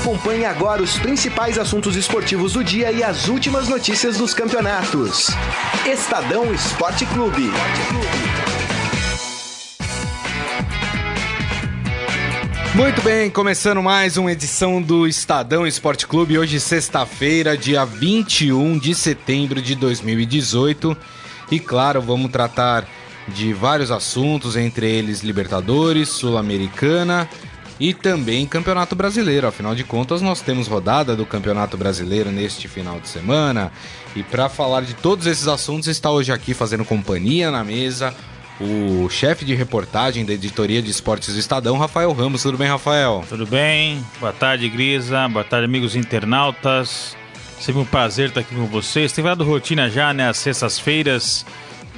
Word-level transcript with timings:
Acompanhe 0.00 0.46
agora 0.46 0.82
os 0.82 0.98
principais 0.98 1.58
assuntos 1.58 1.94
esportivos 1.94 2.54
do 2.54 2.64
dia 2.64 2.90
e 2.90 3.04
as 3.04 3.28
últimas 3.28 3.68
notícias 3.68 4.16
dos 4.16 4.32
campeonatos. 4.32 5.26
Estadão 5.86 6.54
Esporte 6.54 7.04
Clube. 7.04 7.50
Muito 12.74 13.02
bem, 13.02 13.28
começando 13.28 13.82
mais 13.82 14.16
uma 14.16 14.32
edição 14.32 14.80
do 14.80 15.06
Estadão 15.06 15.66
Esporte 15.66 16.06
Clube, 16.06 16.38
hoje 16.38 16.58
sexta-feira, 16.58 17.54
dia 17.54 17.84
21 17.84 18.78
de 18.78 18.94
setembro 18.94 19.60
de 19.60 19.74
2018. 19.74 20.96
E 21.50 21.60
claro, 21.60 22.00
vamos 22.00 22.32
tratar 22.32 22.88
de 23.28 23.52
vários 23.52 23.90
assuntos, 23.90 24.56
entre 24.56 24.90
eles 24.90 25.20
Libertadores, 25.20 26.08
Sul-Americana 26.08 27.28
e 27.80 27.94
também 27.94 28.46
Campeonato 28.46 28.94
Brasileiro. 28.94 29.46
Afinal 29.46 29.74
de 29.74 29.82
contas, 29.82 30.20
nós 30.20 30.42
temos 30.42 30.68
rodada 30.68 31.16
do 31.16 31.24
Campeonato 31.24 31.78
Brasileiro 31.78 32.30
neste 32.30 32.68
final 32.68 33.00
de 33.00 33.08
semana. 33.08 33.72
E 34.14 34.22
para 34.22 34.50
falar 34.50 34.82
de 34.82 34.92
todos 34.94 35.26
esses 35.26 35.48
assuntos, 35.48 35.88
está 35.88 36.10
hoje 36.10 36.30
aqui 36.30 36.52
fazendo 36.52 36.84
companhia 36.84 37.50
na 37.50 37.64
mesa 37.64 38.14
o 38.60 39.08
chefe 39.08 39.42
de 39.42 39.54
reportagem 39.54 40.24
da 40.24 40.34
editoria 40.34 40.82
de 40.82 40.90
esportes 40.90 41.32
do 41.32 41.40
Estadão, 41.40 41.78
Rafael 41.78 42.12
Ramos. 42.12 42.42
Tudo 42.42 42.58
bem, 42.58 42.68
Rafael? 42.68 43.24
Tudo 43.26 43.46
bem. 43.46 44.04
Boa 44.20 44.34
tarde, 44.34 44.68
Grisa. 44.68 45.26
Boa 45.28 45.44
tarde, 45.44 45.64
amigos 45.64 45.96
internautas. 45.96 47.16
Sempre 47.58 47.80
um 47.80 47.86
prazer 47.86 48.28
estar 48.28 48.40
aqui 48.40 48.54
com 48.54 48.66
vocês. 48.66 49.12
Tem 49.12 49.22
virado 49.22 49.44
rotina 49.44 49.88
já, 49.88 50.12
né? 50.12 50.28
Às 50.28 50.36
sextas-feiras, 50.36 51.46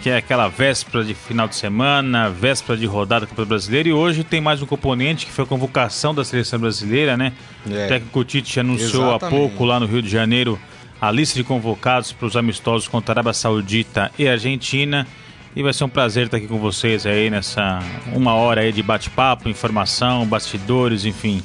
que 0.03 0.11
é 0.11 0.17
aquela 0.17 0.49
véspera 0.49 1.05
de 1.05 1.15
final 1.15 1.47
de 1.47 1.55
semana, 1.55 2.29
véspera 2.29 2.77
de 2.77 2.85
rodada 2.87 3.21
do 3.21 3.29
Campeonato 3.29 3.51
Brasileiro. 3.51 3.89
E 3.89 3.93
hoje 3.93 4.25
tem 4.25 4.41
mais 4.41 4.61
um 4.61 4.67
componente 4.67 5.25
que 5.25 5.31
foi 5.31 5.45
a 5.45 5.47
convocação 5.47 6.13
da 6.13 6.25
seleção 6.25 6.59
brasileira, 6.59 7.17
né? 7.17 7.33
É. 7.71 7.85
O 7.85 7.89
técnico 7.89 8.25
Tite 8.25 8.59
anunciou 8.59 9.11
Exatamente. 9.11 9.25
há 9.25 9.29
pouco 9.29 9.65
lá 9.65 9.79
no 9.79 9.87
Rio 9.87 10.03
de 10.03 10.09
Janeiro 10.09 10.59
a 11.01 11.09
lista 11.13 11.37
de 11.37 11.45
convocados 11.45 12.11
para 12.11 12.27
os 12.27 12.37
amistosos 12.37 12.89
contra 12.89 13.13
a 13.13 13.15
Arábia 13.15 13.33
Saudita 13.33 14.11
e 14.19 14.27
Argentina. 14.27 15.07
E 15.55 15.63
vai 15.63 15.73
ser 15.73 15.85
um 15.85 15.89
prazer 15.89 16.25
estar 16.25 16.39
aqui 16.39 16.49
com 16.49 16.59
vocês 16.59 17.07
aí 17.07 17.31
nessa 17.31 17.79
uma 18.13 18.35
hora 18.35 18.63
aí 18.63 18.73
de 18.73 18.83
bate-papo, 18.83 19.49
informação, 19.49 20.27
bastidores, 20.27 21.05
enfim. 21.05 21.41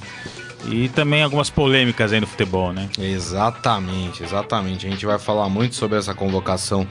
E 0.68 0.90
também 0.90 1.22
algumas 1.22 1.52
polêmicas 1.52 2.12
aí 2.12 2.20
no 2.20 2.26
futebol, 2.26 2.74
né? 2.74 2.90
Exatamente, 2.98 4.24
exatamente. 4.24 4.88
A 4.88 4.90
gente 4.90 5.06
vai 5.06 5.20
falar 5.20 5.48
muito 5.48 5.76
sobre 5.76 6.00
essa 6.00 6.16
convocação 6.16 6.88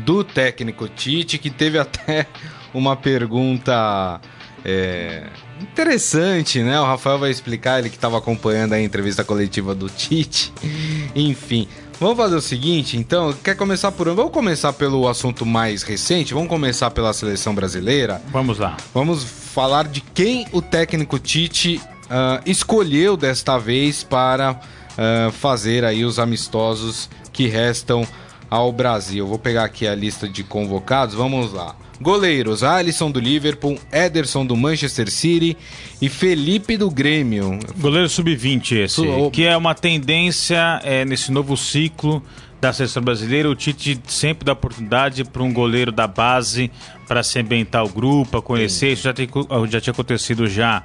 do 0.00 0.24
técnico 0.24 0.88
Tite, 0.88 1.38
que 1.38 1.50
teve 1.50 1.78
até 1.78 2.26
uma 2.74 2.96
pergunta 2.96 4.20
é, 4.64 5.26
interessante, 5.60 6.62
né? 6.62 6.80
O 6.80 6.84
Rafael 6.84 7.18
vai 7.18 7.30
explicar, 7.30 7.78
ele 7.78 7.90
que 7.90 7.96
estava 7.96 8.18
acompanhando 8.18 8.72
a 8.72 8.80
entrevista 8.80 9.24
coletiva 9.24 9.74
do 9.74 9.88
Tite. 9.88 10.52
Enfim, 11.14 11.68
Vamos 12.00 12.16
fazer 12.16 12.34
o 12.34 12.40
seguinte, 12.40 12.96
então, 12.96 13.30
quer 13.44 13.54
começar 13.54 13.92
por 13.92 14.08
Vamos 14.14 14.32
começar 14.32 14.72
pelo 14.72 15.06
assunto 15.06 15.44
mais 15.44 15.82
recente? 15.82 16.32
Vamos 16.32 16.48
começar 16.48 16.90
pela 16.90 17.12
seleção 17.12 17.54
brasileira? 17.54 18.22
Vamos 18.32 18.58
lá. 18.58 18.78
Vamos 18.94 19.22
falar 19.22 19.86
de 19.86 20.00
quem 20.00 20.46
o 20.50 20.62
técnico 20.62 21.18
Tite 21.18 21.76
uh, 21.76 22.40
escolheu 22.46 23.18
desta 23.18 23.58
vez 23.58 24.02
para 24.02 24.52
uh, 24.52 25.30
fazer 25.30 25.84
aí 25.84 26.02
os 26.02 26.18
amistosos 26.18 27.10
que 27.34 27.46
restam 27.46 28.06
ao 28.50 28.72
Brasil. 28.72 29.26
Vou 29.26 29.38
pegar 29.38 29.64
aqui 29.64 29.86
a 29.86 29.94
lista 29.94 30.28
de 30.28 30.42
convocados, 30.42 31.14
vamos 31.14 31.52
lá. 31.52 31.76
Goleiros: 32.00 32.64
Alisson 32.64 33.10
do 33.10 33.20
Liverpool, 33.20 33.78
Ederson 33.92 34.44
do 34.44 34.56
Manchester 34.56 35.10
City 35.10 35.56
e 36.02 36.08
Felipe 36.08 36.76
do 36.76 36.90
Grêmio. 36.90 37.58
Goleiro 37.78 38.08
sub-20 38.08 38.72
esse, 38.72 39.02
que 39.32 39.44
é 39.44 39.56
uma 39.56 39.74
tendência 39.74 40.80
é, 40.82 41.04
nesse 41.04 41.30
novo 41.30 41.56
ciclo 41.56 42.22
da 42.60 42.72
seleção 42.72 43.02
brasileira. 43.02 43.48
O 43.48 43.54
Tite 43.54 44.00
sempre 44.06 44.44
dá 44.44 44.52
oportunidade 44.52 45.24
para 45.24 45.42
um 45.42 45.52
goleiro 45.52 45.92
da 45.92 46.06
base 46.06 46.70
para 47.06 47.22
se 47.22 47.38
ambientar 47.38 47.84
o 47.84 47.88
grupo, 47.88 48.42
conhecer. 48.42 48.88
Sim. 48.88 48.92
Isso 48.92 49.02
já, 49.02 49.12
tem, 49.12 49.28
já 49.68 49.80
tinha 49.80 49.92
acontecido 49.92 50.46
já 50.46 50.84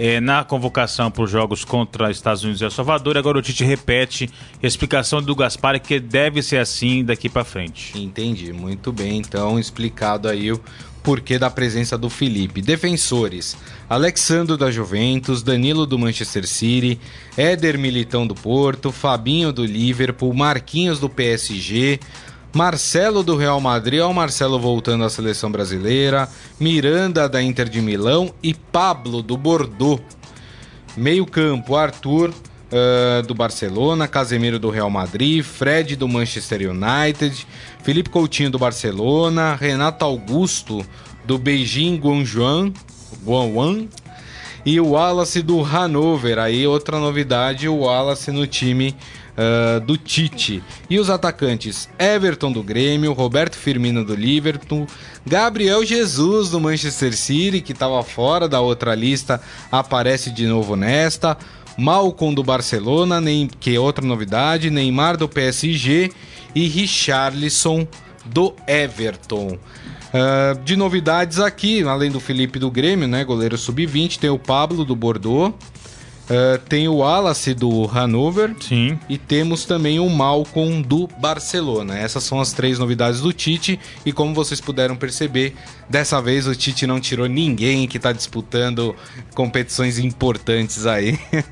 é, 0.00 0.18
na 0.18 0.42
convocação 0.42 1.10
para 1.10 1.24
os 1.24 1.30
jogos 1.30 1.62
contra 1.62 2.10
Estados 2.10 2.42
Unidos 2.42 2.62
e 2.62 2.64
El 2.64 2.70
Salvador. 2.70 3.18
Agora 3.18 3.38
o 3.38 3.42
Tite 3.42 3.62
repete 3.62 4.30
a 4.62 4.66
explicação 4.66 5.20
do 5.20 5.36
Gaspar 5.36 5.78
que 5.78 6.00
deve 6.00 6.42
ser 6.42 6.56
assim 6.56 7.04
daqui 7.04 7.28
para 7.28 7.44
frente. 7.44 8.00
Entendi, 8.00 8.50
muito 8.50 8.90
bem. 8.92 9.18
Então, 9.18 9.58
explicado 9.58 10.26
aí 10.26 10.50
o 10.50 10.60
porquê 11.02 11.38
da 11.38 11.50
presença 11.50 11.98
do 11.98 12.08
Felipe. 12.08 12.62
Defensores: 12.62 13.58
Alexandro 13.90 14.56
da 14.56 14.70
Juventus, 14.70 15.42
Danilo 15.42 15.84
do 15.84 15.98
Manchester 15.98 16.46
City, 16.46 16.98
Éder 17.36 17.78
Militão 17.78 18.26
do 18.26 18.34
Porto, 18.34 18.90
Fabinho 18.90 19.52
do 19.52 19.66
Liverpool, 19.66 20.32
Marquinhos 20.32 20.98
do 20.98 21.10
PSG, 21.10 22.00
Marcelo 22.52 23.22
do 23.22 23.36
Real 23.36 23.60
Madrid, 23.60 24.00
o 24.00 24.12
Marcelo 24.12 24.58
voltando 24.58 25.04
à 25.04 25.10
seleção 25.10 25.52
brasileira, 25.52 26.28
Miranda 26.58 27.28
da 27.28 27.40
Inter 27.40 27.68
de 27.68 27.80
Milão 27.80 28.34
e 28.42 28.52
Pablo 28.52 29.22
do 29.22 29.36
Bordeaux. 29.36 30.02
Meio 30.96 31.24
campo, 31.24 31.76
Arthur 31.76 32.30
uh, 32.30 33.22
do 33.24 33.34
Barcelona, 33.34 34.08
Casemiro 34.08 34.58
do 34.58 34.68
Real 34.68 34.90
Madrid, 34.90 35.44
Fred 35.44 35.94
do 35.94 36.08
Manchester 36.08 36.68
United, 36.68 37.46
Felipe 37.84 38.10
Coutinho 38.10 38.50
do 38.50 38.58
Barcelona, 38.58 39.54
Renato 39.54 40.04
Augusto 40.04 40.84
do 41.24 41.38
Beijing 41.38 41.98
Guangzhou, 41.98 42.72
Guangwan 43.24 43.86
e 44.66 44.80
o 44.80 44.88
Wallace 44.90 45.40
do 45.40 45.64
Hanover. 45.64 46.38
Aí 46.38 46.66
outra 46.66 46.98
novidade, 46.98 47.68
o 47.68 47.78
Wallace 47.78 48.32
no 48.32 48.46
time 48.46 48.96
uh, 49.36 49.80
do 49.80 49.96
Tite. 49.96 50.62
E 50.88 50.98
os 50.98 51.10
atacantes: 51.10 51.88
Everton 51.98 52.52
do 52.52 52.62
Grêmio, 52.62 53.12
Roberto 53.12 53.56
Firmino 53.56 54.04
do 54.04 54.14
Liverpool, 54.14 54.86
Gabriel 55.26 55.84
Jesus 55.84 56.50
do 56.50 56.60
Manchester 56.60 57.16
City, 57.16 57.60
que 57.60 57.72
estava 57.72 58.02
fora 58.02 58.48
da 58.48 58.60
outra 58.60 58.94
lista, 58.94 59.40
aparece 59.70 60.30
de 60.30 60.46
novo 60.46 60.76
nesta. 60.76 61.36
Malcom 61.76 62.34
do 62.34 62.42
Barcelona, 62.42 63.20
nem, 63.20 63.46
que 63.46 63.74
é 63.74 63.80
outra 63.80 64.04
novidade, 64.04 64.70
Neymar 64.70 65.16
do 65.16 65.28
PSG 65.28 66.10
e 66.54 66.66
Richarlison 66.66 67.86
do 68.26 68.54
Everton. 68.66 69.58
Uh, 70.10 70.58
de 70.64 70.76
novidades 70.76 71.38
aqui, 71.38 71.82
além 71.84 72.10
do 72.10 72.18
Felipe 72.18 72.58
do 72.58 72.70
Grêmio, 72.70 73.06
né, 73.06 73.24
goleiro 73.24 73.56
sub-20, 73.56 74.18
tem 74.18 74.28
o 74.28 74.38
Pablo 74.38 74.84
do 74.84 74.96
Bordeaux, 74.96 75.54
Uh, 76.30 76.58
tem 76.68 76.86
o 76.86 76.98
Wallace 76.98 77.52
do 77.54 77.86
Hannover. 77.86 78.54
Sim. 78.60 78.96
E 79.08 79.18
temos 79.18 79.64
também 79.64 79.98
o 79.98 80.08
Malcolm 80.08 80.80
do 80.80 81.08
Barcelona. 81.18 81.98
Essas 81.98 82.22
são 82.22 82.40
as 82.40 82.52
três 82.52 82.78
novidades 82.78 83.20
do 83.20 83.32
Tite. 83.32 83.80
E 84.06 84.12
como 84.12 84.32
vocês 84.32 84.60
puderam 84.60 84.94
perceber, 84.94 85.54
dessa 85.88 86.22
vez 86.22 86.46
o 86.46 86.54
Tite 86.54 86.86
não 86.86 87.00
tirou 87.00 87.26
ninguém 87.26 87.88
que 87.88 87.96
está 87.96 88.12
disputando 88.12 88.94
competições 89.34 89.98
importantes 89.98 90.86
aí. 90.86 91.18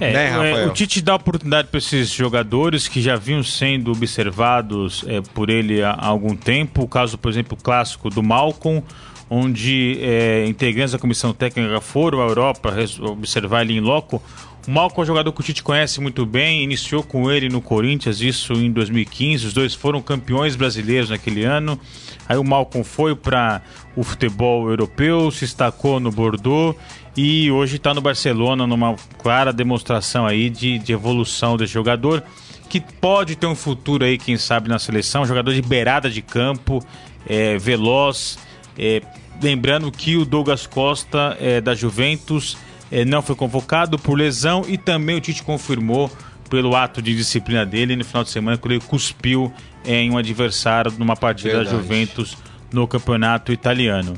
É, 0.00 0.12
né, 0.12 0.50
é, 0.50 0.66
o 0.66 0.72
Tite 0.72 1.00
dá 1.00 1.14
oportunidade 1.14 1.68
para 1.68 1.78
esses 1.78 2.10
jogadores 2.10 2.88
que 2.88 3.00
já 3.00 3.14
vinham 3.14 3.44
sendo 3.44 3.92
observados 3.92 5.04
é, 5.06 5.20
por 5.20 5.48
ele 5.48 5.84
há, 5.84 5.90
há 5.90 6.06
algum 6.06 6.34
tempo. 6.34 6.82
O 6.82 6.88
caso, 6.88 7.16
por 7.16 7.30
exemplo, 7.30 7.56
clássico 7.56 8.10
do 8.10 8.22
Malcolm 8.22 8.82
onde 9.28 9.98
é, 10.00 10.46
integrantes 10.46 10.92
da 10.92 10.98
comissão 10.98 11.32
técnica 11.32 11.80
foram 11.80 12.20
à 12.20 12.26
Europa 12.26 12.74
observar 13.00 13.62
ele 13.62 13.74
em 13.74 13.80
loco. 13.80 14.22
O 14.66 14.70
Malcom 14.70 15.02
é 15.02 15.04
um 15.04 15.06
jogador 15.06 15.32
que 15.32 15.40
o 15.40 15.44
Tite 15.44 15.62
conhece 15.62 16.00
muito 16.00 16.24
bem, 16.24 16.62
iniciou 16.62 17.02
com 17.02 17.30
ele 17.30 17.50
no 17.50 17.60
Corinthians, 17.60 18.20
isso 18.20 18.54
em 18.54 18.72
2015. 18.72 19.46
Os 19.48 19.52
dois 19.52 19.74
foram 19.74 20.00
campeões 20.00 20.56
brasileiros 20.56 21.10
naquele 21.10 21.44
ano. 21.44 21.78
Aí 22.26 22.38
o 22.38 22.44
Malcom 22.44 22.82
foi 22.82 23.14
para 23.14 23.60
o 23.94 24.02
futebol 24.02 24.68
europeu, 24.70 25.30
se 25.30 25.40
destacou 25.40 26.00
no 26.00 26.10
Bordeaux 26.10 26.74
e 27.14 27.50
hoje 27.50 27.76
está 27.76 27.92
no 27.92 28.00
Barcelona, 28.00 28.66
numa 28.66 28.96
clara 29.18 29.52
demonstração 29.52 30.26
aí 30.26 30.48
de, 30.48 30.78
de 30.78 30.92
evolução 30.92 31.58
desse 31.58 31.74
jogador 31.74 32.24
que 32.68 32.80
pode 32.80 33.36
ter 33.36 33.46
um 33.46 33.54
futuro 33.54 34.04
aí, 34.04 34.18
quem 34.18 34.36
sabe, 34.36 34.68
na 34.68 34.80
seleção. 34.80 35.24
Jogador 35.24 35.54
de 35.54 35.62
beirada 35.62 36.10
de 36.10 36.20
campo, 36.20 36.84
é, 37.24 37.56
veloz, 37.56 38.36
é, 38.78 39.02
lembrando 39.42 39.90
que 39.90 40.16
o 40.16 40.24
Douglas 40.24 40.66
Costa 40.66 41.36
é, 41.40 41.60
da 41.60 41.74
Juventus 41.74 42.56
é, 42.90 43.04
não 43.04 43.22
foi 43.22 43.34
convocado 43.34 43.98
por 43.98 44.14
lesão 44.14 44.64
e 44.66 44.76
também 44.78 45.16
o 45.16 45.20
Tite 45.20 45.42
confirmou 45.42 46.10
pelo 46.48 46.76
ato 46.76 47.02
de 47.02 47.14
disciplina 47.16 47.64
dele 47.64 47.96
no 47.96 48.04
final 48.04 48.22
de 48.22 48.30
semana 48.30 48.56
quando 48.56 48.72
ele 48.72 48.84
cuspiu 48.84 49.52
em 49.84 50.10
um 50.10 50.16
adversário 50.16 50.92
numa 50.98 51.16
partida 51.16 51.56
Verdade. 51.56 51.76
da 51.76 51.82
Juventus 51.82 52.36
no 52.72 52.86
campeonato 52.86 53.52
italiano. 53.52 54.14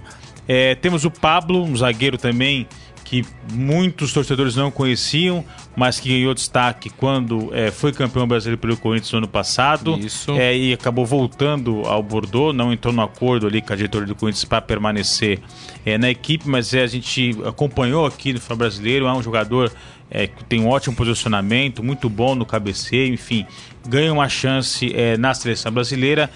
É, 0.49 0.75
temos 0.75 1.05
o 1.05 1.11
Pablo, 1.11 1.62
um 1.64 1.76
zagueiro 1.76 2.17
também 2.17 2.67
que 3.08 3.25
muitos 3.53 4.12
torcedores 4.12 4.56
não 4.56 4.69
conheciam, 4.69 5.44
mas 5.76 6.00
que 6.00 6.08
ganhou 6.08 6.35
destaque 6.35 6.91
quando 6.91 7.55
é, 7.55 7.70
foi 7.70 7.93
campeão 7.93 8.26
brasileiro 8.26 8.61
pelo 8.61 8.76
Corinthians 8.76 9.12
no 9.12 9.19
ano 9.19 9.29
passado. 9.29 9.97
Isso. 9.97 10.32
É, 10.32 10.56
e 10.56 10.73
acabou 10.73 11.06
voltando 11.06 11.82
ao 11.82 12.03
Bordeaux, 12.03 12.53
não 12.53 12.73
entrou 12.73 12.93
no 12.93 13.03
acordo 13.03 13.47
ali 13.47 13.62
com 13.62 13.73
a 13.73 13.76
diretoria 13.76 14.08
do 14.08 14.17
Corinthians 14.17 14.44
para 14.44 14.61
permanecer 14.61 15.38
é, 15.85 15.97
na 15.97 16.11
equipe, 16.11 16.49
mas 16.49 16.75
é, 16.75 16.82
a 16.82 16.87
gente 16.88 17.31
acompanhou 17.47 18.05
aqui 18.05 18.32
no 18.32 18.41
futebol 18.41 18.58
brasileiro, 18.58 19.06
é 19.06 19.12
um 19.12 19.23
jogador 19.23 19.73
é, 20.11 20.26
que 20.26 20.43
tem 20.43 20.61
um 20.61 20.69
ótimo 20.69 20.97
posicionamento, 20.97 21.85
muito 21.85 22.11
bom 22.11 22.35
no 22.35 22.44
cabeceio, 22.44 23.14
enfim, 23.14 23.47
ganha 23.88 24.12
uma 24.12 24.29
chance 24.29 24.93
é, 24.97 25.17
na 25.17 25.32
seleção 25.32 25.70
brasileira. 25.70 26.29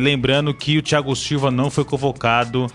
Lembrando 0.00 0.54
que 0.54 0.78
o 0.78 0.82
Thiago 0.82 1.14
Silva 1.14 1.50
não 1.50 1.68
foi 1.68 1.84
convocado 1.84 2.66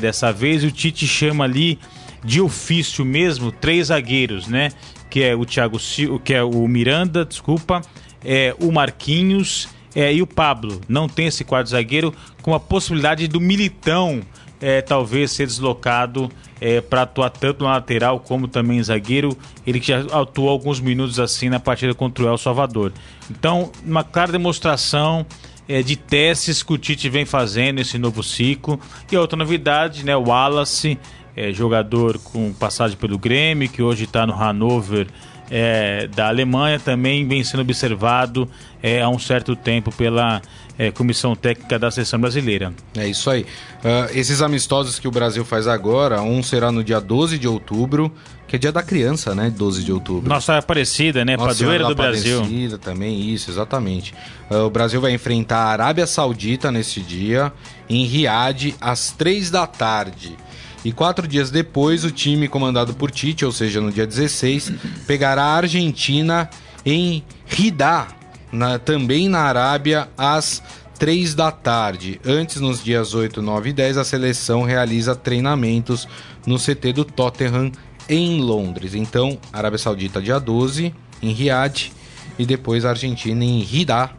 dessa 0.00 0.32
vez, 0.32 0.64
e 0.64 0.68
o 0.68 0.70
Tite 0.70 1.06
chama 1.06 1.44
ali 1.44 1.78
de 2.24 2.40
ofício 2.40 3.04
mesmo 3.04 3.50
três 3.50 3.88
zagueiros, 3.88 4.46
né? 4.46 4.70
Que 5.08 5.22
é 5.22 5.34
o 5.34 5.44
Thiago 5.44 5.78
Silva, 5.78 6.18
que 6.18 6.34
é 6.34 6.42
o 6.42 6.66
Miranda, 6.68 7.24
desculpa, 7.24 7.82
é 8.24 8.54
o 8.60 8.70
Marquinhos 8.70 9.68
é, 9.94 10.12
e 10.12 10.22
o 10.22 10.26
Pablo. 10.26 10.80
Não 10.88 11.08
tem 11.08 11.26
esse 11.26 11.44
quadro 11.44 11.70
zagueiro 11.70 12.14
com 12.42 12.54
a 12.54 12.60
possibilidade 12.60 13.26
do 13.26 13.40
Militão 13.40 14.22
é, 14.60 14.82
talvez 14.82 15.30
ser 15.32 15.46
deslocado 15.46 16.30
é, 16.60 16.80
para 16.80 17.02
atuar 17.02 17.30
tanto 17.30 17.64
na 17.64 17.70
lateral 17.70 18.20
como 18.20 18.46
também 18.46 18.82
zagueiro. 18.82 19.36
Ele 19.66 19.80
que 19.80 19.86
já 19.88 20.00
atuou 20.12 20.50
alguns 20.50 20.80
minutos 20.80 21.18
assim 21.18 21.48
na 21.48 21.58
partida 21.58 21.94
contra 21.94 22.24
o 22.24 22.28
El 22.28 22.36
Salvador. 22.36 22.92
Então, 23.30 23.72
uma 23.84 24.04
clara 24.04 24.30
demonstração 24.30 25.24
é, 25.66 25.82
de 25.82 25.96
testes 25.96 26.62
que 26.62 26.72
o 26.72 26.78
Tite 26.78 27.08
vem 27.08 27.24
fazendo 27.24 27.76
nesse 27.76 27.96
novo 27.96 28.22
ciclo. 28.22 28.78
E 29.10 29.16
outra 29.16 29.36
novidade, 29.36 30.04
né, 30.04 30.14
o 30.14 30.28
Wallace 30.28 30.98
é, 31.36 31.52
jogador 31.52 32.18
com 32.18 32.52
passagem 32.52 32.96
pelo 32.96 33.18
Grêmio, 33.18 33.68
que 33.68 33.82
hoje 33.82 34.04
está 34.04 34.26
no 34.26 34.34
Hannover 34.34 35.06
é, 35.50 36.06
da 36.06 36.28
Alemanha, 36.28 36.78
também 36.78 37.26
vem 37.26 37.42
sendo 37.42 37.60
observado 37.60 38.48
é, 38.82 39.02
há 39.02 39.08
um 39.08 39.18
certo 39.18 39.56
tempo 39.56 39.90
pela 39.90 40.40
é, 40.78 40.90
Comissão 40.92 41.34
Técnica 41.34 41.78
da 41.78 41.90
Seleção 41.90 42.20
Brasileira. 42.20 42.72
É 42.96 43.06
isso 43.06 43.28
aí. 43.28 43.42
Uh, 43.42 44.16
esses 44.16 44.40
amistosos 44.40 44.98
que 44.98 45.08
o 45.08 45.10
Brasil 45.10 45.44
faz 45.44 45.66
agora, 45.66 46.22
um 46.22 46.42
será 46.42 46.70
no 46.70 46.84
dia 46.84 47.00
12 47.00 47.36
de 47.36 47.48
outubro, 47.48 48.12
que 48.46 48.56
é 48.56 48.58
dia 48.58 48.72
da 48.72 48.82
criança, 48.82 49.34
né? 49.34 49.50
12 49.50 49.84
de 49.84 49.92
outubro. 49.92 50.28
Nossa 50.28 50.56
Aparecida, 50.56 51.24
né? 51.24 51.36
Nossa 51.36 51.48
Padroeira 51.48 51.84
do 51.84 51.94
Brasil. 51.94 52.38
Aparecida 52.38 52.78
também, 52.78 53.28
isso, 53.28 53.50
exatamente. 53.50 54.14
Uh, 54.50 54.66
o 54.66 54.70
Brasil 54.70 55.00
vai 55.00 55.12
enfrentar 55.12 55.58
a 55.58 55.68
Arábia 55.68 56.06
Saudita 56.06 56.70
nesse 56.70 57.00
dia, 57.00 57.52
em 57.88 58.06
Riad, 58.06 58.74
às 58.80 59.10
3 59.10 59.50
da 59.50 59.66
tarde. 59.66 60.36
E 60.84 60.92
quatro 60.92 61.28
dias 61.28 61.50
depois, 61.50 62.04
o 62.04 62.10
time 62.10 62.48
comandado 62.48 62.94
por 62.94 63.10
Tite, 63.10 63.44
ou 63.44 63.52
seja, 63.52 63.80
no 63.80 63.92
dia 63.92 64.06
16, 64.06 64.72
pegará 65.06 65.42
a 65.42 65.56
Argentina 65.56 66.48
em 66.84 67.22
Ridá, 67.46 68.08
também 68.84 69.28
na 69.28 69.40
Arábia, 69.40 70.08
às 70.16 70.62
3 70.98 71.34
da 71.34 71.50
tarde. 71.50 72.20
Antes, 72.24 72.60
nos 72.60 72.82
dias 72.82 73.14
8, 73.14 73.42
9 73.42 73.70
e 73.70 73.72
10, 73.72 73.98
a 73.98 74.04
seleção 74.04 74.62
realiza 74.62 75.14
treinamentos 75.14 76.08
no 76.46 76.58
CT 76.58 76.92
do 76.94 77.04
Tottenham 77.04 77.70
em 78.08 78.40
Londres. 78.40 78.94
Então, 78.94 79.38
Arábia 79.52 79.78
Saudita 79.78 80.20
dia 80.20 80.38
12 80.40 80.94
em 81.22 81.32
Riad 81.32 81.92
e 82.38 82.46
depois 82.46 82.84
a 82.84 82.90
Argentina 82.90 83.44
em 83.44 83.60
Ridá 83.60 84.10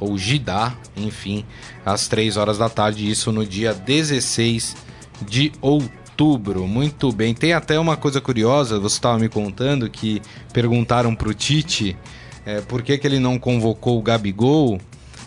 ou 0.00 0.16
Jidá, 0.16 0.74
enfim, 0.96 1.44
às 1.84 2.08
3 2.08 2.36
horas 2.36 2.58
da 2.58 2.68
tarde, 2.68 3.10
isso 3.10 3.30
no 3.30 3.44
dia 3.44 3.74
16 3.74 4.76
de 5.26 5.52
outubro. 5.60 6.66
Muito 6.66 7.12
bem. 7.12 7.34
Tem 7.34 7.52
até 7.52 7.78
uma 7.78 7.96
coisa 7.96 8.20
curiosa, 8.20 8.78
você 8.78 8.96
estava 8.96 9.18
me 9.18 9.28
contando 9.28 9.88
que 9.88 10.20
perguntaram 10.52 11.14
para 11.14 11.28
o 11.28 11.34
Tite 11.34 11.96
é, 12.44 12.60
por 12.62 12.82
que, 12.82 12.96
que 12.96 13.06
ele 13.06 13.18
não 13.18 13.38
convocou 13.38 13.98
o 13.98 14.02
Gabigol. 14.02 14.80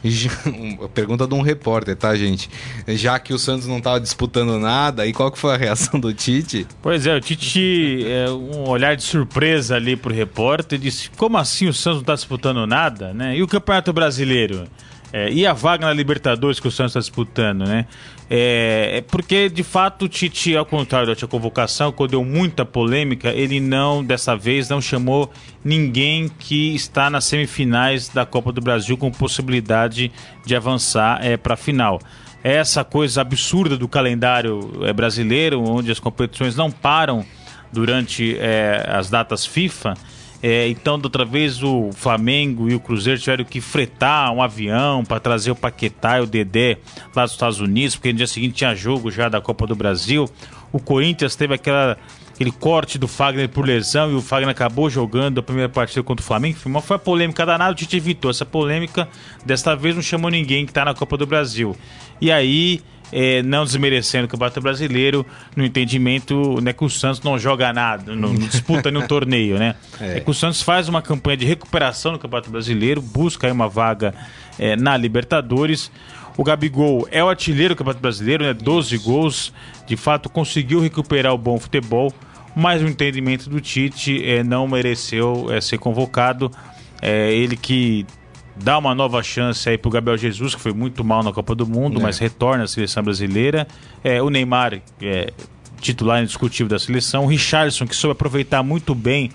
Pergunta 0.95 1.27
de 1.27 1.33
um 1.35 1.41
repórter, 1.41 1.95
tá, 1.95 2.15
gente? 2.15 2.49
Já 2.88 3.19
que 3.19 3.33
o 3.33 3.38
Santos 3.38 3.67
não 3.67 3.77
estava 3.77 3.99
disputando 3.99 4.57
nada, 4.57 5.05
e 5.05 5.13
qual 5.13 5.31
que 5.31 5.38
foi 5.38 5.53
a 5.53 5.57
reação 5.57 5.99
do 5.99 6.11
Tite? 6.11 6.65
Pois 6.81 7.05
é, 7.05 7.15
o 7.15 7.21
Tite, 7.21 8.03
é, 8.07 8.27
um 8.31 8.67
olhar 8.67 8.95
de 8.95 9.03
surpresa 9.03 9.75
ali 9.75 9.95
pro 9.95 10.11
repórter, 10.11 10.79
disse: 10.79 11.11
como 11.15 11.37
assim 11.37 11.67
o 11.67 11.73
Santos 11.73 11.97
não 11.97 12.01
está 12.01 12.15
disputando 12.15 12.65
nada, 12.65 13.13
né? 13.13 13.37
E 13.37 13.44
o 13.44 13.47
Campeonato 13.47 13.94
Brasileiro? 13.94 14.67
É, 15.13 15.31
e 15.31 15.45
a 15.45 15.53
vaga 15.53 15.85
na 15.85 15.94
Libertadores 15.94 16.59
que 16.59 16.67
o 16.67 16.71
Santos 16.71 16.91
está 16.91 16.99
disputando, 17.01 17.67
né? 17.67 17.85
É, 18.33 19.00
é, 19.00 19.01
porque, 19.01 19.50
de 19.50 19.62
fato, 19.62 20.06
o 20.06 20.07
Tite, 20.07 20.56
ao 20.56 20.66
contrário 20.66 21.06
da 21.06 21.13
sua 21.13 21.28
convocação, 21.28 21.92
quando 21.92 22.12
deu 22.12 22.24
muita 22.24 22.63
polêmica, 22.63 23.28
ele 23.28 23.60
não, 23.60 24.01
dessa 24.01 24.38
vez, 24.38 24.69
não 24.69 24.80
chamou 24.80 25.30
ninguém 25.62 26.30
que 26.39 26.74
está 26.74 27.10
nas 27.10 27.25
semifinais 27.25 28.07
da 28.07 28.25
Copa 28.25 28.54
do 28.54 28.62
Brasil 28.62 28.95
com 28.95 29.12
possibilidade 29.12 30.10
de 30.45 30.56
avançar 30.56 31.19
é, 31.22 31.36
para 31.36 31.56
a 31.56 31.57
final. 31.57 32.00
Essa 32.42 32.86
coisa 32.86 33.19
absurda 33.19 33.75
do 33.78 33.89
calendário 33.89 34.80
é, 34.83 34.94
brasileiro, 34.94 35.62
onde 35.62 35.92
as 35.92 36.00
competições 36.00 36.56
não 36.56 36.72
param 36.72 37.25
durante 37.69 38.38
é, 38.39 38.86
as 38.88 39.10
datas 39.10 39.45
FIFA, 39.45 39.94
é, 40.43 40.67
então, 40.69 40.97
da 40.97 41.05
outra 41.05 41.23
vez, 41.23 41.61
o 41.61 41.91
Flamengo 41.93 42.69
e 42.69 42.73
o 42.73 42.79
Cruzeiro 42.79 43.19
tiveram 43.19 43.45
que 43.45 43.61
fretar 43.61 44.31
um 44.33 44.41
avião 44.41 45.05
para 45.05 45.19
trazer 45.19 45.51
o 45.51 45.55
Paquetá 45.55 46.17
e 46.17 46.21
o 46.21 46.25
Dedé 46.25 46.77
lá 47.15 47.23
dos 47.23 47.33
Estados 47.33 47.59
Unidos, 47.59 47.95
porque 47.95 48.11
no 48.11 48.17
dia 48.17 48.27
seguinte 48.27 48.55
tinha 48.55 48.73
jogo 48.73 49.11
já 49.11 49.29
da 49.29 49.39
Copa 49.39 49.67
do 49.67 49.75
Brasil. 49.75 50.27
O 50.73 50.79
Corinthians 50.79 51.35
teve 51.35 51.53
aquela, 51.53 51.95
aquele 52.33 52.51
corte 52.51 52.97
do 52.97 53.07
Fagner 53.07 53.49
por 53.49 53.67
lesão 53.67 54.11
e 54.11 54.15
o 54.15 54.21
Fagner 54.21 54.49
acabou 54.49 54.89
jogando 54.89 55.39
a 55.39 55.43
primeira 55.43 55.69
partida 55.69 56.01
contra 56.01 56.23
o 56.23 56.25
Flamengo. 56.25 56.57
Foi 56.57 56.71
uma, 56.71 56.81
foi 56.81 56.95
uma 56.95 57.03
polêmica 57.03 57.45
danada, 57.45 57.71
o 57.71 57.75
Tite 57.75 57.97
evitou 57.97 58.31
essa 58.31 58.45
polêmica. 58.45 59.07
Desta 59.45 59.75
vez 59.75 59.94
não 59.94 60.01
chamou 60.01 60.31
ninguém 60.31 60.65
que 60.65 60.71
está 60.71 60.83
na 60.83 60.95
Copa 60.95 61.17
do 61.17 61.27
Brasil. 61.27 61.77
E 62.19 62.31
aí 62.31 62.81
é, 63.11 63.43
não 63.43 63.63
desmerecendo 63.63 64.25
o 64.25 64.27
Campeonato 64.27 64.61
Brasileiro, 64.61 65.25
no 65.55 65.65
entendimento 65.65 66.59
né, 66.61 66.71
que 66.73 66.83
o 66.83 66.89
Santos 66.89 67.21
não 67.21 67.37
joga 67.37 67.73
nada, 67.73 68.15
não, 68.15 68.33
não 68.33 68.47
disputa 68.47 68.89
nenhum 68.89 69.05
torneio, 69.07 69.57
né? 69.57 69.75
É. 69.99 70.17
é. 70.17 70.19
que 70.19 70.29
o 70.29 70.33
Santos 70.33 70.61
faz 70.61 70.87
uma 70.87 71.01
campanha 71.01 71.37
de 71.37 71.45
recuperação 71.45 72.13
no 72.13 72.19
Campeonato 72.19 72.49
Brasileiro, 72.49 73.01
busca 73.01 73.51
uma 73.51 73.67
vaga 73.67 74.13
é, 74.57 74.75
na 74.75 74.95
Libertadores. 74.95 75.91
O 76.37 76.43
Gabigol 76.43 77.07
é 77.11 77.21
o 77.23 77.27
artilheiro 77.27 77.75
do 77.75 77.77
Campeonato 77.77 78.01
Brasileiro, 78.01 78.45
né? 78.45 78.53
12 78.53 78.97
gols, 78.99 79.53
de 79.85 79.97
fato 79.97 80.29
conseguiu 80.29 80.79
recuperar 80.79 81.33
o 81.33 81.37
bom 81.37 81.59
futebol, 81.59 82.13
mas 82.55 82.81
o 82.81 82.87
entendimento 82.87 83.49
do 83.49 83.59
Tite 83.59 84.23
é, 84.25 84.43
não 84.43 84.67
mereceu 84.67 85.47
é, 85.51 85.59
ser 85.59 85.77
convocado. 85.77 86.51
É, 87.01 87.33
ele 87.33 87.57
que 87.57 88.05
dá 88.56 88.77
uma 88.77 88.94
nova 88.94 89.21
chance 89.24 89.68
aí 89.69 89.77
pro 89.77 89.89
Gabriel 89.92 90.18
Jesus, 90.18 90.56
que 90.56 90.62
foi 90.62 90.74
muito 90.74 91.03
mal 91.03 91.24
na 91.24 91.31
Copa 91.31 91.56
do 91.56 91.65
Mundo, 91.65 92.00
é. 92.00 92.03
mas 92.03 92.18
retorna 92.18 92.63
à 92.63 92.68
seleção 92.68 93.03
brasileira. 93.03 93.68
É, 94.03 94.21
o 94.21 94.30
Neymar, 94.30 94.81
é, 95.01 95.33
titular 95.80 96.21
indiscutível 96.21 96.69
da 96.69 96.80
seleção. 96.80 97.25
O 97.25 97.27
Richardson, 97.27 97.86
que 97.88 97.95
soube 97.95 98.13
aproveitar 98.13 98.63
muito 98.63 98.94
bem 98.95 99.31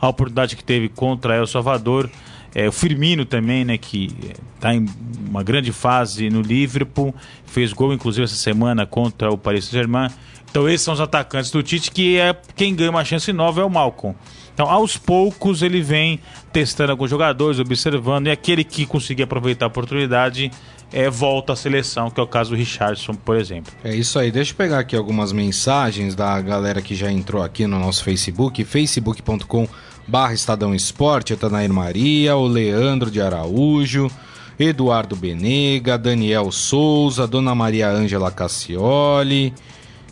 a 0.00 0.08
oportunidade 0.08 0.56
que 0.56 0.64
teve 0.64 0.88
contra 0.88 1.36
El 1.36 1.46
Salvador. 1.46 2.10
É, 2.54 2.68
o 2.68 2.72
Firmino 2.72 3.24
também, 3.24 3.64
né, 3.64 3.78
que 3.78 4.08
está 4.56 4.74
em 4.74 4.86
uma 5.28 5.42
grande 5.42 5.72
fase 5.72 6.28
no 6.30 6.40
Liverpool, 6.40 7.14
fez 7.46 7.72
gol 7.72 7.92
inclusive 7.92 8.24
essa 8.24 8.34
semana 8.34 8.86
contra 8.86 9.30
o 9.30 9.38
Paris 9.38 9.66
Saint-Germain. 9.66 10.08
Então 10.50 10.68
esses 10.68 10.82
são 10.82 10.94
os 10.94 11.00
atacantes 11.00 11.50
do 11.50 11.62
Tite, 11.62 11.92
que 11.92 12.18
é 12.18 12.34
quem 12.56 12.74
ganha 12.74 12.90
uma 12.90 13.04
chance 13.04 13.32
nova 13.32 13.60
é 13.60 13.64
o 13.64 13.70
Malcolm. 13.70 14.16
Então, 14.60 14.70
aos 14.70 14.94
poucos, 14.94 15.62
ele 15.62 15.80
vem 15.80 16.20
testando 16.52 16.92
alguns 16.92 17.08
jogadores, 17.08 17.58
observando, 17.58 18.26
e 18.26 18.30
aquele 18.30 18.62
que 18.62 18.84
conseguir 18.84 19.22
aproveitar 19.22 19.64
a 19.64 19.68
oportunidade 19.68 20.50
é, 20.92 21.08
volta 21.08 21.54
à 21.54 21.56
seleção, 21.56 22.10
que 22.10 22.20
é 22.20 22.22
o 22.22 22.26
caso 22.26 22.50
do 22.50 22.56
Richardson, 22.56 23.14
por 23.14 23.36
exemplo. 23.38 23.72
É 23.82 23.96
isso 23.96 24.18
aí. 24.18 24.30
Deixa 24.30 24.52
eu 24.52 24.56
pegar 24.56 24.80
aqui 24.80 24.94
algumas 24.94 25.32
mensagens 25.32 26.14
da 26.14 26.38
galera 26.42 26.82
que 26.82 26.94
já 26.94 27.10
entrou 27.10 27.42
aqui 27.42 27.66
no 27.66 27.78
nosso 27.78 28.04
Facebook, 28.04 28.62
facebook.com 28.62 29.66
barra 30.06 30.34
Estadão 30.34 30.74
Esporte, 30.74 31.32
a 31.32 31.38
Tanair 31.38 31.72
Maria, 31.72 32.36
o 32.36 32.46
Leandro 32.46 33.10
de 33.10 33.18
Araújo, 33.18 34.10
Eduardo 34.58 35.16
Benega, 35.16 35.96
Daniel 35.96 36.52
Souza, 36.52 37.26
Dona 37.26 37.54
Maria 37.54 37.88
Ângela 37.88 38.30
Cassioli, 38.30 39.54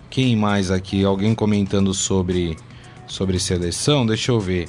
quem 0.08 0.34
mais 0.34 0.70
aqui? 0.70 1.04
Alguém 1.04 1.34
comentando 1.34 1.92
sobre 1.92 2.56
sobre 3.08 3.38
seleção, 3.38 4.06
deixa 4.06 4.30
eu 4.30 4.38
ver. 4.38 4.68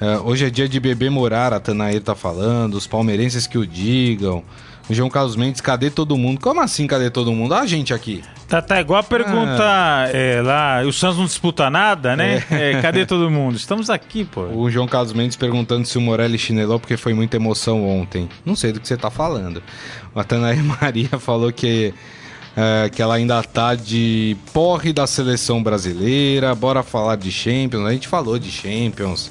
Uh, 0.00 0.28
hoje 0.28 0.44
é 0.44 0.50
dia 0.50 0.68
de 0.68 0.78
bebê 0.78 1.10
morar, 1.10 1.52
a 1.52 1.58
Tanair 1.58 2.00
tá 2.00 2.14
falando, 2.14 2.74
os 2.74 2.86
palmeirenses 2.86 3.46
que 3.46 3.58
o 3.58 3.66
digam. 3.66 4.44
O 4.88 4.94
João 4.94 5.10
Carlos 5.10 5.36
Mendes, 5.36 5.60
cadê 5.60 5.90
todo 5.90 6.16
mundo? 6.16 6.40
Como 6.40 6.62
assim, 6.62 6.86
cadê 6.86 7.10
todo 7.10 7.30
mundo? 7.30 7.52
Ah, 7.52 7.60
a 7.60 7.66
gente 7.66 7.92
aqui. 7.92 8.22
Tá, 8.48 8.62
tá 8.62 8.80
igual 8.80 9.00
a 9.00 9.02
pergunta 9.02 9.60
ah. 9.60 10.08
é, 10.10 10.40
lá, 10.40 10.80
o 10.82 10.92
Santos 10.92 11.18
não 11.18 11.26
disputa 11.26 11.68
nada, 11.68 12.16
né? 12.16 12.42
É. 12.50 12.72
É, 12.72 12.80
cadê 12.80 13.04
todo 13.06 13.30
mundo? 13.30 13.56
Estamos 13.56 13.90
aqui, 13.90 14.24
pô. 14.24 14.44
O 14.44 14.70
João 14.70 14.88
Carlos 14.88 15.12
Mendes 15.12 15.36
perguntando 15.36 15.86
se 15.86 15.98
o 15.98 16.00
Morelli 16.00 16.38
chinelou 16.38 16.80
porque 16.80 16.96
foi 16.96 17.12
muita 17.12 17.36
emoção 17.36 17.86
ontem. 17.86 18.30
Não 18.46 18.56
sei 18.56 18.72
do 18.72 18.80
que 18.80 18.88
você 18.88 18.96
tá 18.96 19.10
falando. 19.10 19.62
A 20.14 20.24
Tanair 20.24 20.64
Maria 20.80 21.18
falou 21.18 21.52
que 21.52 21.92
é, 22.60 22.88
que 22.88 23.00
ela 23.00 23.14
ainda 23.14 23.40
tá 23.40 23.76
de 23.76 24.36
porre 24.52 24.92
da 24.92 25.06
seleção 25.06 25.62
brasileira. 25.62 26.52
Bora 26.56 26.82
falar 26.82 27.14
de 27.14 27.30
Champions. 27.30 27.86
A 27.86 27.92
gente 27.92 28.08
falou 28.08 28.36
de 28.36 28.50
Champions. 28.50 29.30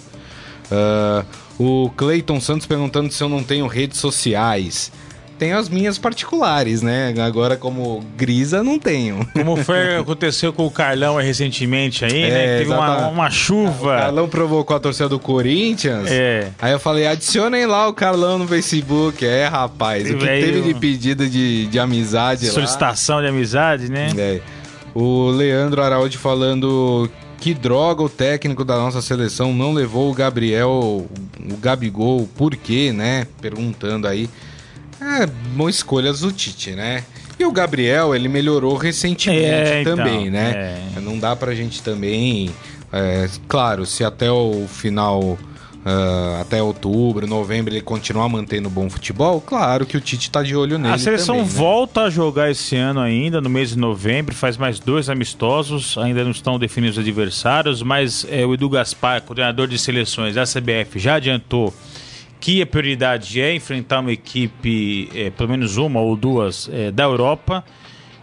Uh, 0.71 1.25
o 1.59 1.89
Clayton 1.97 2.39
Santos 2.39 2.65
perguntando 2.65 3.11
se 3.11 3.21
eu 3.21 3.27
não 3.27 3.43
tenho 3.43 3.67
redes 3.67 3.99
sociais 3.99 4.93
tenho 5.37 5.57
as 5.57 5.69
minhas 5.69 5.97
particulares, 5.97 6.81
né? 6.81 7.13
Agora, 7.19 7.55
como 7.55 8.03
grisa, 8.15 8.63
não 8.63 8.79
tenho. 8.79 9.27
Como 9.33 9.55
foi, 9.57 9.97
aconteceu 9.99 10.51
com 10.51 10.65
o 10.65 10.71
Carlão 10.71 11.17
recentemente 11.17 12.03
aí, 12.03 12.11
né? 12.11 12.27
é, 12.27 12.31
né? 12.31 12.57
Teve 12.59 12.71
uma, 12.71 13.07
uma, 13.07 13.29
chuva. 13.29 13.95
O 13.95 13.99
Carlão 13.99 14.27
provocou 14.27 14.75
a 14.75 14.79
torcida 14.79 15.07
do 15.07 15.19
Corinthians. 15.19 16.09
É. 16.09 16.49
Aí 16.59 16.71
eu 16.71 16.79
falei, 16.79 17.07
adicionem 17.07 17.65
lá 17.65 17.87
o 17.87 17.93
Carlão 17.93 18.37
no 18.37 18.47
Facebook. 18.47 19.25
É, 19.25 19.47
rapaz, 19.47 20.09
o 20.09 20.17
que 20.17 20.25
teve 20.25 20.61
de 20.61 20.73
pedido 20.73 21.27
de, 21.27 21.67
de 21.67 21.79
amizade 21.79 22.47
Solicitação 22.47 23.17
lá. 23.17 23.23
de 23.23 23.27
amizade, 23.27 23.91
né? 23.91 24.09
É. 24.17 24.41
O 24.93 25.29
Leandro 25.29 25.81
Araújo 25.83 26.17
falando 26.17 27.09
que 27.39 27.53
droga 27.53 28.01
o 28.01 28.09
técnico 28.09 28.65
da 28.65 28.75
nossa 28.77 29.01
seleção 29.01 29.53
não 29.53 29.71
levou 29.71 30.09
o 30.09 30.13
Gabriel, 30.13 30.71
o 30.71 31.57
Gabigol, 31.61 32.27
por 32.35 32.55
quê, 32.55 32.91
né? 32.91 33.27
Perguntando 33.39 34.07
aí. 34.07 34.27
É, 35.01 35.25
boas 35.25 35.75
escolhas 35.75 36.21
do 36.21 36.31
Tite, 36.31 36.71
né? 36.71 37.03
E 37.39 37.45
o 37.45 37.51
Gabriel, 37.51 38.15
ele 38.15 38.27
melhorou 38.27 38.75
recentemente 38.75 39.45
é, 39.45 39.81
então, 39.81 39.95
também, 39.95 40.31
né? 40.31 40.79
É. 40.95 40.99
Não 40.99 41.19
dá 41.19 41.35
pra 41.35 41.53
gente 41.53 41.83
também. 41.83 42.49
É, 42.91 43.29
claro, 43.47 43.85
se 43.85 44.03
até 44.03 44.31
o 44.31 44.65
final. 44.67 45.37
Uh, 45.85 46.41
até 46.41 46.61
outubro, 46.61 47.25
novembro, 47.25 47.73
ele 47.73 47.79
continuar 47.79 48.27
mantendo 48.27 48.69
bom 48.69 48.89
futebol, 48.89 49.39
claro 49.39 49.85
que 49.85 49.95
o 49.95 50.01
Tite 50.01 50.29
tá 50.29 50.43
de 50.43 50.53
olho 50.53 50.77
nele. 50.77 50.93
A 50.93 50.97
seleção 50.97 51.37
também, 51.37 51.49
né? 51.49 51.57
volta 51.57 52.01
a 52.01 52.09
jogar 52.09 52.51
esse 52.51 52.75
ano 52.75 52.99
ainda, 52.99 53.39
no 53.39 53.49
mês 53.49 53.69
de 53.69 53.77
novembro, 53.77 54.35
faz 54.35 54.57
mais 54.57 54.81
dois 54.81 55.09
amistosos, 55.09 55.97
ainda 55.97 56.25
não 56.25 56.31
estão 56.31 56.59
definidos 56.59 56.97
os 56.97 57.01
adversários, 57.01 57.81
mas 57.81 58.27
é, 58.29 58.45
o 58.45 58.53
Edu 58.53 58.67
Gaspar, 58.67 59.21
coordenador 59.21 59.65
de 59.65 59.79
seleções 59.79 60.35
da 60.35 60.43
CBF, 60.43 60.99
já 60.99 61.15
adiantou 61.15 61.73
que 62.39 62.61
a 62.61 62.65
prioridade 62.65 63.41
é 63.41 63.53
enfrentar 63.55 63.99
uma 63.99 64.11
equipe, 64.11 65.09
é, 65.13 65.29
pelo 65.29 65.49
menos 65.49 65.77
uma 65.77 65.99
ou 65.99 66.15
duas, 66.15 66.69
é, 66.71 66.91
da 66.91 67.03
Europa. 67.03 67.63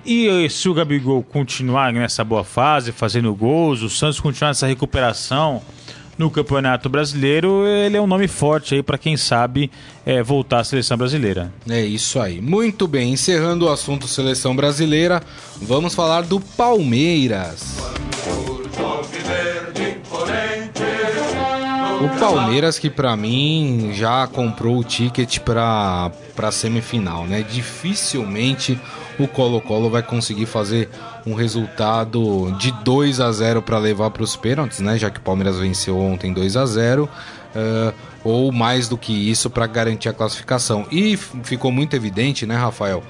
E 0.05 0.29
eh, 0.29 0.49
se 0.51 0.69
o 0.69 0.75
Gabigol 0.75 1.23
continuar 1.23 1.93
nessa 1.93 2.23
boa 2.23 2.45
fase, 2.45 2.93
fazendo 2.93 3.35
gols, 3.35 3.81
o 3.81 3.89
Santos 3.89 4.21
continuar 4.21 4.51
nessa 4.51 4.67
recuperação 4.67 5.63
no 6.19 6.31
Campeonato 6.31 6.89
Brasileiro, 6.89 7.67
ele 7.67 7.97
é 7.97 8.01
um 8.01 8.07
nome 8.07 8.29
forte 8.29 8.75
aí 8.75 8.83
para 8.83 8.99
quem 8.99 9.17
sabe 9.17 9.71
é, 10.05 10.23
voltar 10.23 10.61
à 10.61 10.65
seleção 10.65 10.97
brasileira. 10.97 11.53
É 11.69 11.81
isso 11.81 12.21
aí. 12.21 12.41
Muito 12.41 12.87
bem, 12.87 13.13
encerrando 13.13 13.67
o 13.67 13.69
assunto 13.69 14.07
seleção 14.07 14.55
brasileira, 14.55 15.23
vamos 15.61 15.95
falar 15.95 16.23
do 16.23 16.39
Palmeiras. 16.39 17.79
O 22.05 22.19
Palmeiras 22.19 22.79
que 22.79 22.91
para 22.91 23.17
mim 23.17 23.91
já 23.95 24.27
comprou 24.27 24.79
o 24.79 24.85
ticket 24.85 25.39
para 25.39 26.11
para 26.37 26.53
semifinal, 26.53 27.25
né? 27.25 27.43
Dificilmente 27.49 28.79
o 29.19 29.27
Colo-Colo 29.27 29.89
vai 29.89 30.03
conseguir 30.03 30.45
fazer 30.45 30.91
um 31.25 31.33
resultado 31.33 32.55
de 32.59 32.73
2 32.85 33.21
a 33.21 33.33
0 33.33 33.63
para 33.63 33.79
levar 33.79 34.11
para 34.11 34.23
os 34.23 34.37
pênaltis, 34.37 34.81
né? 34.81 34.99
Já 34.99 35.09
que 35.09 35.19
o 35.19 35.23
Palmeiras 35.23 35.59
venceu 35.59 35.99
ontem 35.99 36.31
2 36.31 36.59
a 36.59 36.67
0, 36.67 37.05
uh, 37.05 37.09
eh, 37.55 37.95
ou 38.23 38.53
mais 38.53 38.87
do 38.87 38.99
que 38.99 39.13
isso 39.31 39.49
para 39.49 39.67
garantir 39.67 40.11
a 40.11 40.13
classificação. 40.13 40.87
E 40.91 41.17
ficou 41.17 41.73
muito 41.73 41.97
evidente, 41.97 42.45
né, 42.45 42.57
Rafael? 42.57 43.03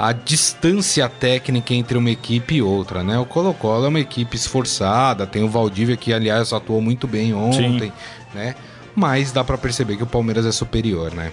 A 0.00 0.12
distância 0.12 1.06
técnica 1.10 1.74
entre 1.74 1.98
uma 1.98 2.10
equipe 2.10 2.54
e 2.54 2.62
outra, 2.62 3.04
né? 3.04 3.18
O 3.18 3.26
Colo-Colo 3.26 3.84
é 3.84 3.88
uma 3.88 4.00
equipe 4.00 4.34
esforçada, 4.34 5.26
tem 5.26 5.42
o 5.42 5.48
Valdívia 5.48 5.94
que 5.94 6.10
aliás 6.10 6.54
atuou 6.54 6.80
muito 6.80 7.06
bem 7.06 7.34
ontem, 7.34 7.78
Sim. 7.78 7.92
né? 8.34 8.54
Mas 8.96 9.30
dá 9.30 9.44
para 9.44 9.58
perceber 9.58 9.98
que 9.98 10.02
o 10.02 10.06
Palmeiras 10.06 10.46
é 10.46 10.52
superior, 10.52 11.12
né? 11.12 11.30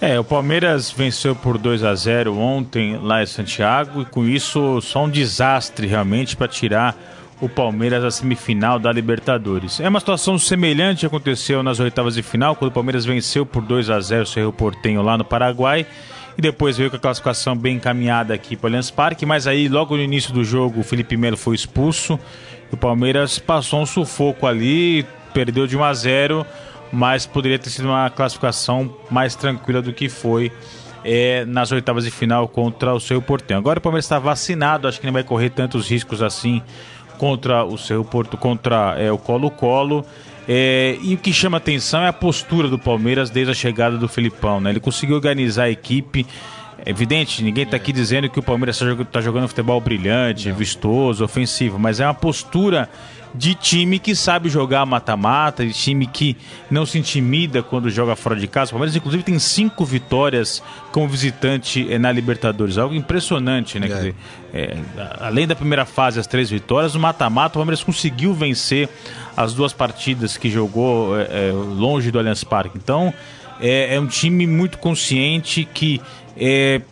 É, 0.00 0.18
o 0.18 0.24
Palmeiras 0.24 0.90
venceu 0.90 1.36
por 1.36 1.58
2 1.58 1.84
a 1.84 1.94
0 1.94 2.36
ontem 2.36 2.98
lá 3.00 3.22
em 3.22 3.26
Santiago 3.26 4.02
e 4.02 4.04
com 4.04 4.24
isso 4.24 4.80
só 4.80 5.04
um 5.04 5.08
desastre 5.08 5.86
realmente 5.86 6.36
para 6.36 6.48
tirar 6.48 6.96
o 7.40 7.48
Palmeiras 7.48 8.02
da 8.02 8.10
semifinal 8.10 8.80
da 8.80 8.90
Libertadores. 8.90 9.78
É 9.78 9.88
uma 9.88 10.00
situação 10.00 10.36
semelhante 10.40 11.00
que 11.00 11.06
aconteceu 11.06 11.62
nas 11.62 11.78
oitavas 11.78 12.16
de 12.16 12.22
final, 12.24 12.56
quando 12.56 12.72
o 12.72 12.74
Palmeiras 12.74 13.04
venceu 13.04 13.46
por 13.46 13.62
2 13.62 13.90
a 13.90 14.00
0 14.00 14.24
o 14.24 14.26
Cerro 14.26 14.52
Portenho 14.52 15.02
lá 15.02 15.16
no 15.16 15.24
Paraguai 15.24 15.86
e 16.38 16.40
depois 16.40 16.78
veio 16.78 16.88
com 16.88 16.94
a 16.94 17.00
classificação 17.00 17.56
bem 17.56 17.76
encaminhada 17.76 18.32
aqui 18.32 18.54
para 18.54 18.66
o 18.66 18.68
Allianz 18.68 18.92
Parque, 18.92 19.26
mas 19.26 19.48
aí 19.48 19.68
logo 19.68 19.96
no 19.96 20.02
início 20.02 20.32
do 20.32 20.44
jogo 20.44 20.80
o 20.80 20.84
Felipe 20.84 21.16
Melo 21.16 21.36
foi 21.36 21.56
expulso, 21.56 22.18
o 22.70 22.76
Palmeiras 22.76 23.40
passou 23.40 23.80
um 23.80 23.86
sufoco 23.86 24.46
ali, 24.46 25.04
perdeu 25.34 25.66
de 25.66 25.76
1 25.76 25.82
a 25.82 25.92
0, 25.92 26.46
mas 26.92 27.26
poderia 27.26 27.58
ter 27.58 27.70
sido 27.70 27.88
uma 27.88 28.08
classificação 28.08 28.94
mais 29.10 29.34
tranquila 29.34 29.82
do 29.82 29.92
que 29.92 30.08
foi 30.08 30.52
é, 31.04 31.44
nas 31.44 31.72
oitavas 31.72 32.04
de 32.04 32.10
final 32.12 32.46
contra 32.46 32.94
o 32.94 33.00
seu 33.00 33.20
Portão. 33.20 33.58
Agora 33.58 33.80
o 33.80 33.82
Palmeiras 33.82 34.04
está 34.04 34.20
vacinado, 34.20 34.86
acho 34.86 35.00
que 35.00 35.06
não 35.06 35.12
vai 35.12 35.24
correr 35.24 35.50
tantos 35.50 35.90
riscos 35.90 36.22
assim 36.22 36.62
contra 37.18 37.64
o 37.64 37.76
seu 37.76 38.04
Porto, 38.04 38.36
contra 38.36 38.94
é, 38.96 39.10
o 39.10 39.18
Colo-Colo. 39.18 40.06
É, 40.50 40.96
e 41.02 41.14
o 41.14 41.18
que 41.18 41.30
chama 41.30 41.58
atenção 41.58 42.02
é 42.02 42.08
a 42.08 42.12
postura 42.12 42.68
do 42.68 42.78
Palmeiras 42.78 43.28
desde 43.28 43.52
a 43.52 43.54
chegada 43.54 43.98
do 43.98 44.08
Felipão. 44.08 44.60
Né? 44.60 44.70
Ele 44.70 44.80
conseguiu 44.80 45.16
organizar 45.16 45.64
a 45.64 45.70
equipe. 45.70 46.26
É 46.84 46.90
evidente, 46.90 47.42
ninguém 47.42 47.64
está 47.64 47.76
aqui 47.76 47.92
dizendo 47.92 48.30
que 48.30 48.38
o 48.38 48.42
Palmeiras 48.42 48.80
está 48.80 49.20
jogando 49.20 49.46
futebol 49.46 49.78
brilhante, 49.78 50.48
Não. 50.48 50.56
vistoso, 50.56 51.22
ofensivo, 51.22 51.78
mas 51.78 52.00
é 52.00 52.06
uma 52.06 52.14
postura 52.14 52.88
de 53.34 53.54
time 53.54 53.98
que 53.98 54.14
sabe 54.14 54.48
jogar 54.48 54.84
mata-mata, 54.86 55.64
de 55.64 55.72
time 55.72 56.06
que 56.06 56.36
não 56.70 56.86
se 56.86 56.98
intimida 56.98 57.62
quando 57.62 57.90
joga 57.90 58.16
fora 58.16 58.36
de 58.36 58.46
casa. 58.46 58.70
O 58.70 58.72
Palmeiras, 58.72 58.96
inclusive, 58.96 59.22
tem 59.22 59.38
cinco 59.38 59.84
vitórias 59.84 60.62
como 60.92 61.08
visitante 61.08 61.86
eh, 61.90 61.98
na 61.98 62.10
Libertadores. 62.10 62.78
Algo 62.78 62.94
impressionante, 62.94 63.78
né? 63.78 63.86
É. 63.86 63.88
Quer 63.88 63.96
dizer, 63.96 64.14
é, 64.52 64.76
além 65.20 65.46
da 65.46 65.54
primeira 65.54 65.84
fase, 65.84 66.18
as 66.18 66.26
três 66.26 66.50
vitórias, 66.50 66.94
no 66.94 67.00
mata-mata, 67.00 67.56
o 67.56 67.60
Palmeiras 67.60 67.82
conseguiu 67.82 68.32
vencer 68.32 68.88
as 69.36 69.52
duas 69.52 69.72
partidas 69.72 70.36
que 70.36 70.50
jogou 70.50 71.18
é, 71.18 71.52
longe 71.52 72.10
do 72.10 72.18
Allianz 72.18 72.44
Parque. 72.44 72.76
Então, 72.76 73.12
é, 73.60 73.94
é 73.94 74.00
um 74.00 74.06
time 74.06 74.46
muito 74.46 74.78
consciente 74.78 75.68
que 75.72 76.00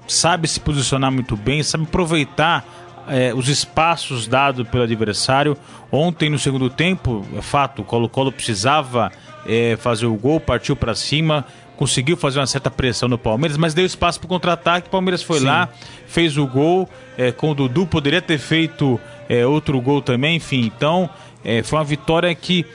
sabe 0.09 0.49
se 0.49 0.59
posicionar 0.59 1.12
muito 1.12 1.37
bem, 1.37 1.62
sabe 1.62 1.85
aproveitar 1.85 2.75
é, 3.08 3.34
os 3.34 3.48
espaços 3.48 4.26
dados 4.26 4.66
pelo 4.68 4.82
adversário. 4.82 5.56
Ontem, 5.90 6.28
no 6.28 6.38
segundo 6.38 6.68
tempo, 6.68 7.25
é 7.36 7.42
fato, 7.42 7.82
o 7.82 7.84
Colo-Colo 7.84 8.32
precisava 8.32 9.10
é, 9.46 9.76
fazer 9.76 10.06
o 10.06 10.14
gol, 10.14 10.40
partiu 10.40 10.75
para 10.75 10.94
cima, 10.94 11.44
conseguiu 11.76 12.16
fazer 12.16 12.40
uma 12.40 12.46
certa 12.46 12.70
pressão 12.70 13.08
no 13.08 13.18
Palmeiras, 13.18 13.56
mas 13.56 13.75
deu 13.75 13.84
espaço 13.84 14.18
para 14.18 14.26
o 14.26 14.28
contra-ataque. 14.28 14.88
O 14.88 14.90
Palmeiras 14.90 15.22
foi 15.22 15.40
Sim. 15.40 15.46
lá, 15.46 15.68
fez 16.06 16.36
o 16.36 16.46
gol 16.46 16.88
é, 17.16 17.30
com 17.30 17.50
o 17.50 17.54
Dudu, 17.54 17.86
poderia 17.86 18.22
ter 18.22 18.38
feito 18.38 18.98
é, 19.28 19.46
outro 19.46 19.80
gol 19.80 20.02
também, 20.02 20.36
enfim. 20.36 20.64
Então, 20.64 21.08
é, 21.44 21.62
foi 21.62 21.78
uma 21.78 21.84
vitória 21.84 22.34
que 22.34 22.66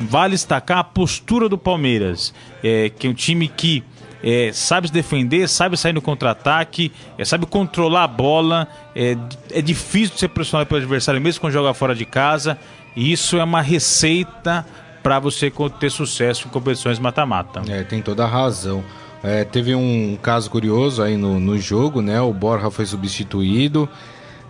vale 0.00 0.32
destacar 0.32 0.78
a 0.78 0.84
postura 0.84 1.48
do 1.48 1.56
Palmeiras, 1.56 2.34
é, 2.62 2.90
que 2.90 3.06
é 3.06 3.10
um 3.10 3.14
time 3.14 3.48
que 3.48 3.82
é, 4.22 4.50
sabe 4.52 4.88
se 4.88 4.92
defender, 4.92 5.48
sabe 5.48 5.76
sair 5.76 5.92
no 5.92 6.00
contra-ataque, 6.00 6.92
é, 7.18 7.24
sabe 7.24 7.44
controlar 7.46 8.04
a 8.04 8.08
bola. 8.08 8.68
É, 8.94 9.16
é 9.50 9.60
difícil 9.60 10.16
ser 10.16 10.28
pressionado 10.28 10.68
pelo 10.68 10.80
adversário, 10.80 11.20
mesmo 11.20 11.40
quando 11.40 11.52
joga 11.52 11.74
fora 11.74 11.94
de 11.94 12.04
casa. 12.04 12.56
E 12.94 13.10
isso 13.10 13.36
é 13.36 13.44
uma 13.44 13.62
receita 13.62 14.64
para 15.02 15.18
você 15.18 15.52
ter 15.80 15.90
sucesso 15.90 16.46
em 16.46 16.50
competições 16.50 16.98
mata-mata. 16.98 17.62
É, 17.68 17.82
tem 17.82 18.00
toda 18.00 18.24
a 18.24 18.28
razão. 18.28 18.84
É, 19.24 19.44
teve 19.44 19.74
um 19.74 20.16
caso 20.20 20.50
curioso 20.50 21.02
aí 21.02 21.16
no, 21.16 21.40
no 21.40 21.58
jogo, 21.58 22.00
né? 22.00 22.20
O 22.20 22.32
Borja 22.32 22.70
foi 22.70 22.86
substituído. 22.86 23.88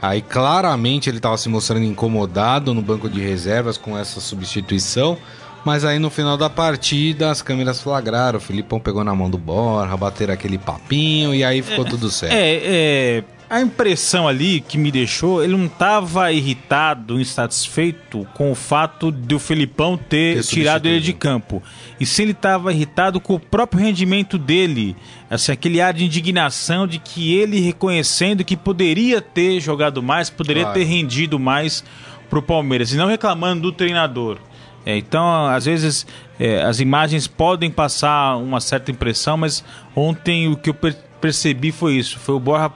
Aí 0.00 0.20
claramente 0.20 1.08
ele 1.08 1.18
estava 1.18 1.36
se 1.36 1.48
mostrando 1.48 1.84
incomodado 1.84 2.74
no 2.74 2.82
banco 2.82 3.08
de 3.08 3.20
reservas 3.20 3.78
com 3.78 3.96
essa 3.96 4.20
substituição. 4.20 5.16
Mas 5.64 5.84
aí 5.84 5.98
no 5.98 6.10
final 6.10 6.36
da 6.36 6.50
partida 6.50 7.30
as 7.30 7.40
câmeras 7.40 7.80
flagraram, 7.80 8.38
o 8.38 8.40
Filipão 8.40 8.80
pegou 8.80 9.04
na 9.04 9.14
mão 9.14 9.30
do 9.30 9.38
Borja, 9.38 9.96
bateram 9.96 10.34
aquele 10.34 10.58
papinho 10.58 11.34
e 11.34 11.44
aí 11.44 11.62
ficou 11.62 11.86
é, 11.86 11.88
tudo 11.88 12.10
certo. 12.10 12.32
É, 12.32 12.60
é, 12.64 13.24
a 13.52 13.60
impressão 13.60 14.26
ali 14.26 14.62
que 14.62 14.78
me 14.78 14.90
deixou, 14.90 15.44
ele 15.44 15.54
não 15.54 15.66
estava 15.66 16.32
irritado, 16.32 17.20
insatisfeito 17.20 18.26
com 18.32 18.50
o 18.50 18.54
fato 18.54 19.12
de 19.12 19.34
o 19.34 19.38
Felipão 19.38 19.96
ter, 19.96 20.36
ter 20.36 20.44
tirado 20.44 20.86
ele 20.86 21.00
de 21.00 21.12
campo. 21.12 21.62
E 22.00 22.06
se 22.06 22.22
ele 22.22 22.32
estava 22.32 22.72
irritado 22.72 23.20
com 23.20 23.34
o 23.34 23.38
próprio 23.38 23.82
rendimento 23.82 24.38
dele, 24.38 24.96
assim, 25.28 25.52
aquele 25.52 25.82
ar 25.82 25.92
de 25.92 26.02
indignação 26.06 26.86
de 26.86 26.98
que 26.98 27.34
ele 27.36 27.60
reconhecendo 27.60 28.42
que 28.42 28.56
poderia 28.56 29.20
ter 29.20 29.60
jogado 29.60 30.02
mais, 30.02 30.30
poderia 30.30 30.62
claro. 30.62 30.78
ter 30.78 30.84
rendido 30.84 31.38
mais 31.38 31.84
para 32.30 32.38
o 32.38 32.42
Palmeiras, 32.42 32.90
e 32.94 32.96
não 32.96 33.06
reclamando 33.06 33.60
do 33.60 33.72
treinador. 33.72 34.38
É, 34.84 34.96
então, 34.96 35.46
às 35.46 35.64
vezes, 35.64 36.06
é, 36.38 36.62
as 36.62 36.80
imagens 36.80 37.26
podem 37.26 37.70
passar 37.70 38.36
uma 38.36 38.60
certa 38.60 38.90
impressão, 38.90 39.36
mas 39.36 39.64
ontem 39.94 40.48
o 40.48 40.56
que 40.56 40.70
eu 40.70 40.74
per 40.74 40.96
percebi 41.20 41.70
foi 41.70 41.94
isso: 41.94 42.18
foi 42.18 42.34
o 42.34 42.40
Borja 42.40 42.72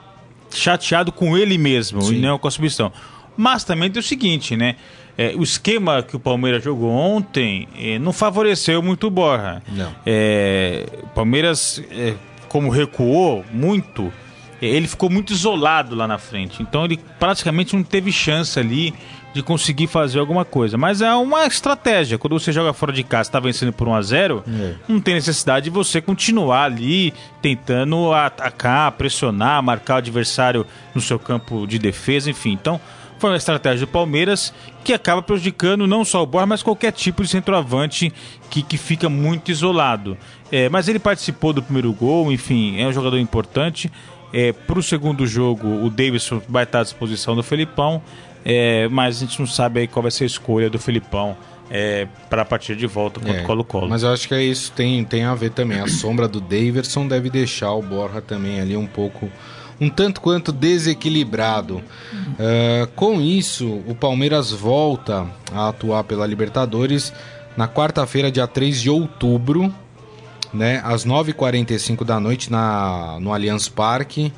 chateado 0.49 1.11
com 1.11 1.37
ele 1.37 1.57
mesmo 1.57 2.01
Sim. 2.01 2.15
e 2.15 2.19
não 2.19 2.39
com 2.39 2.47
a 2.47 2.51
substituição. 2.51 2.91
Mas 3.35 3.63
também 3.63 3.91
tem 3.91 3.99
o 3.99 4.03
seguinte, 4.03 4.55
né? 4.55 4.75
É, 5.17 5.33
o 5.35 5.43
esquema 5.43 6.03
que 6.03 6.15
o 6.15 6.19
Palmeiras 6.19 6.63
jogou 6.63 6.91
ontem 6.91 7.67
é, 7.77 7.97
não 7.97 8.13
favoreceu 8.13 8.81
muito 8.81 9.07
o 9.07 9.09
Borja. 9.09 9.61
Não. 9.67 9.93
É, 10.05 10.85
o 11.03 11.07
Palmeiras, 11.07 11.83
é, 11.91 12.13
como 12.47 12.69
recuou 12.69 13.43
muito, 13.51 14.13
ele 14.61 14.87
ficou 14.87 15.09
muito 15.09 15.33
isolado 15.33 15.95
lá 15.95 16.07
na 16.07 16.17
frente. 16.17 16.61
Então 16.61 16.85
ele 16.85 16.99
praticamente 17.19 17.75
não 17.75 17.83
teve 17.83 18.11
chance 18.11 18.59
ali 18.59 18.93
de 19.33 19.43
conseguir 19.43 19.87
fazer 19.87 20.19
alguma 20.19 20.43
coisa. 20.43 20.77
Mas 20.77 21.01
é 21.01 21.13
uma 21.13 21.45
estratégia. 21.45 22.17
Quando 22.17 22.39
você 22.39 22.51
joga 22.51 22.73
fora 22.73 22.91
de 22.91 23.03
casa, 23.03 23.29
está 23.29 23.39
vencendo 23.39 23.71
por 23.73 23.87
1 23.87 23.93
a 23.93 24.01
0 24.01 24.43
é. 24.47 24.73
não 24.87 24.99
tem 24.99 25.13
necessidade 25.13 25.65
de 25.65 25.69
você 25.69 26.01
continuar 26.01 26.63
ali 26.63 27.13
tentando 27.41 28.13
atacar, 28.13 28.91
pressionar, 28.93 29.61
marcar 29.61 29.95
o 29.95 29.97
adversário 29.97 30.65
no 30.95 31.01
seu 31.01 31.19
campo 31.19 31.67
de 31.67 31.77
defesa, 31.77 32.29
enfim. 32.29 32.53
Então, 32.53 32.79
foi 33.19 33.31
uma 33.31 33.37
estratégia 33.37 33.85
do 33.85 33.91
Palmeiras 33.91 34.53
que 34.83 34.93
acaba 34.93 35.21
prejudicando 35.21 35.87
não 35.87 36.05
só 36.05 36.21
o 36.21 36.25
Borja, 36.25 36.45
mas 36.45 36.63
qualquer 36.63 36.91
tipo 36.91 37.23
de 37.23 37.29
centroavante 37.29 38.13
que, 38.49 38.61
que 38.61 38.77
fica 38.77 39.09
muito 39.09 39.51
isolado. 39.51 40.17
É, 40.51 40.69
mas 40.69 40.87
ele 40.87 40.99
participou 40.99 41.51
do 41.51 41.61
primeiro 41.61 41.91
gol, 41.93 42.31
enfim, 42.31 42.79
é 42.79 42.87
um 42.87 42.93
jogador 42.93 43.17
importante. 43.17 43.91
É, 44.31 44.51
Para 44.51 44.79
o 44.79 44.83
segundo 44.83 45.25
jogo, 45.25 45.67
o 45.83 45.89
Davidson 45.89 46.41
vai 46.47 46.63
estar 46.63 46.81
à 46.81 46.83
disposição 46.83 47.35
do 47.35 47.41
Felipão, 47.43 48.01
é, 48.49 48.87
mas 48.87 49.17
a 49.17 49.19
gente 49.19 49.37
não 49.39 49.45
sabe 49.45 49.81
aí 49.81 49.87
qual 49.89 50.01
vai 50.01 50.09
ser 50.09 50.23
a 50.23 50.27
escolha 50.27 50.69
do 50.69 50.79
Felipão. 50.79 51.35
É, 51.69 52.07
para 52.29 52.43
a 52.43 52.45
partida 52.45 52.79
de 52.79 52.87
volta 52.87 53.19
contra 53.19 53.35
o 53.35 53.39
é, 53.39 53.43
Colo-Colo. 53.43 53.89
Mas 53.89 54.01
eu 54.01 54.13
acho 54.13 54.25
que 54.25 54.33
é 54.33 54.41
isso 54.41 54.71
tem, 54.71 55.03
tem 55.03 55.25
a 55.25 55.35
ver 55.35 55.49
também. 55.49 55.77
A 55.77 55.87
sombra 55.89 56.25
do 56.25 56.39
Davidson 56.39 57.05
deve 57.05 57.29
deixar 57.29 57.73
o 57.73 57.81
Borja 57.81 58.21
também 58.21 58.61
ali 58.61 58.77
um 58.77 58.87
pouco 58.87 59.29
um 59.79 59.89
tanto 59.89 60.21
quanto 60.21 60.53
desequilibrado. 60.53 61.83
Uh, 62.13 62.87
com 62.95 63.19
isso, 63.19 63.83
o 63.85 63.93
Palmeiras 63.93 64.49
volta 64.49 65.27
a 65.51 65.67
atuar 65.67 66.05
pela 66.05 66.25
Libertadores 66.25 67.11
na 67.57 67.67
quarta-feira, 67.67 68.31
dia 68.31 68.47
3 68.47 68.81
de 68.81 68.89
outubro, 68.89 69.73
né, 70.53 70.81
às 70.85 71.05
9h45 71.05 72.05
da 72.05 72.17
noite 72.17 72.49
na, 72.49 73.17
no 73.19 73.33
Allianz 73.33 73.67
Parque. 73.67 74.31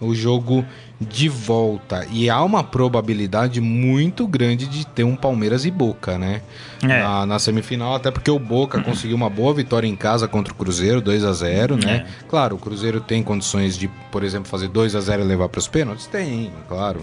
O 0.00 0.14
jogo 0.14 0.64
de 1.00 1.28
volta. 1.28 2.06
E 2.10 2.28
há 2.28 2.42
uma 2.42 2.62
probabilidade 2.62 3.60
muito 3.60 4.26
grande 4.26 4.66
de 4.66 4.86
ter 4.86 5.04
um 5.04 5.16
Palmeiras 5.16 5.64
e 5.64 5.70
Boca, 5.70 6.18
né? 6.18 6.42
É. 6.82 6.86
Na, 6.86 7.26
na, 7.26 7.38
semifinal, 7.38 7.94
até 7.94 8.10
porque 8.10 8.30
o 8.30 8.38
Boca 8.38 8.80
conseguiu 8.82 9.16
uma 9.16 9.30
boa 9.30 9.54
vitória 9.54 9.86
em 9.86 9.96
casa 9.96 10.28
contra 10.28 10.52
o 10.52 10.56
Cruzeiro, 10.56 11.00
2 11.00 11.24
a 11.24 11.32
0 11.32 11.76
né? 11.76 12.06
É. 12.06 12.26
Claro, 12.28 12.56
o 12.56 12.58
Cruzeiro 12.58 13.00
tem 13.00 13.22
condições 13.22 13.76
de, 13.76 13.88
por 14.10 14.22
exemplo, 14.22 14.48
fazer 14.48 14.68
2 14.68 14.94
a 14.94 15.00
0 15.00 15.22
e 15.22 15.24
levar 15.26 15.48
para 15.48 15.58
os 15.58 15.68
pênaltis? 15.68 16.06
Tem, 16.06 16.52
claro. 16.68 17.00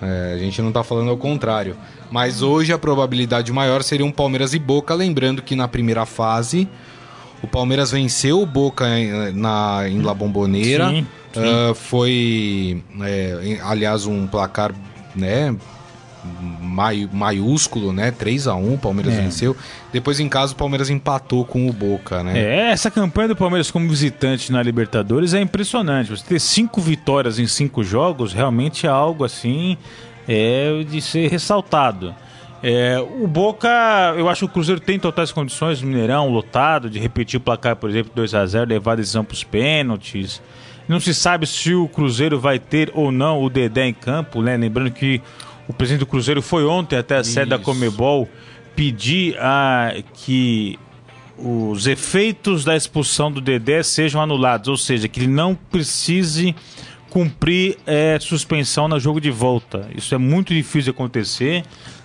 É, 0.00 0.32
a 0.34 0.38
gente 0.38 0.60
não 0.62 0.68
está 0.68 0.82
falando 0.84 1.10
ao 1.10 1.16
contrário. 1.16 1.76
Mas 2.10 2.42
hoje 2.42 2.72
a 2.72 2.78
probabilidade 2.78 3.52
maior 3.52 3.82
seria 3.82 4.06
um 4.06 4.12
Palmeiras 4.12 4.54
e 4.54 4.58
Boca, 4.58 4.94
lembrando 4.94 5.42
que 5.42 5.56
na 5.56 5.68
primeira 5.68 6.06
fase 6.06 6.68
o 7.42 7.46
Palmeiras 7.46 7.90
venceu 7.90 8.42
o 8.42 8.46
Boca 8.46 8.88
em, 8.88 9.32
na, 9.32 9.88
em 9.88 10.02
La 10.02 10.14
Bombonera. 10.14 10.90
Sim. 10.90 11.06
Uh, 11.36 11.74
foi, 11.74 12.82
é, 13.02 13.58
aliás, 13.62 14.06
um 14.06 14.26
placar 14.26 14.72
né, 15.14 15.54
maiúsculo, 17.12 17.92
né? 17.92 18.10
3 18.10 18.48
a 18.48 18.54
1 18.54 18.74
o 18.74 18.78
Palmeiras 18.78 19.14
é. 19.14 19.20
venceu. 19.20 19.56
Depois 19.92 20.18
em 20.20 20.28
casa 20.28 20.52
o 20.52 20.56
Palmeiras 20.56 20.90
empatou 20.90 21.44
com 21.44 21.68
o 21.68 21.72
Boca, 21.72 22.22
né? 22.22 22.38
É, 22.38 22.70
essa 22.70 22.90
campanha 22.90 23.28
do 23.28 23.36
Palmeiras 23.36 23.70
como 23.70 23.88
visitante 23.88 24.50
na 24.50 24.62
Libertadores 24.62 25.34
é 25.34 25.40
impressionante. 25.40 26.10
Você 26.10 26.24
ter 26.24 26.40
cinco 26.40 26.80
vitórias 26.80 27.38
em 27.38 27.46
cinco 27.46 27.84
jogos 27.84 28.32
realmente 28.32 28.86
é 28.86 28.90
algo 28.90 29.24
assim 29.24 29.76
é 30.26 30.84
de 30.88 31.00
ser 31.00 31.30
ressaltado. 31.30 32.14
É, 32.62 32.98
o 33.20 33.26
Boca, 33.26 33.68
eu 34.16 34.28
acho 34.28 34.40
que 34.40 34.44
o 34.46 34.48
Cruzeiro 34.48 34.80
tem 34.80 34.98
totais 34.98 35.30
condições, 35.30 35.80
Mineirão 35.80 36.28
lotado, 36.28 36.90
de 36.90 36.98
repetir 36.98 37.38
o 37.38 37.40
placar, 37.40 37.76
por 37.76 37.88
exemplo, 37.88 38.10
2 38.14 38.34
a 38.34 38.44
0 38.44 38.68
levar 38.68 38.92
a 38.92 38.96
decisão 38.96 39.24
para 39.24 39.34
os 39.34 39.44
pênaltis. 39.44 40.42
Não 40.88 40.98
se 40.98 41.14
sabe 41.14 41.46
se 41.46 41.74
o 41.74 41.86
Cruzeiro 41.86 42.40
vai 42.40 42.58
ter 42.58 42.90
ou 42.94 43.12
não 43.12 43.42
o 43.42 43.50
Dedé 43.50 43.86
em 43.86 43.94
campo, 43.94 44.42
né? 44.42 44.56
Lembrando 44.56 44.90
que 44.90 45.20
o 45.68 45.72
presidente 45.72 46.00
do 46.00 46.06
Cruzeiro 46.06 46.40
foi 46.42 46.64
ontem 46.64 46.96
até 46.96 47.16
a 47.16 47.24
sede 47.24 47.50
da 47.50 47.58
Comebol 47.58 48.28
pedir 48.74 49.36
a 49.38 49.92
que 50.14 50.78
os 51.36 51.86
efeitos 51.86 52.64
da 52.64 52.74
expulsão 52.74 53.30
do 53.30 53.40
Dedé 53.40 53.82
sejam 53.82 54.20
anulados, 54.20 54.68
ou 54.68 54.76
seja, 54.76 55.06
que 55.06 55.20
ele 55.20 55.28
não 55.28 55.54
precise 55.54 56.56
cumprir 57.10 57.76
é, 57.86 58.18
suspensão 58.20 58.88
no 58.88 58.98
jogo 58.98 59.20
de 59.20 59.30
volta. 59.30 59.88
Isso 59.94 60.14
é 60.14 60.18
muito 60.18 60.52
difícil 60.52 60.82
de 60.82 60.90
acontecer. 60.90 61.64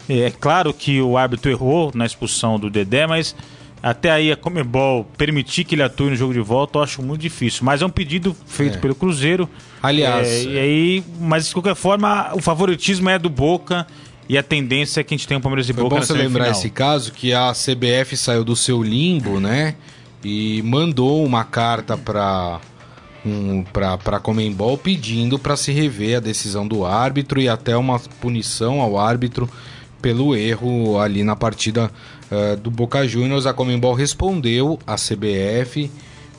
É, 0.10 0.20
é 0.22 0.32
claro 0.32 0.74
que 0.74 1.02
o 1.02 1.18
árbitro 1.18 1.52
errou 1.52 1.92
na 1.94 2.06
expulsão 2.06 2.60
do 2.60 2.70
Dedé, 2.70 3.08
mas 3.08 3.36
até 3.84 4.10
aí 4.12 4.32
a 4.32 4.38
Comebol 4.38 5.06
permitir 5.18 5.66
que 5.66 5.76
ele 5.76 5.84
atue 5.84 6.10
no 6.10 6.16
jogo 6.16 6.34
de 6.34 6.40
volta, 6.40 6.80
eu 6.80 6.84
acho 6.84 7.02
muito 7.02 7.20
difícil. 7.20 7.66
Mas 7.66 7.82
é 7.82 7.86
um 7.86 7.90
pedido 7.90 8.34
feito 8.48 8.78
é. 8.78 8.80
pelo 8.80 8.96
Cruzeiro. 8.96 9.50
Aliás. 9.82 10.28
É, 10.28 10.44
e 10.44 10.58
aí, 10.58 11.04
mas 11.20 11.48
de 11.48 11.54
qualquer 11.54 11.76
forma, 11.76 12.32
o 12.34 12.42
favoritismo 12.42 13.10
é 13.10 13.20
do 13.20 13.30
Boca. 13.30 13.86
E 14.30 14.38
a 14.38 14.44
tendência 14.44 15.02
é 15.02 15.04
que 15.04 15.14
a 15.14 15.18
gente 15.18 15.28
tenha 15.28 15.38
um 15.38 15.42
Palmeiras 15.42 15.68
e 15.68 15.74
Boca 15.74 15.98
bom 15.98 16.02
você 16.02 16.14
lembrar 16.14 16.50
esse 16.50 16.70
caso 16.70 17.12
que 17.12 17.34
a 17.34 17.52
CBF 17.52 18.16
saiu 18.16 18.46
do 18.46 18.56
seu 18.56 18.82
limbo, 18.82 19.38
né? 19.42 19.76
E 20.24 20.62
mandou 20.64 21.26
uma 21.26 21.44
carta 21.44 21.98
para 21.98 22.62
um, 23.26 23.64
para 23.64 24.20
Comembol 24.22 24.78
pedindo 24.78 25.38
para 25.38 25.58
se 25.58 25.74
rever 25.74 26.18
a 26.18 26.20
decisão 26.22 26.66
do 26.66 26.86
árbitro 26.86 27.42
e 27.42 27.50
até 27.50 27.76
uma 27.76 28.00
punição 28.00 28.80
ao 28.80 28.98
árbitro 28.98 29.50
pelo 30.04 30.36
erro 30.36 31.00
ali 31.00 31.24
na 31.24 31.34
partida 31.34 31.90
uh, 32.30 32.58
do 32.58 32.70
Boca 32.70 33.08
Juniors. 33.08 33.46
A 33.46 33.54
Comembol 33.54 33.94
respondeu 33.94 34.78
à 34.86 34.96
CBF, 34.96 35.90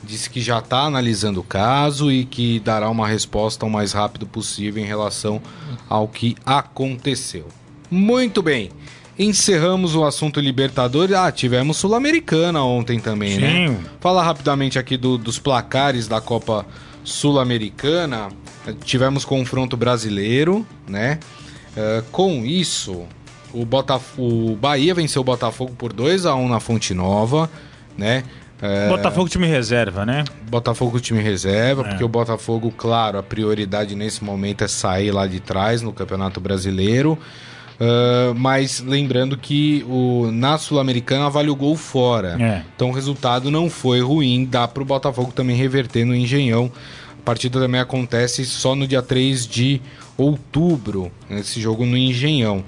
disse 0.03 0.29
que 0.29 0.39
já 0.39 0.59
está 0.59 0.81
analisando 0.81 1.39
o 1.39 1.43
caso 1.43 2.11
e 2.11 2.25
que 2.25 2.59
dará 2.59 2.87
uma 2.91 3.07
resposta 3.07 3.65
o 3.65 3.69
mais 3.69 3.91
rápido 3.91 4.27
possível 4.27 4.81
em 4.83 4.85
relação 4.85 5.41
ao 5.89 6.07
que 6.07 6.37
aconteceu. 6.45 7.47
Muito 7.89 8.43
bem. 8.43 8.69
Encerramos 9.17 9.95
o 9.95 10.03
assunto 10.03 10.39
Libertadores. 10.39 11.15
Ah, 11.15 11.31
tivemos 11.31 11.77
Sul-Americana 11.77 12.61
ontem 12.63 12.99
também, 12.99 13.39
né? 13.39 13.49
Sim. 13.49 13.69
né? 13.69 13.79
Fala 13.99 14.21
rapidamente 14.21 14.77
aqui 14.77 14.95
do, 14.95 15.17
dos 15.17 15.39
placares 15.39 16.07
da 16.07 16.21
Copa 16.21 16.67
Sul-Americana. 17.03 18.29
Tivemos 18.83 19.25
confronto 19.25 19.75
brasileiro, 19.75 20.67
né? 20.87 21.19
Uh, 21.75 22.03
com 22.11 22.45
isso, 22.45 23.05
o, 23.55 23.65
Botaf 23.65 24.13
o 24.17 24.55
Bahia 24.55 24.93
venceu 24.93 25.21
o 25.21 25.25
Botafogo 25.25 25.73
por 25.77 25.93
2 25.93 26.25
a 26.25 26.35
1 26.35 26.49
na 26.49 26.59
Fonte 26.59 26.93
Nova, 26.93 27.49
né? 27.97 28.23
É... 28.61 28.87
Botafogo 28.87 29.29
time 29.29 29.47
reserva, 29.47 30.05
né? 30.05 30.23
Botafogo 30.49 30.99
time 30.99 31.21
reserva, 31.21 31.81
é. 31.81 31.89
porque 31.89 32.03
o 32.03 32.07
Botafogo, 32.07 32.73
claro, 32.75 33.17
a 33.17 33.23
prioridade 33.23 33.95
nesse 33.95 34.23
momento 34.23 34.63
é 34.63 34.67
sair 34.67 35.11
lá 35.11 35.27
de 35.27 35.39
trás 35.39 35.81
no 35.81 35.91
Campeonato 35.91 36.39
Brasileiro. 36.39 37.17
Uh, 37.75 38.33
mas 38.35 38.79
lembrando 38.79 39.37
que 39.37 39.85
o, 39.89 40.29
na 40.31 40.57
Sul-Americana 40.57 41.29
vale 41.29 41.49
o 41.49 41.55
gol 41.55 41.75
fora. 41.75 42.37
É. 42.39 42.63
Então 42.75 42.89
o 42.89 42.93
resultado 42.93 43.51
não 43.51 43.69
foi 43.69 44.01
ruim. 44.01 44.47
Dá 44.49 44.67
para 44.67 44.81
o 44.81 44.85
Botafogo 44.85 45.31
também 45.33 45.55
reverter 45.55 46.05
no 46.05 46.15
Engenhão. 46.15 46.71
A 47.19 47.25
partida 47.25 47.59
também 47.59 47.81
acontece 47.81 48.45
só 48.45 48.75
no 48.75 48.87
dia 48.87 49.01
3 49.01 49.45
de 49.45 49.81
outubro. 50.17 51.11
Esse 51.29 51.59
jogo 51.59 51.85
no 51.85 51.97
Engenhão. 51.97 52.63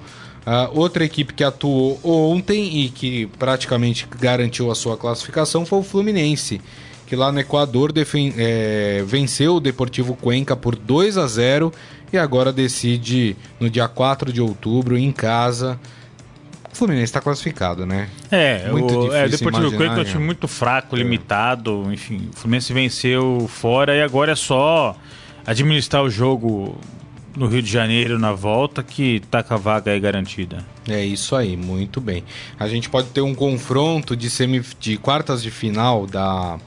Uh, 0.47 0.79
outra 0.79 1.03
equipe 1.03 1.33
que 1.33 1.43
atuou 1.43 1.99
ontem 2.05 2.85
e 2.85 2.89
que 2.89 3.25
praticamente 3.37 4.07
garantiu 4.17 4.71
a 4.71 4.75
sua 4.75 4.95
classificação 4.95 5.65
foi 5.65 5.79
o 5.79 5.83
Fluminense, 5.83 6.61
que 7.05 7.17
lá 7.17 7.33
no 7.33 7.39
Equador 7.41 7.91
é, 8.37 9.03
venceu 9.05 9.55
o 9.55 9.59
Deportivo 9.59 10.15
Cuenca 10.15 10.55
por 10.55 10.73
2 10.77 11.17
a 11.17 11.27
0 11.27 11.73
e 12.13 12.17
agora 12.17 12.53
decide 12.53 13.35
no 13.59 13.69
dia 13.69 13.89
4 13.89 14.31
de 14.31 14.41
outubro 14.41 14.97
em 14.97 15.11
casa. 15.11 15.77
O 16.71 16.75
Fluminense 16.77 17.03
está 17.03 17.19
classificado, 17.19 17.85
né? 17.85 18.07
É, 18.31 18.69
muito 18.71 18.85
o, 18.85 19.01
difícil. 19.01 19.15
É, 19.15 19.25
o 19.25 19.29
Deportivo 19.29 19.71
Cuenca 19.75 19.95
é 19.95 19.99
um 19.99 20.05
time 20.05 20.23
muito 20.23 20.47
fraco, 20.47 20.95
é. 20.95 20.99
limitado. 20.99 21.91
Enfim, 21.91 22.29
o 22.33 22.37
Fluminense 22.37 22.71
venceu 22.71 23.49
fora 23.49 23.93
e 23.97 24.01
agora 24.01 24.31
é 24.31 24.35
só 24.35 24.95
administrar 25.45 26.03
o 26.03 26.09
jogo 26.09 26.77
no 27.37 27.47
Rio 27.47 27.61
de 27.61 27.71
Janeiro 27.71 28.17
na 28.17 28.33
volta 28.33 28.81
que 28.81 29.21
tá 29.29 29.43
com 29.43 29.53
a 29.53 29.57
vaga 29.57 29.91
aí 29.91 29.99
garantida. 29.99 30.65
É 30.89 31.05
isso 31.05 31.35
aí, 31.35 31.55
muito 31.55 32.01
bem. 32.01 32.23
A 32.59 32.67
gente 32.67 32.89
pode 32.89 33.09
ter 33.09 33.21
um 33.21 33.35
confronto 33.35 34.15
de, 34.15 34.29
semi, 34.29 34.61
de 34.79 34.97
quartas 34.97 35.43
de 35.43 35.51
final 35.51 36.07
da, 36.07 36.57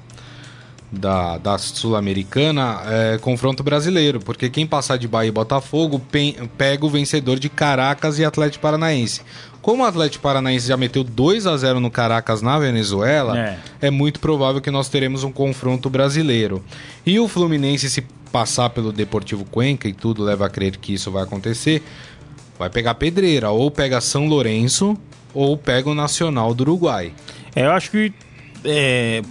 da, 0.92 1.38
da 1.38 1.58
Sul-Americana, 1.58 2.82
é, 2.86 3.18
confronto 3.18 3.62
brasileiro, 3.62 4.20
porque 4.20 4.48
quem 4.48 4.66
passar 4.66 4.96
de 4.96 5.08
Bahia 5.08 5.28
e 5.28 5.32
Botafogo 5.32 5.98
pe, 5.98 6.36
pega 6.56 6.86
o 6.86 6.90
vencedor 6.90 7.38
de 7.38 7.48
Caracas 7.48 8.18
e 8.18 8.24
Atlético 8.24 8.62
Paranaense. 8.62 9.22
Como 9.60 9.82
o 9.82 9.86
Atlético 9.86 10.22
Paranaense 10.22 10.68
já 10.68 10.76
meteu 10.76 11.04
2 11.04 11.46
a 11.46 11.56
0 11.56 11.80
no 11.80 11.90
Caracas 11.90 12.40
na 12.40 12.58
Venezuela, 12.58 13.38
é. 13.38 13.58
é 13.82 13.90
muito 13.90 14.18
provável 14.18 14.60
que 14.60 14.70
nós 14.70 14.88
teremos 14.88 15.22
um 15.22 15.30
confronto 15.30 15.90
brasileiro. 15.90 16.64
E 17.04 17.18
o 17.18 17.28
Fluminense, 17.28 17.90
se 17.90 18.02
passar 18.32 18.70
pelo 18.70 18.92
Deportivo 18.92 19.44
Cuenca 19.44 19.88
e 19.88 19.92
tudo 19.92 20.22
leva 20.22 20.46
a 20.46 20.50
crer 20.50 20.76
que 20.76 20.94
isso 20.94 21.10
vai 21.10 21.22
acontecer, 21.22 21.82
vai 22.58 22.70
pegar 22.70 22.94
pedreira, 22.94 23.50
ou 23.50 23.70
pega 23.70 24.00
São 24.00 24.26
Lourenço 24.26 24.96
ou 25.32 25.56
pega 25.56 25.88
o 25.88 25.94
Nacional 25.94 26.54
do 26.54 26.62
Uruguai. 26.62 27.12
É, 27.54 27.66
eu 27.66 27.72
acho 27.72 27.90
que 27.90 28.12
é, 28.64 29.22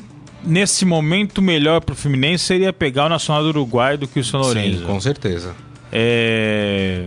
nesse 0.44 0.86
momento 0.86 1.42
melhor 1.42 1.82
para 1.82 1.94
o 1.94 1.96
Fluminense 1.96 2.46
seria 2.46 2.72
pegar 2.72 3.06
o 3.06 3.10
Nacional 3.10 3.44
do 3.44 3.50
Uruguai 3.50 3.98
do 3.98 4.08
que 4.08 4.20
o 4.20 4.24
São 4.24 4.40
Lourenço. 4.40 4.80
Sim, 4.80 4.86
com 4.86 5.00
certeza. 5.00 5.56
É... 5.92 7.06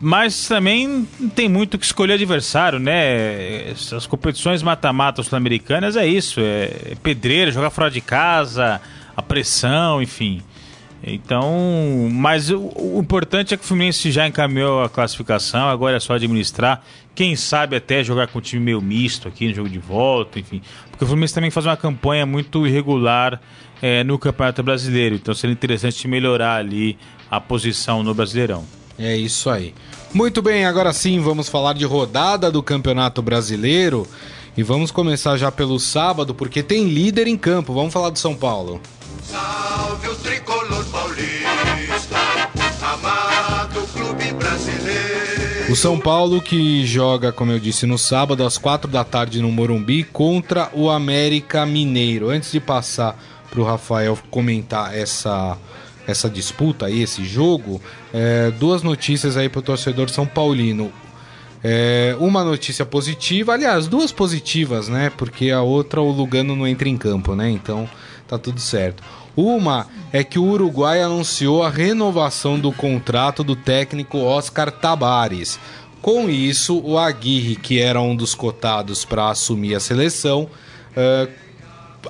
Mas 0.00 0.46
também 0.46 1.08
tem 1.34 1.48
muito 1.48 1.76
que 1.76 1.84
escolher 1.84 2.12
adversário, 2.12 2.78
né? 2.78 3.70
As 3.70 4.06
competições 4.06 4.62
mata-mata 4.62 5.24
sul-americanas 5.24 5.96
é 5.96 6.06
isso, 6.06 6.40
é 6.40 6.94
pedreira, 7.02 7.50
jogar 7.50 7.70
fora 7.70 7.90
de 7.90 8.00
casa, 8.00 8.80
a 9.16 9.22
pressão, 9.22 10.00
enfim. 10.00 10.40
Então, 11.02 12.08
mas 12.12 12.50
o, 12.50 12.72
o, 12.76 12.98
importante 13.00 13.54
é 13.54 13.56
que 13.56 13.62
o 13.62 13.66
Fluminense 13.66 14.10
já 14.10 14.26
encaminhou 14.26 14.82
a 14.82 14.88
classificação, 14.88 15.68
agora 15.68 15.96
é 15.96 16.00
só 16.00 16.14
administrar. 16.14 16.82
Quem 17.14 17.36
sabe 17.36 17.76
até 17.76 18.02
jogar 18.02 18.28
com 18.28 18.38
um 18.38 18.42
time 18.42 18.64
meio 18.64 18.80
misto 18.80 19.28
aqui 19.28 19.48
no 19.48 19.54
jogo 19.54 19.68
de 19.68 19.78
volta, 19.78 20.38
enfim. 20.38 20.60
Porque 20.90 21.04
o 21.04 21.06
Fluminense 21.06 21.34
também 21.34 21.50
faz 21.50 21.66
uma 21.66 21.76
campanha 21.76 22.26
muito 22.26 22.66
irregular 22.66 23.40
é, 23.80 24.02
no 24.04 24.18
Campeonato 24.18 24.62
Brasileiro. 24.62 25.14
Então 25.14 25.34
seria 25.34 25.52
interessante 25.52 26.06
melhorar 26.08 26.56
ali 26.56 26.98
a 27.30 27.40
posição 27.40 28.02
no 28.02 28.14
Brasileirão. 28.14 28.64
É 28.98 29.16
isso 29.16 29.48
aí. 29.48 29.74
Muito 30.12 30.42
bem, 30.42 30.64
agora 30.64 30.92
sim 30.92 31.20
vamos 31.20 31.48
falar 31.48 31.74
de 31.74 31.84
rodada 31.84 32.50
do 32.50 32.62
Campeonato 32.62 33.22
Brasileiro. 33.22 34.06
E 34.56 34.62
vamos 34.62 34.90
começar 34.90 35.36
já 35.36 35.52
pelo 35.52 35.78
sábado, 35.78 36.34
porque 36.34 36.64
tem 36.64 36.88
líder 36.88 37.28
em 37.28 37.36
campo. 37.36 37.72
Vamos 37.72 37.92
falar 37.92 38.10
do 38.10 38.18
São 38.18 38.34
Paulo. 38.34 38.80
Salve 39.30 40.08
o 40.08 40.14
tricolor 40.14 40.82
paulista, 40.86 42.16
amado 42.80 43.86
clube 43.92 44.32
brasileiro. 44.32 45.70
O 45.70 45.76
São 45.76 46.00
Paulo 46.00 46.40
que 46.40 46.86
joga, 46.86 47.30
como 47.30 47.52
eu 47.52 47.58
disse, 47.58 47.84
no 47.84 47.98
sábado 47.98 48.42
às 48.42 48.56
quatro 48.56 48.90
da 48.90 49.04
tarde 49.04 49.42
no 49.42 49.52
Morumbi 49.52 50.02
contra 50.02 50.70
o 50.72 50.88
América 50.88 51.66
Mineiro. 51.66 52.30
Antes 52.30 52.52
de 52.52 52.58
passar 52.58 53.22
para 53.50 53.60
o 53.60 53.64
Rafael 53.64 54.18
comentar 54.30 54.96
essa 54.96 55.58
essa 56.06 56.30
disputa 56.30 56.86
aí, 56.86 57.02
esse 57.02 57.22
jogo, 57.22 57.82
é, 58.14 58.50
duas 58.52 58.82
notícias 58.82 59.36
aí 59.36 59.50
para 59.50 59.58
o 59.58 59.62
torcedor 59.62 60.08
São 60.08 60.24
Paulino. 60.24 60.90
É, 61.62 62.16
uma 62.18 62.42
notícia 62.42 62.86
positiva, 62.86 63.52
aliás, 63.52 63.86
duas 63.88 64.10
positivas, 64.10 64.88
né? 64.88 65.12
Porque 65.14 65.50
a 65.50 65.60
outra 65.60 66.00
o 66.00 66.10
Lugano 66.10 66.56
não 66.56 66.66
entra 66.66 66.88
em 66.88 66.96
campo, 66.96 67.34
né? 67.34 67.50
Então 67.50 67.86
tá 68.28 68.38
tudo 68.38 68.60
certo. 68.60 69.02
Uma 69.34 69.86
é 70.12 70.22
que 70.22 70.38
o 70.38 70.44
Uruguai 70.44 71.02
anunciou 71.02 71.62
a 71.62 71.70
renovação 71.70 72.58
do 72.58 72.70
contrato 72.70 73.42
do 73.42 73.56
técnico 73.56 74.18
Oscar 74.18 74.70
Tabares. 74.70 75.58
Com 76.02 76.28
isso, 76.28 76.80
o 76.84 76.98
Aguirre, 76.98 77.56
que 77.56 77.80
era 77.80 78.00
um 78.00 78.14
dos 78.14 78.34
cotados 78.34 79.04
para 79.04 79.30
assumir 79.30 79.74
a 79.74 79.80
seleção, 79.80 80.48
uh, 80.96 81.30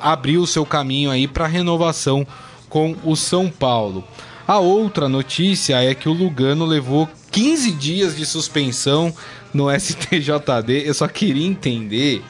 abriu 0.00 0.46
seu 0.46 0.66
caminho 0.66 1.10
aí 1.10 1.26
para 1.26 1.46
renovação 1.46 2.26
com 2.68 2.96
o 3.04 3.16
São 3.16 3.48
Paulo. 3.48 4.04
A 4.46 4.58
outra 4.58 5.08
notícia 5.08 5.82
é 5.82 5.94
que 5.94 6.08
o 6.08 6.12
Lugano 6.12 6.64
levou 6.64 7.08
15 7.30 7.72
dias 7.72 8.16
de 8.16 8.24
suspensão 8.24 9.14
no 9.52 9.66
STJD. 9.70 10.86
Eu 10.86 10.94
só 10.94 11.06
queria 11.06 11.46
entender 11.46 12.22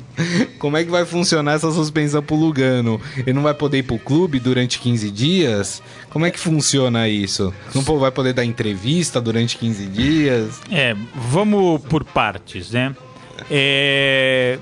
como 0.58 0.76
é 0.76 0.84
que 0.84 0.90
vai 0.90 1.04
funcionar 1.04 1.54
essa 1.54 1.70
suspensão 1.70 2.22
pro 2.22 2.36
Lugano? 2.36 3.00
Ele 3.16 3.32
não 3.32 3.42
vai 3.42 3.54
poder 3.54 3.78
ir 3.78 3.82
pro 3.82 3.98
clube 3.98 4.38
durante 4.38 4.78
15 4.78 5.10
dias? 5.10 5.82
Como 6.10 6.26
é 6.26 6.30
que 6.30 6.38
funciona 6.38 7.08
isso? 7.08 7.52
Não 7.74 7.82
vai 7.82 8.10
poder 8.10 8.32
dar 8.32 8.44
entrevista 8.44 9.20
durante 9.20 9.56
15 9.58 9.86
dias? 9.86 10.60
É, 10.70 10.96
vamos 11.14 11.80
por 11.82 12.04
partes, 12.04 12.70
né? 12.70 12.94
É, 13.50 14.58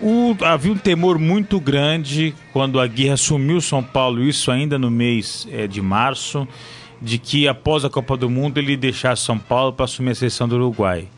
o, 0.00 0.36
havia 0.42 0.72
um 0.72 0.76
temor 0.76 1.18
muito 1.18 1.58
grande 1.60 2.34
quando 2.52 2.80
a 2.80 2.86
Guerra 2.86 3.14
assumiu 3.14 3.60
São 3.60 3.82
Paulo, 3.82 4.22
isso 4.22 4.50
ainda 4.50 4.78
no 4.78 4.90
mês 4.90 5.46
é, 5.50 5.66
de 5.66 5.80
março, 5.80 6.46
de 7.00 7.18
que 7.18 7.46
após 7.46 7.84
a 7.84 7.90
Copa 7.90 8.16
do 8.16 8.28
Mundo 8.28 8.58
ele 8.58 8.76
deixasse 8.76 9.22
São 9.22 9.38
Paulo 9.38 9.72
para 9.72 9.84
assumir 9.84 10.10
a 10.10 10.14
seleção 10.14 10.48
do 10.48 10.56
Uruguai. 10.56 11.08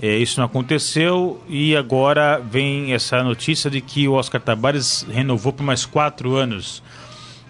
É, 0.00 0.16
isso 0.16 0.38
não 0.38 0.46
aconteceu 0.46 1.42
e 1.48 1.74
agora 1.76 2.38
vem 2.38 2.92
essa 2.92 3.22
notícia 3.22 3.68
de 3.68 3.80
que 3.80 4.06
o 4.06 4.12
Oscar 4.12 4.40
Tabares 4.40 5.04
renovou 5.10 5.52
por 5.52 5.64
mais 5.64 5.84
quatro 5.84 6.36
anos. 6.36 6.82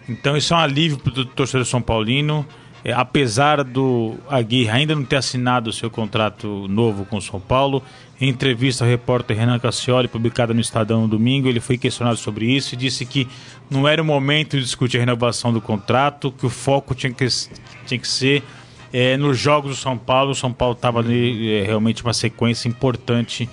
Então 0.08 0.36
isso 0.36 0.54
é 0.54 0.56
um 0.56 0.60
alívio 0.60 0.98
para 0.98 1.20
o 1.20 1.24
torcedor 1.26 1.66
São 1.66 1.82
Paulino. 1.82 2.46
É, 2.84 2.92
apesar 2.92 3.64
do 3.64 4.16
Aguirre 4.30 4.70
ainda 4.70 4.94
não 4.94 5.04
ter 5.04 5.16
assinado 5.16 5.68
o 5.68 5.72
seu 5.72 5.90
contrato 5.90 6.66
novo 6.68 7.04
com 7.04 7.16
o 7.16 7.20
São 7.20 7.40
Paulo, 7.40 7.82
em 8.20 8.28
entrevista 8.28 8.84
ao 8.84 8.88
repórter 8.88 9.36
Renan 9.36 9.58
Cassioli, 9.58 10.08
publicada 10.08 10.54
no 10.54 10.60
Estadão 10.60 11.02
no 11.02 11.08
domingo, 11.08 11.48
ele 11.48 11.60
foi 11.60 11.76
questionado 11.76 12.16
sobre 12.16 12.46
isso 12.46 12.74
e 12.74 12.78
disse 12.78 13.04
que 13.04 13.28
não 13.68 13.86
era 13.86 14.00
o 14.00 14.04
momento 14.04 14.56
de 14.56 14.62
discutir 14.62 14.96
a 14.96 15.00
renovação 15.00 15.52
do 15.52 15.60
contrato, 15.60 16.32
que 16.32 16.46
o 16.46 16.48
foco 16.48 16.94
tinha 16.94 17.12
que, 17.12 17.26
tinha 17.84 17.98
que 17.98 18.08
ser 18.08 18.42
é, 18.92 19.16
nos 19.16 19.38
jogos 19.38 19.70
do 19.70 19.76
São 19.76 19.96
Paulo. 19.96 20.32
O 20.32 20.34
São 20.34 20.52
Paulo 20.52 20.74
estava 20.74 21.00
ali 21.00 21.52
é, 21.52 21.62
realmente 21.64 22.02
uma 22.02 22.12
sequência 22.12 22.68
importante, 22.68 23.48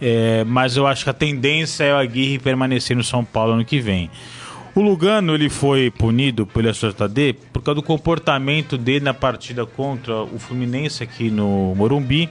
é, 0.00 0.44
mas 0.44 0.76
eu 0.76 0.86
acho 0.86 1.04
que 1.04 1.10
a 1.10 1.14
tendência 1.14 1.84
é 1.84 1.94
o 1.94 1.98
Aguirre 1.98 2.38
permanecer 2.38 2.96
no 2.96 3.04
São 3.04 3.24
Paulo 3.24 3.52
ano 3.52 3.64
que 3.64 3.80
vem. 3.80 4.10
O 4.74 4.80
Lugano 4.80 5.34
ele 5.34 5.50
foi 5.50 5.90
punido 5.90 6.46
pelo 6.46 6.68
SJD 6.68 7.34
por 7.52 7.60
causa 7.60 7.80
do 7.80 7.82
comportamento 7.82 8.78
dele 8.78 9.04
na 9.04 9.12
partida 9.12 9.66
contra 9.66 10.22
o 10.22 10.38
Fluminense 10.38 11.02
aqui 11.02 11.28
no 11.28 11.74
Morumbi. 11.74 12.30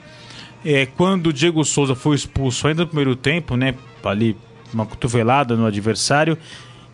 É, 0.64 0.86
quando 0.86 1.28
o 1.28 1.32
Diego 1.32 1.62
Souza 1.64 1.94
foi 1.94 2.16
expulso 2.16 2.66
ainda 2.66 2.82
no 2.82 2.88
primeiro 2.88 3.14
tempo, 3.14 3.56
né, 3.56 3.74
ali 4.02 4.36
uma 4.72 4.86
cotovelada 4.86 5.54
no 5.54 5.66
adversário, 5.66 6.36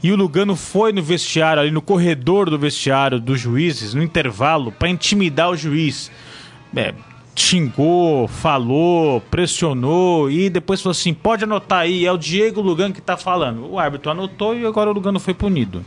e 0.06 0.12
o 0.12 0.16
Lugano 0.16 0.54
foi 0.54 0.92
no 0.92 1.02
vestiário, 1.02 1.60
ali 1.60 1.72
no 1.72 1.82
corredor 1.82 2.48
do 2.48 2.56
vestiário 2.56 3.18
dos 3.18 3.40
juízes, 3.40 3.92
no 3.92 4.00
intervalo, 4.00 4.70
para 4.70 4.88
intimidar 4.88 5.50
o 5.50 5.56
juiz. 5.56 6.12
É, 6.76 6.94
xingou, 7.34 8.28
falou, 8.28 9.20
pressionou 9.22 10.30
e 10.30 10.48
depois 10.48 10.80
falou 10.80 10.92
assim: 10.92 11.12
pode 11.12 11.42
anotar 11.42 11.80
aí, 11.80 12.06
é 12.06 12.12
o 12.12 12.16
Diego 12.16 12.60
Lugano 12.60 12.94
que 12.94 13.00
está 13.00 13.16
falando. 13.16 13.68
O 13.68 13.80
árbitro 13.80 14.08
anotou 14.12 14.56
e 14.56 14.64
agora 14.64 14.90
o 14.90 14.92
Lugano 14.92 15.18
foi 15.18 15.34
punido. 15.34 15.84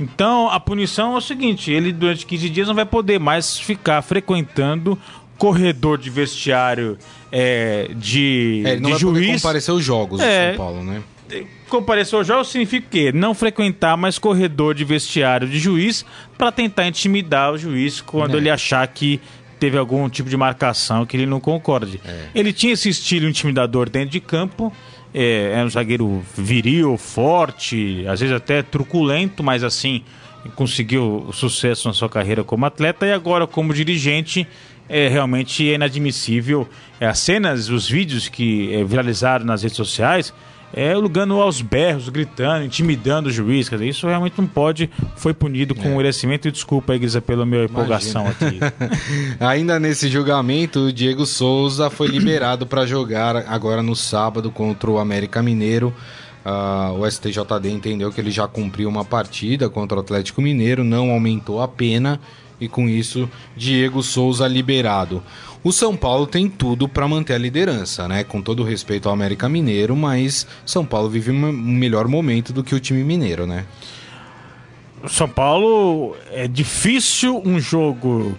Então 0.00 0.50
a 0.50 0.58
punição 0.58 1.14
é 1.14 1.18
o 1.18 1.20
seguinte: 1.20 1.70
ele 1.70 1.92
durante 1.92 2.26
15 2.26 2.50
dias 2.50 2.66
não 2.66 2.74
vai 2.74 2.84
poder 2.84 3.20
mais 3.20 3.60
ficar 3.60 4.02
frequentando 4.02 4.98
corredor 5.38 5.98
de 5.98 6.10
vestiário 6.10 6.98
é, 7.30 7.90
de, 7.94 8.62
é, 8.66 8.72
ele 8.72 8.80
não 8.80 8.88
de 8.88 8.92
vai 8.92 9.00
juiz. 9.00 9.26
Poder 9.26 9.36
comparecer 9.36 9.74
os 9.74 9.84
jogos 9.84 10.20
é, 10.20 10.52
do 10.52 10.56
São 10.56 10.66
Paulo, 10.66 10.84
né? 10.84 11.00
Comparecer 11.68 12.18
aos 12.18 12.26
jogos 12.26 12.48
significa 12.48 12.86
o 12.86 12.90
quê? 12.90 13.12
Não 13.12 13.34
frequentar 13.34 13.96
mais 13.96 14.18
corredor 14.18 14.74
de 14.74 14.84
vestiário 14.84 15.48
de 15.48 15.58
juiz 15.58 16.04
para 16.36 16.52
tentar 16.52 16.86
intimidar 16.86 17.52
o 17.52 17.58
juiz 17.58 18.00
quando 18.00 18.34
é. 18.34 18.36
ele 18.38 18.50
achar 18.50 18.86
que 18.88 19.20
teve 19.58 19.78
algum 19.78 20.08
tipo 20.08 20.28
de 20.28 20.36
marcação 20.36 21.06
que 21.06 21.16
ele 21.16 21.26
não 21.26 21.40
concorde. 21.40 22.00
É. 22.04 22.26
Ele 22.34 22.52
tinha 22.52 22.72
esse 22.72 22.88
estilo 22.88 23.28
intimidador 23.28 23.88
dentro 23.88 24.10
de 24.10 24.20
campo, 24.20 24.72
é, 25.14 25.52
é 25.56 25.64
um 25.64 25.70
zagueiro 25.70 26.22
viril, 26.36 26.96
forte, 26.98 28.04
às 28.08 28.20
vezes 28.20 28.34
até 28.34 28.62
truculento, 28.62 29.42
mas 29.42 29.62
assim 29.62 30.02
conseguiu 30.56 31.30
sucesso 31.32 31.86
na 31.86 31.94
sua 31.94 32.08
carreira 32.08 32.42
como 32.42 32.66
atleta 32.66 33.06
e 33.06 33.12
agora 33.12 33.46
como 33.46 33.72
dirigente 33.72 34.46
é 34.88 35.08
realmente 35.08 35.64
inadmissível. 35.64 36.68
É, 37.00 37.06
as 37.06 37.18
cenas, 37.18 37.68
os 37.68 37.88
vídeos 37.88 38.28
que 38.28 38.74
é, 38.74 38.84
viralizaram 38.84 39.44
nas 39.44 39.62
redes 39.62 39.76
sociais 39.76 40.34
é 40.72 40.94
Lugano 40.94 41.40
aos 41.40 41.60
berros, 41.60 42.08
gritando, 42.08 42.64
intimidando 42.64 43.28
o 43.28 43.32
juiz. 43.32 43.68
Quer 43.68 43.76
dizer, 43.76 43.88
isso 43.88 44.06
realmente 44.06 44.34
não 44.38 44.46
pode. 44.46 44.88
Foi 45.16 45.34
punido 45.34 45.74
com 45.74 45.88
é. 45.88 45.96
merecimento. 45.96 46.48
E 46.48 46.50
desculpa, 46.50 46.96
Grisa, 46.96 47.20
pela 47.20 47.44
minha 47.44 47.64
empolgação 47.64 48.26
aqui. 48.26 48.58
Ainda 49.40 49.78
nesse 49.78 50.08
julgamento, 50.08 50.86
o 50.86 50.92
Diego 50.92 51.26
Souza 51.26 51.90
foi 51.90 52.08
liberado 52.08 52.66
para 52.66 52.86
jogar 52.86 53.36
agora 53.36 53.82
no 53.82 53.94
sábado 53.94 54.50
contra 54.50 54.90
o 54.90 54.98
América 54.98 55.42
Mineiro. 55.42 55.94
Uh, 56.44 56.98
o 56.98 57.08
STJD 57.08 57.70
entendeu 57.70 58.10
que 58.10 58.20
ele 58.20 58.30
já 58.30 58.48
cumpriu 58.48 58.88
uma 58.88 59.04
partida 59.04 59.70
contra 59.70 59.96
o 59.96 60.00
Atlético 60.00 60.42
Mineiro, 60.42 60.82
não 60.82 61.10
aumentou 61.10 61.62
a 61.62 61.68
pena 61.68 62.18
e 62.60 62.68
com 62.68 62.88
isso 62.88 63.28
Diego 63.56 64.02
Souza 64.02 64.46
liberado. 64.48 65.22
O 65.64 65.70
São 65.70 65.96
Paulo 65.96 66.26
tem 66.26 66.48
tudo 66.48 66.88
para 66.88 67.06
manter 67.06 67.34
a 67.34 67.38
liderança, 67.38 68.08
né? 68.08 68.24
Com 68.24 68.42
todo 68.42 68.64
respeito 68.64 69.08
ao 69.08 69.14
América 69.14 69.48
Mineiro, 69.48 69.94
mas 69.94 70.46
São 70.66 70.84
Paulo 70.84 71.08
vive 71.08 71.30
um 71.30 71.52
melhor 71.52 72.08
momento 72.08 72.52
do 72.52 72.64
que 72.64 72.74
o 72.74 72.80
time 72.80 73.04
mineiro, 73.04 73.46
né? 73.46 73.64
São 75.06 75.28
Paulo 75.28 76.16
é 76.30 76.48
difícil 76.48 77.40
um 77.44 77.60
jogo 77.60 78.36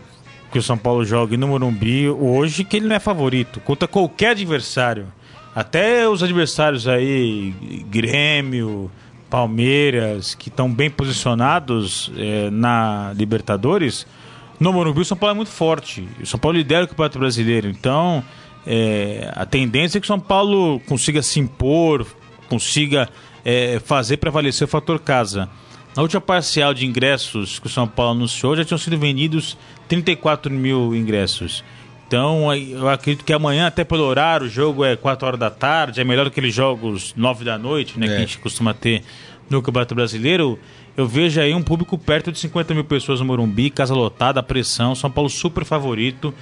que 0.51 0.59
o 0.59 0.63
São 0.63 0.77
Paulo 0.77 1.03
jogue 1.03 1.35
no 1.35 1.47
Morumbi 1.47 2.09
hoje 2.09 2.63
que 2.63 2.77
ele 2.77 2.87
não 2.87 2.95
é 2.95 2.99
favorito 2.99 3.59
contra 3.61 3.87
qualquer 3.87 4.31
adversário. 4.31 5.07
Até 5.55 6.07
os 6.07 6.23
adversários 6.23 6.87
aí, 6.87 7.53
Grêmio, 7.89 8.91
Palmeiras, 9.29 10.35
que 10.35 10.49
estão 10.49 10.71
bem 10.71 10.89
posicionados 10.89 12.11
é, 12.17 12.49
na 12.49 13.13
Libertadores, 13.15 14.05
no 14.63 14.71
Morumbi 14.71 15.01
o 15.01 15.05
São 15.05 15.17
Paulo 15.17 15.33
é 15.33 15.35
muito 15.35 15.51
forte. 15.51 16.07
O 16.21 16.25
São 16.25 16.39
Paulo 16.39 16.57
lidera 16.57 16.85
o 16.85 16.87
Campeonato 16.87 17.19
Brasileiro. 17.19 17.67
Então, 17.67 18.23
é, 18.65 19.29
a 19.35 19.45
tendência 19.45 19.97
é 19.97 20.01
que 20.01 20.05
o 20.05 20.07
São 20.07 20.19
Paulo 20.19 20.79
consiga 20.87 21.21
se 21.21 21.37
impor, 21.39 22.07
consiga 22.47 23.09
é, 23.43 23.81
fazer 23.83 24.17
prevalecer 24.17 24.65
o 24.65 24.69
fator 24.69 24.99
casa. 24.99 25.49
Na 25.93 26.01
última 26.01 26.21
parcial 26.21 26.73
de 26.73 26.85
ingressos 26.85 27.59
que 27.59 27.67
o 27.67 27.69
São 27.69 27.87
Paulo 27.87 28.13
anunciou, 28.13 28.55
já 28.55 28.63
tinham 28.63 28.77
sido 28.77 28.97
vendidos 28.97 29.57
34 29.89 30.49
mil 30.49 30.95
ingressos. 30.95 31.61
Então, 32.07 32.53
eu 32.55 32.87
acredito 32.87 33.25
que 33.25 33.33
amanhã, 33.33 33.67
até 33.67 33.83
pelo 33.83 34.03
horário, 34.03 34.45
o 34.45 34.49
jogo 34.49 34.85
é 34.85 34.95
4 34.95 35.27
horas 35.27 35.39
da 35.39 35.49
tarde, 35.49 35.99
é 35.99 36.03
melhor 36.03 36.25
do 36.25 36.31
que 36.31 36.39
aqueles 36.39 36.55
jogos 36.55 37.13
9 37.17 37.43
da 37.43 37.57
noite, 37.57 37.99
né, 37.99 38.05
é. 38.05 38.09
que 38.09 38.15
a 38.15 38.19
gente 38.19 38.37
costuma 38.37 38.73
ter 38.73 39.03
no 39.53 39.61
Campeonato 39.61 39.95
Brasileiro. 39.95 40.59
Eu 40.95 41.07
vejo 41.07 41.39
aí 41.39 41.53
um 41.53 41.61
público 41.61 41.97
perto 41.97 42.31
de 42.31 42.39
50 42.39 42.73
mil 42.73 42.83
pessoas 42.83 43.19
no 43.19 43.25
Morumbi, 43.25 43.69
casa 43.69 43.93
lotada, 43.93 44.43
pressão, 44.43 44.93
São 44.95 45.09
Paulo 45.09 45.29
super 45.29 45.65
favorito 45.65 46.33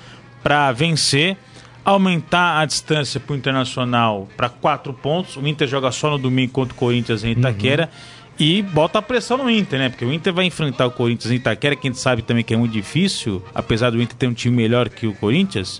para 0.41 0.71
vencer, 0.71 1.37
aumentar 1.85 2.59
a 2.59 2.65
distância 2.65 3.19
para 3.19 3.33
o 3.33 3.35
Internacional 3.35 4.27
para 4.35 4.49
4 4.49 4.93
pontos. 4.93 5.37
O 5.37 5.47
Inter 5.47 5.67
joga 5.67 5.91
só 5.91 6.09
no 6.09 6.17
domingo 6.17 6.51
contra 6.51 6.73
o 6.73 6.77
Corinthians 6.77 7.23
em 7.23 7.31
Itaquera. 7.31 7.89
Uhum 7.91 8.21
e 8.39 8.63
bota 8.63 8.97
a 8.97 9.01
pressão 9.03 9.37
no 9.37 9.47
Inter, 9.47 9.77
né? 9.77 9.89
Porque 9.89 10.03
o 10.03 10.11
Inter 10.11 10.33
vai 10.33 10.45
enfrentar 10.45 10.87
o 10.87 10.91
Corinthians 10.91 11.31
em 11.31 11.35
Itaquera, 11.35 11.75
que 11.75 11.87
a 11.87 11.91
gente 11.91 11.99
sabe 11.99 12.23
também 12.23 12.43
que 12.43 12.51
é 12.51 12.57
muito 12.57 12.71
difícil, 12.71 13.43
apesar 13.53 13.91
do 13.91 14.01
Inter 14.01 14.17
ter 14.17 14.25
um 14.25 14.33
time 14.33 14.55
melhor 14.55 14.89
que 14.89 15.05
o 15.05 15.13
Corinthians. 15.13 15.79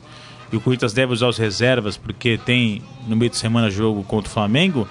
E 0.52 0.58
o 0.58 0.62
Corinthians 0.62 0.94
deve 0.94 1.12
usar 1.12 1.28
os 1.28 1.39
reservas, 1.39 1.98
porque 1.98 2.38
tem 2.38 2.84
no 3.08 3.15
meio 3.15 3.32
de 3.32 3.38
semana 3.38 3.72
jogo 3.72 4.04
contra 4.04 4.30
o 4.30 4.32
Flamengo. 4.32 4.88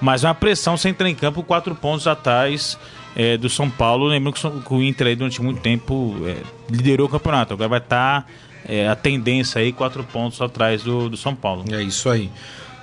Mas 0.00 0.24
uma 0.24 0.34
pressão 0.34 0.76
sem 0.76 0.90
entrar 0.90 1.08
em 1.08 1.14
campo 1.14 1.42
quatro 1.42 1.74
pontos 1.74 2.06
atrás 2.06 2.78
é, 3.16 3.36
do 3.36 3.48
São 3.48 3.70
Paulo. 3.70 4.06
Lembrando 4.06 4.62
que 4.62 4.74
o 4.74 4.82
Inter 4.82 5.08
aí 5.08 5.16
durante 5.16 5.40
muito 5.40 5.60
tempo 5.60 6.14
é, 6.26 6.36
liderou 6.70 7.06
o 7.06 7.10
campeonato. 7.10 7.54
Agora 7.54 7.68
vai 7.68 7.78
estar 7.78 8.22
tá, 8.22 8.26
é, 8.66 8.88
a 8.88 8.96
tendência 8.96 9.60
aí, 9.60 9.72
quatro 9.72 10.04
pontos 10.04 10.40
atrás 10.40 10.82
do, 10.82 11.08
do 11.08 11.16
São 11.16 11.34
Paulo. 11.34 11.64
É 11.72 11.82
isso 11.82 12.08
aí. 12.08 12.30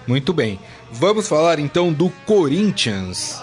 Muito 0.08 0.34
bem. 0.34 0.60
Vamos 0.92 1.28
falar 1.28 1.60
então 1.60 1.94
do 1.94 2.10
Corinthians. 2.26 3.42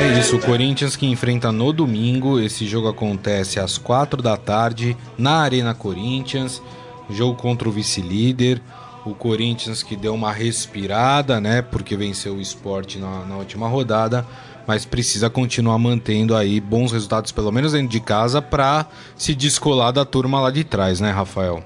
É 0.00 0.18
isso, 0.18 0.36
o 0.36 0.40
Corinthians 0.40 0.96
que 0.96 1.04
enfrenta 1.04 1.52
no 1.52 1.74
domingo. 1.74 2.40
Esse 2.40 2.66
jogo 2.66 2.88
acontece 2.88 3.60
às 3.60 3.76
quatro 3.76 4.22
da 4.22 4.34
tarde 4.34 4.96
na 5.18 5.40
Arena 5.40 5.74
Corinthians. 5.74 6.62
Jogo 7.10 7.34
contra 7.34 7.68
o 7.68 7.72
vice-líder. 7.72 8.62
O 9.04 9.14
Corinthians 9.14 9.82
que 9.82 9.94
deu 9.94 10.14
uma 10.14 10.32
respirada, 10.32 11.38
né? 11.38 11.60
Porque 11.60 11.98
venceu 11.98 12.36
o 12.36 12.40
esporte 12.40 12.98
na, 12.98 13.26
na 13.26 13.36
última 13.36 13.68
rodada. 13.68 14.26
Mas 14.66 14.86
precisa 14.86 15.28
continuar 15.28 15.78
mantendo 15.78 16.34
aí 16.34 16.62
bons 16.62 16.92
resultados, 16.92 17.30
pelo 17.30 17.52
menos 17.52 17.72
dentro 17.72 17.88
de 17.88 18.00
casa, 18.00 18.40
para 18.40 18.86
se 19.18 19.34
descolar 19.34 19.92
da 19.92 20.06
turma 20.06 20.40
lá 20.40 20.50
de 20.50 20.64
trás, 20.64 20.98
né, 20.98 21.10
Rafael? 21.10 21.62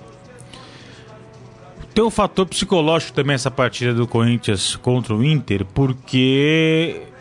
Tem 1.94 2.02
um 2.02 2.10
fator 2.10 2.46
psicológico 2.46 3.12
também 3.12 3.34
essa 3.34 3.50
partida 3.50 3.94
do 3.94 4.08
Corinthians 4.08 4.74
contra 4.74 5.14
o 5.14 5.24
Inter, 5.24 5.64
porque 5.64 7.13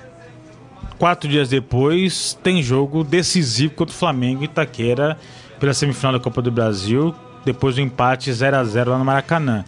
quatro 1.04 1.28
dias 1.28 1.50
depois 1.50 2.40
tem 2.42 2.64
jogo 2.64 3.04
decisivo 3.04 3.74
contra 3.74 3.94
o 3.94 3.98
Flamengo 3.98 4.42
e 4.42 4.46
Itaquera 4.46 5.18
pela 5.60 5.74
semifinal 5.74 6.14
da 6.14 6.20
Copa 6.22 6.42
do 6.42 6.50
Brasil, 6.50 7.14
depois 7.44 7.76
do 7.76 7.82
empate 7.82 8.32
0 8.32 8.56
a 8.56 8.64
0 8.64 8.92
lá 8.92 8.98
no 8.98 9.04
Maracanã. 9.04 9.66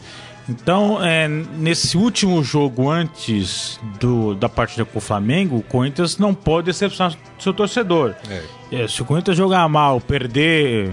Então, 0.48 1.04
é, 1.04 1.28
nesse 1.28 1.98
último 1.98 2.41
jogo 2.41 2.89
antes 2.89 3.78
do, 4.00 4.34
da 4.34 4.48
partida 4.48 4.86
com 4.86 4.98
o 4.98 5.02
Flamengo, 5.02 5.58
o 5.58 5.62
Corinthians 5.62 6.17
não 6.17 6.34
pode 6.34 6.67
decepcionar 6.67 7.17
seu 7.38 7.54
torcedor. 7.54 8.15
É. 8.30 8.84
É, 8.84 8.88
se 8.88 9.02
o 9.02 9.06
Corinthians 9.06 9.36
jogar 9.36 9.67
mal, 9.67 10.00
perder 10.00 10.89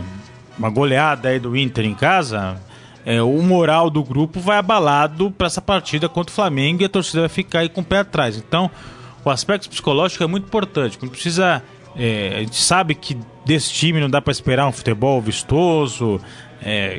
uma 0.58 0.70
goleada 0.70 1.28
aí 1.28 1.38
do 1.38 1.56
Inter 1.56 1.84
em 1.84 1.94
casa, 1.94 2.56
é, 3.06 3.22
o 3.22 3.40
moral 3.42 3.88
do 3.88 4.02
grupo 4.02 4.40
vai 4.40 4.58
abalado 4.58 5.30
para 5.30 5.46
essa 5.46 5.62
partida 5.62 6.08
contra 6.08 6.32
o 6.32 6.34
Flamengo 6.34 6.82
e 6.82 6.84
a 6.84 6.88
torcida 6.88 7.20
vai 7.20 7.28
ficar 7.28 7.60
aí 7.60 7.68
com 7.68 7.80
o 7.80 7.84
pé 7.84 7.98
atrás. 7.98 8.36
Então, 8.36 8.68
o 9.24 9.30
aspecto 9.30 9.68
psicológico 9.68 10.22
é 10.22 10.26
muito 10.26 10.44
importante. 10.44 10.98
Precisa. 10.98 11.62
É, 11.94 12.36
a 12.36 12.40
gente 12.40 12.56
sabe 12.56 12.94
que 12.94 13.18
desse 13.44 13.70
time 13.72 14.00
não 14.00 14.08
dá 14.08 14.20
para 14.20 14.30
esperar 14.30 14.66
um 14.66 14.72
futebol 14.72 15.20
vistoso, 15.20 16.18
é, 16.62 16.98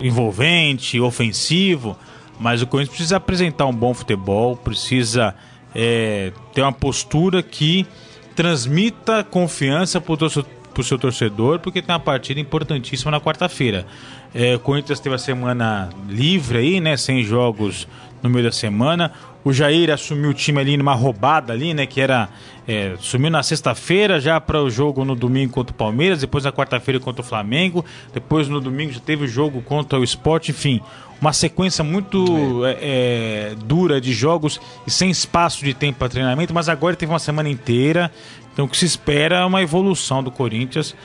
envolvente, 0.00 0.98
ofensivo, 0.98 1.96
mas 2.40 2.62
o 2.62 2.66
Corinthians 2.66 2.96
precisa 2.96 3.16
apresentar 3.16 3.66
um 3.66 3.72
bom 3.72 3.92
futebol, 3.92 4.56
precisa 4.56 5.34
é, 5.74 6.32
ter 6.54 6.62
uma 6.62 6.72
postura 6.72 7.42
que 7.42 7.86
transmita 8.34 9.22
confiança 9.22 10.00
para 10.00 10.14
o 10.14 10.82
seu 10.82 10.98
torcedor, 10.98 11.58
porque 11.60 11.82
tem 11.82 11.92
uma 11.92 12.00
partida 12.00 12.40
importantíssima 12.40 13.10
na 13.10 13.20
quarta-feira. 13.20 13.86
É, 14.34 14.56
o 14.56 14.58
Corinthians 14.58 14.98
teve 14.98 15.14
a 15.14 15.18
semana 15.18 15.90
livre 16.08 16.58
aí, 16.58 16.80
né? 16.80 16.96
Sem 16.96 17.22
jogos 17.22 17.86
no 18.22 18.28
meio 18.28 18.44
da 18.44 18.52
semana. 18.52 19.12
O 19.44 19.52
Jair 19.52 19.90
assumiu 19.90 20.30
o 20.30 20.34
time 20.34 20.58
ali 20.58 20.76
numa 20.76 20.94
roubada 20.94 21.52
ali, 21.52 21.74
né? 21.74 21.86
Que 21.86 22.00
era. 22.00 22.28
É, 22.66 22.94
sumiu 22.98 23.30
na 23.30 23.42
sexta-feira 23.42 24.18
já 24.18 24.40
para 24.40 24.62
o 24.62 24.70
jogo 24.70 25.04
no 25.04 25.14
domingo 25.14 25.52
contra 25.52 25.74
o 25.74 25.76
Palmeiras, 25.76 26.20
depois 26.20 26.44
na 26.44 26.52
quarta-feira 26.52 26.98
contra 26.98 27.20
o 27.20 27.24
Flamengo, 27.24 27.84
depois 28.12 28.48
no 28.48 28.58
domingo 28.58 28.90
já 28.90 29.00
teve 29.00 29.24
o 29.24 29.28
jogo 29.28 29.60
contra 29.60 30.00
o 30.00 30.04
Sport, 30.04 30.48
enfim. 30.48 30.80
Uma 31.20 31.32
sequência 31.32 31.84
muito 31.84 32.64
é. 32.64 32.78
É, 32.80 33.54
dura 33.64 34.00
de 34.00 34.14
jogos 34.14 34.58
e 34.86 34.90
sem 34.90 35.10
espaço 35.10 35.62
de 35.62 35.74
tempo 35.74 35.98
para 35.98 36.08
treinamento, 36.08 36.54
mas 36.54 36.68
agora 36.68 36.96
teve 36.96 37.12
uma 37.12 37.18
semana 37.18 37.50
inteira. 37.50 38.10
Então 38.52 38.64
o 38.64 38.68
que 38.68 38.76
se 38.76 38.86
espera 38.86 39.36
é 39.36 39.44
uma 39.44 39.60
evolução 39.60 40.22
do 40.22 40.30
Corinthians. 40.30 40.96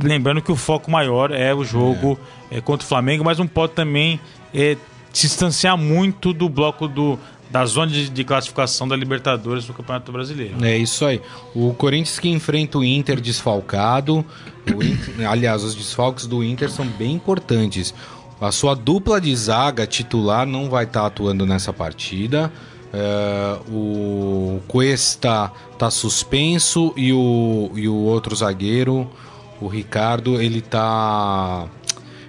Lembrando 0.00 0.42
que 0.42 0.52
o 0.52 0.56
foco 0.56 0.90
maior 0.90 1.32
é 1.32 1.54
o 1.54 1.64
jogo 1.64 2.18
é. 2.50 2.60
contra 2.60 2.84
o 2.84 2.88
Flamengo, 2.88 3.24
mas 3.24 3.38
não 3.38 3.46
pode 3.46 3.72
também 3.72 4.20
é, 4.54 4.76
se 5.12 5.26
distanciar 5.26 5.78
muito 5.78 6.32
do 6.32 6.48
bloco 6.48 6.86
do 6.86 7.18
da 7.56 7.64
zona 7.64 7.90
de, 7.90 8.10
de, 8.10 8.22
classificação 8.22 8.86
da 8.86 8.94
Libertadores 8.94 9.64
do 9.64 9.72
Campeonato 9.72 10.12
Brasileiro. 10.12 10.62
É 10.62 10.76
isso 10.76 11.06
aí. 11.06 11.22
O 11.54 11.72
Corinthians 11.72 12.18
que 12.18 12.28
enfrenta 12.28 12.76
o 12.76 12.84
Inter 12.84 13.18
desfalcado. 13.18 14.22
O 14.74 14.82
Inter, 14.82 15.26
aliás, 15.26 15.64
os 15.64 15.74
desfalques 15.74 16.26
do 16.26 16.44
Inter 16.44 16.70
são 16.70 16.86
bem 16.86 17.14
importantes. 17.14 17.94
A 18.38 18.52
sua 18.52 18.74
dupla 18.74 19.18
de 19.18 19.34
zaga 19.34 19.86
titular 19.86 20.46
não 20.46 20.68
vai 20.68 20.84
estar 20.84 21.00
tá 21.00 21.06
atuando 21.06 21.46
nessa 21.46 21.72
partida. 21.72 22.52
É, 22.92 23.58
o 23.70 24.60
Cuesta 24.68 25.50
está 25.72 25.90
suspenso 25.90 26.92
e 26.94 27.10
o, 27.14 27.70
e 27.74 27.88
o 27.88 27.94
outro 27.94 28.36
zagueiro, 28.36 29.10
o 29.60 29.66
Ricardo, 29.66 30.40
ele 30.40 30.58
está 30.58 31.66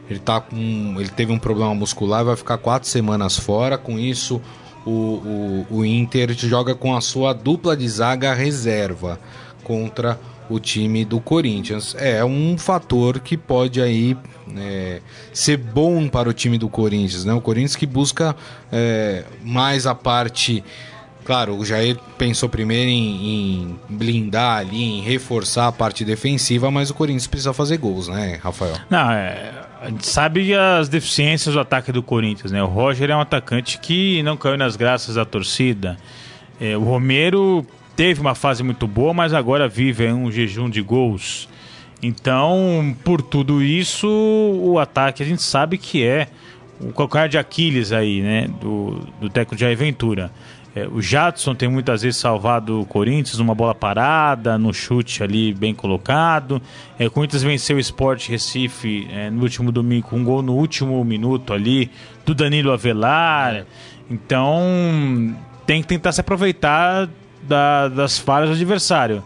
ele 0.10 0.20
tá 0.20 0.40
com 0.40 0.96
ele 0.98 1.10
teve 1.10 1.34
um 1.34 1.40
problema 1.40 1.76
muscular, 1.76 2.24
vai 2.24 2.38
ficar 2.38 2.58
quatro 2.58 2.88
semanas 2.88 3.38
fora. 3.38 3.78
Com 3.78 4.00
isso, 4.00 4.42
o, 4.88 5.65
o, 5.69 5.78
o 5.80 5.86
Inter 5.86 6.34
joga 6.34 6.73
com 6.73 6.95
a 6.95 7.02
sua 7.02 7.34
dupla 7.34 7.76
de 7.76 7.88
zaga 7.89 8.34
reserva 8.34 9.19
contra 9.63 10.17
o 10.50 10.60
time 10.60 11.04
do 11.04 11.19
Corinthians. 11.19 11.93
É 12.00 12.23
um 12.23 12.58
fator 12.58 13.19
que 13.19 13.36
pode 13.36 13.82
aí 13.82 14.15
é, 14.56 15.02
ser 15.34 15.58
bom 15.58 16.08
para 16.08 16.30
o 16.30 16.34
time 16.34 16.58
do 16.58 16.69
Corinthians, 16.69 17.26
né? 17.26 17.34
O 17.34 17.41
Corinthians 17.41 17.76
que 17.76 17.86
busca 17.86 18.34
é, 18.71 19.26
mais 19.43 19.86
a 19.86 19.93
parte 19.93 20.63
Claro, 21.26 21.58
o 21.58 21.65
Jair 21.65 22.00
pensou 22.17 22.47
primeiro 22.47 22.89
em, 22.89 23.28
em, 23.28 23.80
blindar 23.89 24.60
ali, 24.60 24.82
em 24.82 25.02
reforçar 25.02 25.67
a 25.67 25.73
parte 25.73 26.06
defensiva, 26.06 26.71
mas 26.71 26.89
o 26.89 26.93
Corinthians 26.93 27.28
precisa 27.28 27.52
fazer 27.52 27.76
gols, 27.76 28.08
né, 28.08 28.39
Rafael? 28.41 28.78
Não, 28.89 29.12
é, 29.12 29.66
a 29.82 29.90
gente 29.90 30.08
sabe 30.08 30.54
as 30.54 30.90
deficiências 30.90 31.54
do 31.54 31.60
ataque 31.60 31.92
do 31.92 32.02
Corinthians, 32.02 32.52
né? 32.52 32.62
O 32.63 32.68
Roger 32.68 33.10
é 33.10 33.16
um 33.16 33.22
atacante 33.22 33.80
que 33.80 34.22
não 34.24 34.36
caiu 34.36 34.58
nas 34.58 34.76
graças 34.76 35.16
da 35.16 35.26
torcida. 35.26 35.98
É, 36.60 36.76
o 36.76 36.84
Romero 36.84 37.66
teve 37.96 38.20
uma 38.20 38.36
fase 38.36 38.63
muito 38.63 38.88
boa, 38.88 39.13
mas 39.13 39.34
agora 39.34 39.68
vive 39.68 40.12
um 40.12 40.32
jejum 40.32 40.70
de 40.70 40.82
gols. 40.82 41.48
Então, 42.02 42.96
por 43.04 43.22
tudo 43.22 43.62
isso, 43.63 44.08
o 44.08 44.78
ataque 44.80 45.24
a 45.24 45.26
gente 45.26 45.42
sabe 45.42 45.78
que 45.78 46.04
é 46.04 46.28
o 46.80 46.94
calcanhar 46.94 47.28
de 47.28 47.38
Aquiles 47.38 47.92
aí, 47.92 48.22
né? 48.22 48.48
Do, 48.62 49.00
do 49.20 49.30
técnico 49.30 49.60
Jair 49.60 49.78
Ventura. 49.78 50.32
É, 50.78 50.88
o 50.92 51.02
Jadson 51.02 51.56
tem 51.56 51.68
muitas 51.68 52.04
vezes 52.04 52.20
salvado 52.20 52.82
o 52.82 52.86
Corinthians 52.86 53.40
numa 53.40 53.56
bola 53.56 53.74
parada, 53.74 54.60
no 54.60 54.72
chute 54.72 55.24
ali 55.24 55.52
bem 55.52 55.74
colocado. 55.74 56.62
É, 57.00 57.08
o 57.08 57.12
Corinthians 57.12 57.42
venceu 57.42 57.78
o 57.78 57.80
Sport 57.80 58.30
Recife 58.30 59.08
é, 59.12 59.32
no 59.32 59.42
último 59.42 59.72
domingo 59.72 60.10
com 60.10 60.18
um 60.18 60.24
gol 60.24 60.44
no 60.44 60.54
último 60.54 61.04
minuto 61.04 61.52
ali 61.52 61.90
do 62.24 62.36
Danilo 62.36 62.72
Avelar. 62.72 63.66
Então 64.10 64.62
tem 65.66 65.82
que 65.82 65.88
tentar 65.88 66.12
se 66.12 66.22
aproveitar 66.22 67.10
da, 67.42 67.88
das 67.88 68.20
falhas 68.20 68.50
do 68.50 68.56
adversário. 68.56 69.24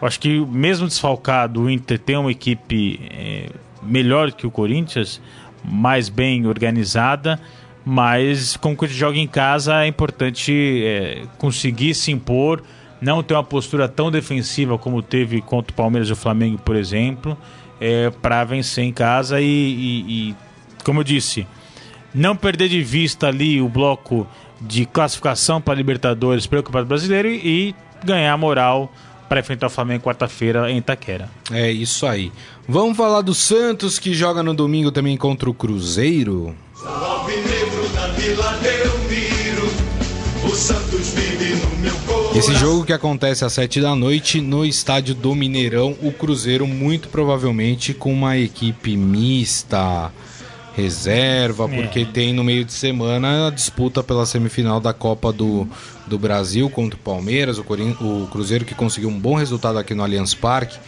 Eu 0.00 0.06
acho 0.06 0.20
que 0.20 0.38
mesmo 0.38 0.86
desfalcado, 0.86 1.62
o 1.62 1.70
Inter 1.70 1.98
tem 1.98 2.16
uma 2.16 2.30
equipe 2.30 3.00
é, 3.10 3.50
melhor 3.82 4.30
que 4.30 4.46
o 4.46 4.50
Corinthians, 4.52 5.20
mais 5.64 6.08
bem 6.08 6.46
organizada, 6.46 7.40
mas 7.84 8.56
como 8.56 8.76
que 8.76 8.84
a 8.84 8.88
gente 8.88 8.98
joga 8.98 9.18
em 9.18 9.26
casa 9.26 9.82
é 9.82 9.86
importante 9.86 10.82
é, 10.84 11.22
conseguir 11.38 11.94
se 11.94 12.12
impor, 12.12 12.62
não 13.00 13.22
ter 13.22 13.34
uma 13.34 13.42
postura 13.42 13.88
tão 13.88 14.10
defensiva 14.10 14.78
como 14.78 15.02
teve 15.02 15.40
contra 15.40 15.72
o 15.72 15.74
Palmeiras 15.74 16.08
e 16.08 16.12
o 16.12 16.16
Flamengo, 16.16 16.58
por 16.58 16.76
exemplo, 16.76 17.36
é, 17.80 18.10
para 18.10 18.44
vencer 18.44 18.84
em 18.84 18.92
casa 18.92 19.40
e, 19.40 19.44
e, 19.44 20.28
e, 20.30 20.36
como 20.84 21.00
eu 21.00 21.04
disse, 21.04 21.46
não 22.14 22.36
perder 22.36 22.68
de 22.68 22.80
vista 22.80 23.26
ali 23.26 23.60
o 23.60 23.68
bloco 23.68 24.26
de 24.60 24.86
classificação 24.86 25.60
para 25.60 25.74
Libertadores 25.74 26.46
pelo 26.46 26.62
Campeonato 26.62 26.88
Brasileiro 26.88 27.28
e 27.28 27.74
ganhar 28.04 28.36
moral 28.36 28.92
para 29.28 29.40
enfrentar 29.40 29.66
o 29.66 29.70
Flamengo 29.70 30.04
quarta-feira 30.04 30.70
em 30.70 30.76
Itaquera. 30.76 31.28
É 31.50 31.70
isso 31.70 32.06
aí. 32.06 32.30
Vamos 32.68 32.96
falar 32.96 33.22
do 33.22 33.34
Santos 33.34 33.98
que 33.98 34.14
joga 34.14 34.42
no 34.42 34.54
domingo 34.54 34.92
também 34.92 35.16
contra 35.16 35.48
o 35.48 35.54
Cruzeiro. 35.54 36.54
Esse 42.34 42.54
jogo 42.54 42.84
que 42.84 42.92
acontece 42.92 43.44
às 43.44 43.52
sete 43.52 43.80
da 43.80 43.94
noite 43.94 44.40
no 44.40 44.64
estádio 44.64 45.14
do 45.14 45.34
Mineirão, 45.34 45.96
o 46.02 46.10
Cruzeiro 46.10 46.66
muito 46.66 47.08
provavelmente 47.08 47.92
com 47.92 48.12
uma 48.12 48.36
equipe 48.38 48.96
mista 48.96 50.10
reserva, 50.74 51.64
é. 51.64 51.68
porque 51.68 52.04
tem 52.04 52.32
no 52.32 52.42
meio 52.42 52.64
de 52.64 52.72
semana 52.72 53.48
a 53.48 53.50
disputa 53.50 54.02
pela 54.02 54.24
semifinal 54.24 54.80
da 54.80 54.92
Copa 54.92 55.32
do, 55.32 55.68
do 56.06 56.18
Brasil 56.18 56.70
contra 56.70 56.98
o 56.98 57.02
Palmeiras, 57.02 57.58
o, 57.58 57.64
Corin... 57.64 57.96
o 58.00 58.26
Cruzeiro 58.30 58.64
que 58.64 58.74
conseguiu 58.74 59.10
um 59.10 59.18
bom 59.18 59.34
resultado 59.34 59.78
aqui 59.78 59.94
no 59.94 60.02
Allianz 60.02 60.34
Parque, 60.34 60.78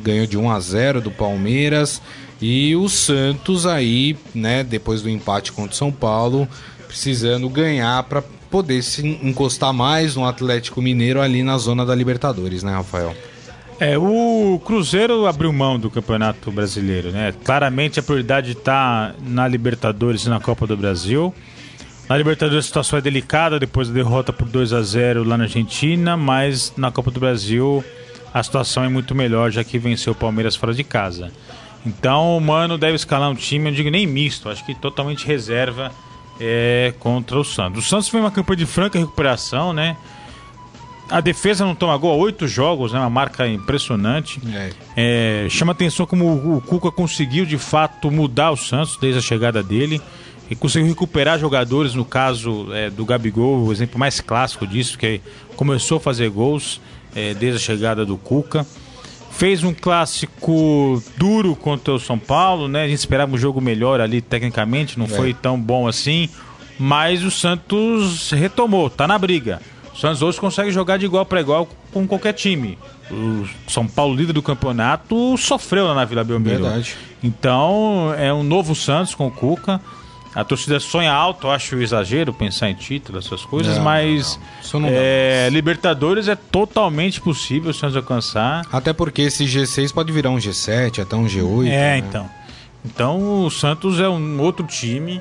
ganhou 0.00 0.26
de 0.26 0.36
1 0.36 0.50
a 0.50 0.60
0 0.60 1.00
do 1.00 1.10
Palmeiras, 1.10 2.02
e 2.42 2.74
o 2.74 2.88
Santos 2.88 3.66
aí, 3.66 4.16
né, 4.34 4.64
depois 4.64 5.00
do 5.00 5.08
empate 5.08 5.52
contra 5.52 5.72
o 5.72 5.76
São 5.76 5.92
Paulo, 5.92 6.48
precisando 6.88 7.48
ganhar 7.48 8.02
para 8.02 8.20
poder 8.50 8.82
se 8.82 9.06
encostar 9.22 9.72
mais 9.72 10.16
no 10.16 10.26
Atlético 10.26 10.82
Mineiro 10.82 11.20
ali 11.20 11.44
na 11.44 11.56
zona 11.56 11.86
da 11.86 11.94
Libertadores, 11.94 12.64
né, 12.64 12.72
Rafael? 12.72 13.16
É, 13.78 13.96
o 13.96 14.60
Cruzeiro 14.64 15.26
abriu 15.26 15.52
mão 15.52 15.78
do 15.78 15.88
Campeonato 15.88 16.50
Brasileiro, 16.50 17.10
né? 17.10 17.32
Claramente 17.44 17.98
a 17.98 18.02
prioridade 18.02 18.52
está 18.52 19.14
na 19.24 19.46
Libertadores 19.48 20.24
e 20.24 20.28
na 20.28 20.38
Copa 20.38 20.66
do 20.66 20.76
Brasil. 20.76 21.32
Na 22.08 22.16
Libertadores 22.16 22.64
a 22.64 22.68
situação 22.68 22.98
é 22.98 23.02
delicada 23.02 23.58
depois 23.58 23.88
da 23.88 23.94
derrota 23.94 24.32
por 24.32 24.48
2 24.48 24.72
a 24.72 24.82
0 24.82 25.24
lá 25.24 25.38
na 25.38 25.44
Argentina, 25.44 26.16
mas 26.16 26.72
na 26.76 26.90
Copa 26.90 27.10
do 27.10 27.18
Brasil 27.20 27.84
a 28.34 28.42
situação 28.42 28.84
é 28.84 28.88
muito 28.88 29.14
melhor, 29.14 29.50
já 29.50 29.62
que 29.62 29.78
venceu 29.78 30.12
o 30.12 30.16
Palmeiras 30.16 30.56
fora 30.56 30.74
de 30.74 30.84
casa. 30.84 31.32
Então 31.84 32.36
o 32.36 32.40
Mano 32.40 32.78
deve 32.78 32.94
escalar 32.94 33.30
um 33.30 33.34
time, 33.34 33.70
eu 33.70 33.74
digo 33.74 33.90
nem 33.90 34.06
misto, 34.06 34.48
acho 34.48 34.64
que 34.64 34.74
totalmente 34.74 35.26
reserva 35.26 35.90
é, 36.40 36.94
contra 36.98 37.38
o 37.38 37.44
Santos. 37.44 37.84
O 37.84 37.88
Santos 37.88 38.08
foi 38.08 38.20
uma 38.20 38.30
campanha 38.30 38.58
de 38.58 38.66
franca 38.66 38.98
recuperação, 38.98 39.72
né? 39.72 39.96
A 41.10 41.20
defesa 41.20 41.64
não 41.64 41.74
toma 41.74 41.96
gol 41.96 42.12
há 42.12 42.16
oito 42.16 42.48
jogos, 42.48 42.92
né? 42.92 42.98
Uma 42.98 43.10
marca 43.10 43.46
impressionante. 43.46 44.40
É. 44.52 44.70
É, 44.96 45.46
chama 45.50 45.72
atenção 45.72 46.06
como 46.06 46.56
o, 46.56 46.60
Cuca 46.62 46.90
conseguiu 46.90 47.44
de 47.44 47.58
fato 47.58 48.10
mudar 48.10 48.50
o 48.50 48.56
Santos 48.56 48.96
desde 48.96 49.18
a 49.18 49.22
chegada 49.22 49.62
dele. 49.62 50.00
E 50.50 50.54
conseguiu 50.54 50.88
recuperar 50.88 51.38
jogadores, 51.38 51.94
no 51.94 52.04
caso 52.04 52.68
é, 52.72 52.90
do 52.90 53.04
Gabigol, 53.04 53.64
o 53.64 53.72
exemplo 53.72 53.98
mais 53.98 54.20
clássico 54.20 54.66
disso, 54.66 54.98
que 54.98 55.20
começou 55.56 55.98
a 55.98 56.00
fazer 56.00 56.28
gols 56.30 56.80
é, 57.14 57.34
desde 57.34 57.58
a 57.58 57.60
chegada 57.60 58.04
do 58.04 58.16
Cuca. 58.16 58.66
Fez 59.42 59.64
um 59.64 59.74
clássico 59.74 61.02
duro 61.16 61.56
contra 61.56 61.92
o 61.92 61.98
São 61.98 62.16
Paulo, 62.16 62.68
né? 62.68 62.84
A 62.84 62.86
gente 62.86 63.00
esperava 63.00 63.34
um 63.34 63.36
jogo 63.36 63.60
melhor 63.60 64.00
ali 64.00 64.20
tecnicamente, 64.20 64.96
não 64.96 65.06
é. 65.06 65.08
foi 65.08 65.34
tão 65.34 65.60
bom 65.60 65.88
assim. 65.88 66.28
Mas 66.78 67.24
o 67.24 67.30
Santos 67.30 68.30
retomou, 68.30 68.88
tá 68.88 69.08
na 69.08 69.18
briga. 69.18 69.60
O 69.92 69.98
Santos 69.98 70.22
hoje 70.22 70.38
consegue 70.38 70.70
jogar 70.70 70.96
de 70.96 71.06
igual 71.06 71.26
para 71.26 71.40
igual 71.40 71.68
com 71.92 72.06
qualquer 72.06 72.34
time. 72.34 72.78
O 73.10 73.44
São 73.66 73.84
Paulo, 73.84 74.14
líder 74.14 74.32
do 74.32 74.42
campeonato, 74.42 75.36
sofreu 75.36 75.92
na 75.92 76.04
Vila 76.04 76.22
Belmiro. 76.22 76.62
Verdade. 76.62 76.96
Então, 77.20 78.14
é 78.16 78.32
um 78.32 78.44
novo 78.44 78.76
Santos 78.76 79.12
com 79.12 79.26
o 79.26 79.30
Cuca. 79.32 79.80
A 80.34 80.44
torcida 80.44 80.80
sonha 80.80 81.12
alto, 81.12 81.48
acho 81.48 81.76
exagero 81.76 82.32
pensar 82.32 82.70
em 82.70 82.74
título, 82.74 83.18
essas 83.18 83.44
coisas, 83.44 83.76
não, 83.76 83.84
mas 83.84 84.40
não, 84.72 84.80
não. 84.80 84.88
É, 84.90 85.48
Libertadores 85.50 86.26
é 86.26 86.34
totalmente 86.34 87.20
possível 87.20 87.70
o 87.70 87.74
Santos 87.74 87.96
alcançar. 87.96 88.66
Até 88.72 88.94
porque 88.94 89.22
esse 89.22 89.44
G6 89.44 89.92
pode 89.92 90.10
virar 90.10 90.30
um 90.30 90.38
G7, 90.38 91.02
até 91.02 91.14
um 91.14 91.26
G8. 91.26 91.66
É, 91.66 91.70
né? 91.70 91.98
então. 91.98 92.30
Então 92.84 93.44
o 93.44 93.50
Santos 93.50 94.00
é 94.00 94.08
um 94.08 94.40
outro 94.40 94.66
time 94.66 95.20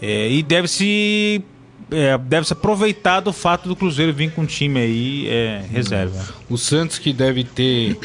é, 0.00 0.30
e 0.30 0.42
deve 0.42 0.68
se 0.68 1.42
é, 1.90 2.18
deve 2.18 2.46
se 2.46 2.52
aproveitar 2.52 3.20
do 3.20 3.32
fato 3.32 3.68
do 3.68 3.76
Cruzeiro 3.76 4.12
vir 4.12 4.32
com 4.32 4.42
um 4.42 4.46
time 4.46 4.80
aí 4.80 5.28
é, 5.28 5.64
reserva. 5.70 6.34
O 6.48 6.56
Santos 6.56 6.98
que 6.98 7.12
deve 7.12 7.44
ter 7.44 7.98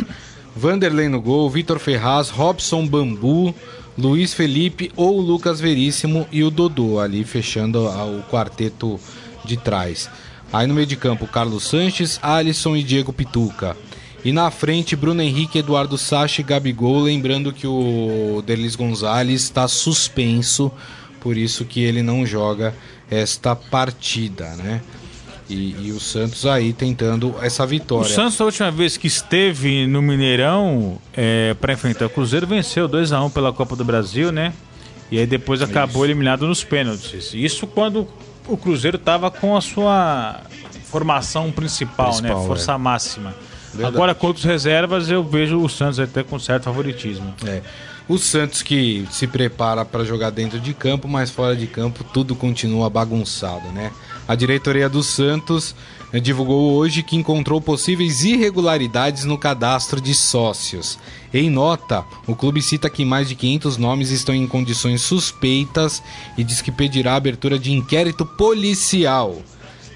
Vanderlei 0.56 1.08
no 1.08 1.22
gol, 1.22 1.50
Vitor 1.50 1.80
Ferraz, 1.80 2.30
Robson 2.30 2.86
Bambu, 2.86 3.56
Luiz 3.98 4.34
Felipe 4.34 4.92
ou 4.96 5.20
Lucas 5.20 5.60
Veríssimo 5.60 6.26
e 6.32 6.44
o 6.44 6.50
Dodô 6.50 7.00
ali 7.00 7.24
fechando 7.24 7.86
o 7.86 8.24
quarteto 8.24 9.00
de 9.44 9.58
trás. 9.58 10.10
Aí 10.52 10.68
no 10.68 10.74
meio 10.74 10.88
de 10.88 10.96
campo, 10.96 11.28
Carlos 11.28 11.64
Sanches, 11.64 12.20
Alisson 12.22 12.76
e 12.76 12.84
Diego 12.84 13.14
Pituca. 13.14 13.76
E 14.24 14.32
na 14.32 14.52
frente, 14.52 14.96
Bruno 14.96 15.22
Henrique, 15.22 15.60
Eduardo 15.60 15.98
Sacha 15.98 16.42
e 16.42 16.44
Gabigol. 16.44 17.02
Lembrando 17.02 17.52
que 17.52 17.66
o 17.66 18.44
Delis 18.46 18.76
Gonzalez 18.76 19.42
está 19.42 19.68
suspenso, 19.68 20.72
por 21.20 21.38
isso 21.38 21.66
que 21.66 21.82
ele 21.82 22.04
não 22.04 22.26
joga 22.26 22.76
esta 23.10 23.56
partida, 23.56 24.56
né? 24.56 24.82
E, 25.54 25.88
e, 25.88 25.92
o 25.92 26.00
Santos 26.00 26.46
aí 26.46 26.74
tentando 26.74 27.36
essa 27.42 27.66
vitória. 27.66 28.10
O 28.10 28.10
Santos, 28.10 28.40
a 28.40 28.46
última 28.46 28.72
vez 28.72 28.98
que 28.98 29.08
esteve 29.08 29.86
no 29.86 30.02
Mineirão 30.02 30.98
é, 31.14 31.54
para 31.56 31.74
enfrentar 31.74 32.06
o 32.06 32.10
Cruzeiro, 32.10 32.48
venceu 32.48 32.88
2 32.88 33.12
a 33.12 33.24
1 33.24 33.30
pela 33.30 33.52
Copa 33.52 33.76
do 33.76 33.84
Brasil, 33.84 34.32
né? 34.32 34.54
E 35.12 35.20
aí 35.20 35.26
depois 35.26 35.62
acabou 35.62 36.04
Isso. 36.04 36.12
eliminado 36.12 36.48
nos 36.48 36.64
pênaltis. 36.64 37.34
Isso 37.34 37.68
quando 37.68 38.08
o 38.48 38.56
Cruzeiro 38.56 38.96
estava 38.96 39.30
com 39.30 39.56
a 39.56 39.62
sua 39.62 40.40
formação 40.86 41.52
principal, 41.52 42.08
né? 42.08 42.12
principal 42.14 42.42
né? 42.42 42.48
Força 42.48 42.72
é. 42.72 42.78
máxima. 42.78 43.36
Verdade. 43.74 43.96
Agora, 43.96 44.16
contra 44.16 44.40
os 44.40 44.44
reservas, 44.44 45.10
eu 45.10 45.24
vejo 45.24 45.60
o 45.60 45.70
Santos 45.70 46.00
até 46.00 46.24
com 46.24 46.38
certo 46.38 46.64
favoritismo. 46.64 47.34
É. 47.46 47.62
O 48.08 48.18
Santos 48.18 48.62
que 48.62 49.08
se 49.10 49.28
prepara 49.28 49.86
para 49.86 50.04
jogar 50.04 50.30
dentro 50.32 50.60
de 50.60 50.74
campo, 50.74 51.08
mas 51.08 51.30
fora 51.30 51.56
de 51.56 51.68
campo 51.68 52.04
tudo 52.04 52.36
continua 52.36 52.90
bagunçado, 52.90 53.70
né? 53.72 53.92
A 54.32 54.36
diretoria 54.36 54.88
do 54.88 55.04
Santos 55.04 55.76
eh, 56.14 56.18
divulgou 56.18 56.72
hoje 56.76 57.04
que 57.04 57.18
encontrou 57.18 57.60
possíveis 57.60 58.24
irregularidades 58.24 59.26
no 59.26 59.38
cadastro 59.38 60.00
de 60.00 60.16
sócios. 60.16 60.98
Em 61.34 61.50
nota, 61.50 62.06
o 62.26 62.34
clube 62.34 62.62
cita 62.62 62.90
que 62.90 63.04
mais 63.04 63.28
de 63.28 63.36
500 63.36 63.76
nomes 63.76 64.10
estão 64.10 64.34
em 64.34 64.48
condições 64.48 65.02
suspeitas 65.02 66.02
e 66.38 66.46
diz 66.46 66.62
que 66.62 66.72
pedirá 66.72 67.12
a 67.12 67.18
abertura 67.18 67.60
de 67.60 67.74
inquérito 67.74 68.26
policial. 68.26 69.36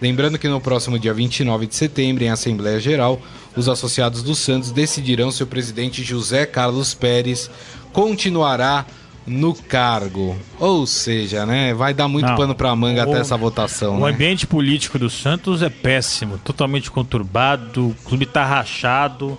Lembrando 0.02 0.38
que 0.38 0.50
no 0.50 0.60
próximo 0.60 1.00
dia 1.00 1.13
29 1.13 1.67
de 1.67 1.76
setembro, 1.76 2.26
em 2.26 2.30
Assembleia 2.30 2.78
Geral, 2.78 3.21
os 3.56 3.69
associados 3.69 4.21
do 4.21 4.36
Santos 4.36 4.69
decidirão 4.69 5.32
se 5.32 5.43
o 5.43 5.48
presidente 5.48 6.04
José 6.04 6.45
Carlos 6.45 6.93
Pérez 6.93 7.50
continuará 7.93 8.86
no 9.25 9.53
cargo. 9.53 10.35
Ou 10.59 10.85
seja, 10.85 11.45
né, 11.45 11.73
vai 11.73 11.93
dar 11.93 12.07
muito 12.07 12.27
Não, 12.27 12.35
pano 12.35 12.55
para 12.55 12.75
manga 12.75 13.05
o, 13.05 13.09
até 13.09 13.21
essa 13.21 13.35
votação. 13.35 13.97
O 13.97 14.05
né? 14.05 14.13
ambiente 14.13 14.45
político 14.45 14.99
do 14.99 15.09
Santos 15.09 15.61
é 15.61 15.69
péssimo, 15.69 16.38
totalmente 16.38 16.91
conturbado, 16.91 17.89
o 17.89 17.95
clube 18.05 18.25
está 18.25 18.45
rachado, 18.45 19.38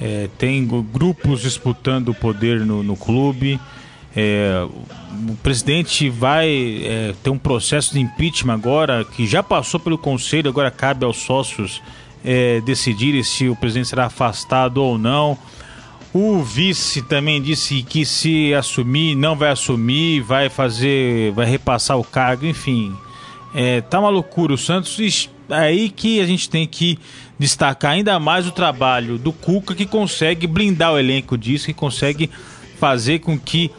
é, 0.00 0.28
tem 0.38 0.66
grupos 0.66 1.40
disputando 1.42 2.10
o 2.10 2.14
poder 2.14 2.60
no, 2.60 2.82
no 2.82 2.96
clube. 2.96 3.60
É, 4.16 4.64
o 5.28 5.34
presidente 5.42 6.08
vai 6.08 6.82
é, 6.84 7.14
ter 7.22 7.30
um 7.30 7.38
processo 7.38 7.92
de 7.94 8.00
impeachment 8.00 8.54
agora 8.54 9.04
que 9.04 9.26
já 9.26 9.42
passou 9.42 9.80
pelo 9.80 9.98
conselho, 9.98 10.48
agora 10.48 10.70
cabe 10.70 11.04
aos 11.04 11.16
sócios 11.16 11.82
é, 12.24 12.60
decidirem 12.60 13.22
se 13.22 13.48
o 13.48 13.56
presidente 13.56 13.88
será 13.88 14.06
afastado 14.06 14.78
ou 14.78 14.96
não. 14.96 15.36
O 16.14 16.44
vice 16.44 17.02
também 17.02 17.42
disse 17.42 17.82
que 17.82 18.06
se 18.06 18.54
assumir, 18.54 19.16
não 19.16 19.34
vai 19.34 19.50
assumir, 19.50 20.20
vai 20.20 20.48
fazer, 20.48 21.32
vai 21.32 21.44
repassar 21.44 21.98
o 21.98 22.04
cargo, 22.04 22.46
enfim. 22.46 22.96
É, 23.52 23.80
tá 23.80 23.98
uma 23.98 24.10
loucura. 24.10 24.54
O 24.54 24.58
Santos 24.58 25.28
é 25.50 25.54
aí 25.54 25.90
que 25.90 26.20
a 26.20 26.24
gente 26.24 26.48
tem 26.48 26.68
que 26.68 27.00
destacar 27.36 27.90
ainda 27.90 28.16
mais 28.20 28.46
o 28.46 28.52
trabalho 28.52 29.18
do 29.18 29.32
Cuca 29.32 29.74
que 29.74 29.86
consegue 29.86 30.46
blindar 30.46 30.92
o 30.92 30.98
elenco 31.00 31.36
disso, 31.36 31.66
que 31.66 31.74
consegue 31.74 32.30
fazer 32.78 33.18
com 33.18 33.36
que 33.36 33.72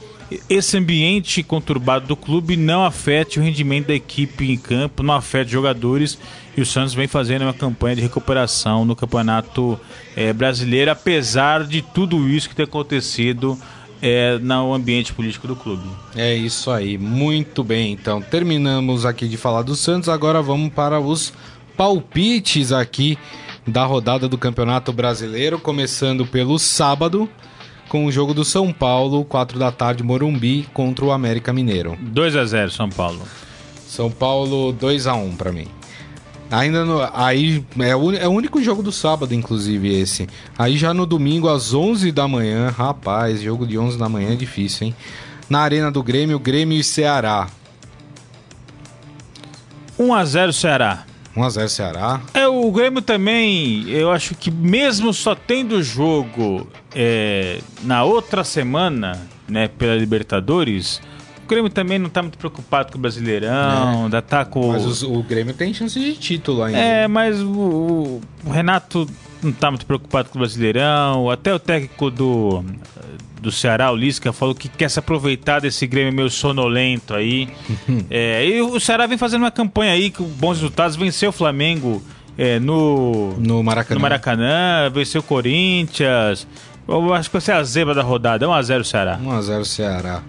esse 0.49 0.77
ambiente 0.77 1.41
conturbado 1.41 2.05
do 2.05 2.17
clube 2.17 2.57
não 2.57 2.83
afete 2.83 3.39
o 3.39 3.43
rendimento 3.43 3.88
da 3.88 3.95
equipe 3.95 4.51
em 4.51 4.57
campo, 4.57 5.03
não 5.03 5.13
afete 5.13 5.51
jogadores. 5.51 6.19
E 6.58 6.62
o 6.62 6.66
Santos 6.66 6.93
vem 6.93 7.08
fazendo 7.08 7.41
uma 7.41 7.53
campanha 7.53 7.97
de 7.97 8.01
recuperação 8.01 8.86
no 8.86 8.95
Campeonato 8.95 9.80
é, 10.16 10.32
Brasileiro, 10.32 10.91
apesar 10.91 11.66
de 11.66 11.82
tudo 11.82 12.30
isso 12.30 12.47
que 12.47 12.56
tem 12.56 12.64
acontecido 12.64 13.58
é, 14.01 14.38
no 14.38 14.74
ambiente 14.74 15.14
político 15.14 15.47
do 15.47 15.56
clube. 15.56 15.88
É 16.16 16.34
isso 16.34 16.72
aí, 16.72 16.97
muito 16.97 17.64
bem. 17.64 17.91
Então, 17.91 18.22
terminamos 18.22 19.06
aqui 19.06 19.28
de 19.28 19.36
falar 19.36 19.64
do 19.64 19.76
Santos, 19.76 20.08
agora 20.08 20.41
vamos 20.41 20.72
para 20.74 20.99
os 20.99 21.34
palpites 21.76 22.72
aqui 22.72 23.18
da 23.68 23.84
rodada 23.84 24.30
do 24.30 24.38
Campeonato 24.38 24.93
Brasileiro, 24.93 25.60
começando 25.60 26.26
pelo 26.26 26.58
sábado, 26.58 27.30
com 27.89 28.06
o 28.06 28.12
jogo 28.12 28.34
do 28.34 28.45
São 28.45 28.72
Paulo, 28.72 29.26
4 29.26 29.60
da 29.60 29.72
tarde, 29.72 30.03
Morumbi, 30.03 30.68
contra 30.74 31.03
o 31.03 31.12
América 31.12 31.51
Mineiro. 31.51 31.97
2 31.99 32.36
a 32.36 32.45
0 32.45 32.72
São 32.72 32.89
Paulo. 32.89 33.22
São 33.88 34.10
Paulo 34.10 34.72
2 34.72 35.08
a 35.08 35.16
1 35.16 35.36
para 35.36 35.51
mim. 35.51 35.68
Ainda 36.51 36.85
no, 36.85 37.01
aí 37.13 37.65
é 37.79 37.95
o, 37.95 38.11
é 38.13 38.27
o 38.27 38.31
único 38.31 38.61
jogo 38.61 38.83
do 38.83 38.91
sábado, 38.91 39.33
inclusive 39.33 39.93
esse. 39.93 40.27
Aí 40.57 40.77
já 40.77 40.93
no 40.93 41.05
domingo 41.05 41.49
às 41.49 41.73
11 41.73 42.11
da 42.11 42.27
manhã, 42.27 42.69
rapaz, 42.69 43.41
jogo 43.41 43.65
de 43.65 43.77
11 43.77 43.97
da 43.97 44.07
manhã 44.07 44.33
é 44.33 44.35
difícil, 44.35 44.87
hein? 44.87 44.95
Na 45.49 45.59
Arena 45.59 45.91
do 45.91 46.03
Grêmio, 46.03 46.39
Grêmio 46.39 46.77
e 46.77 46.83
Ceará. 46.83 47.47
1 49.97 50.13
a 50.13 50.25
0 50.25 50.53
Ceará. 50.53 51.05
1x0 51.35 51.67
Ceará. 51.67 52.21
É, 52.33 52.47
o 52.47 52.71
Grêmio 52.71 53.01
também, 53.01 53.87
eu 53.89 54.09
acho 54.11 54.35
que 54.35 54.49
mesmo 54.49 55.13
só 55.13 55.35
tendo 55.35 55.83
jogo 55.83 56.67
é, 56.93 57.59
na 57.83 58.03
outra 58.03 58.43
semana, 58.43 59.27
né, 59.47 59.67
pela 59.67 59.95
Libertadores, 59.95 61.01
o 61.45 61.47
Grêmio 61.47 61.69
também 61.69 61.99
não 61.99 62.09
tá 62.09 62.21
muito 62.21 62.37
preocupado 62.37 62.91
com 62.91 62.97
o 62.97 63.01
Brasileirão, 63.01 64.01
é. 64.01 64.03
ainda 64.03 64.21
tá 64.21 64.43
com... 64.43 64.71
Mas 64.71 64.85
os, 64.85 65.03
o 65.03 65.21
Grêmio 65.23 65.53
tem 65.53 65.73
chance 65.73 65.99
de 65.99 66.13
título 66.15 66.63
ainda. 66.63 66.79
É, 66.79 67.07
mas 67.07 67.41
o, 67.41 68.19
o 68.43 68.49
Renato 68.49 69.07
não 69.41 69.51
tá 69.51 69.69
muito 69.69 69.85
preocupado 69.85 70.29
com 70.29 70.37
o 70.37 70.41
Brasileirão, 70.41 71.29
até 71.29 71.53
o 71.53 71.59
técnico 71.59 72.09
do 72.09 72.63
do 73.45 73.51
Ceará, 73.51 73.91
o 73.91 73.95
Lisca, 73.95 74.33
falou 74.33 74.55
que 74.55 74.67
quer 74.67 74.89
se 74.89 74.97
aproveitar 74.97 75.61
desse 75.61 75.85
Grêmio 75.85 76.11
meio 76.11 76.31
sonolento 76.31 77.13
aí. 77.13 77.47
é, 78.09 78.43
e 78.43 78.61
o 78.61 78.79
Ceará 78.79 79.05
vem 79.05 79.19
fazendo 79.19 79.43
uma 79.43 79.51
campanha 79.51 79.93
aí 79.93 80.09
com 80.09 80.23
bons 80.23 80.53
resultados, 80.53 80.95
venceu 80.95 81.29
o 81.29 81.31
Flamengo 81.31 82.01
é, 82.37 82.59
no, 82.59 83.33
no, 83.37 83.63
Maracanã. 83.63 83.95
no 83.95 84.01
Maracanã, 84.01 84.89
venceu 84.91 85.21
o 85.21 85.23
Corinthians. 85.23 86.47
Eu 86.87 87.13
acho 87.13 87.29
que 87.29 87.33
vai 87.33 87.41
ser 87.41 87.51
a 87.53 87.63
zebra 87.63 87.93
da 87.93 88.01
rodada, 88.01 88.47
1x0 88.47 88.83
Ceará. 88.83 89.19
1x0 89.23 89.65
Ceará. 89.65 90.23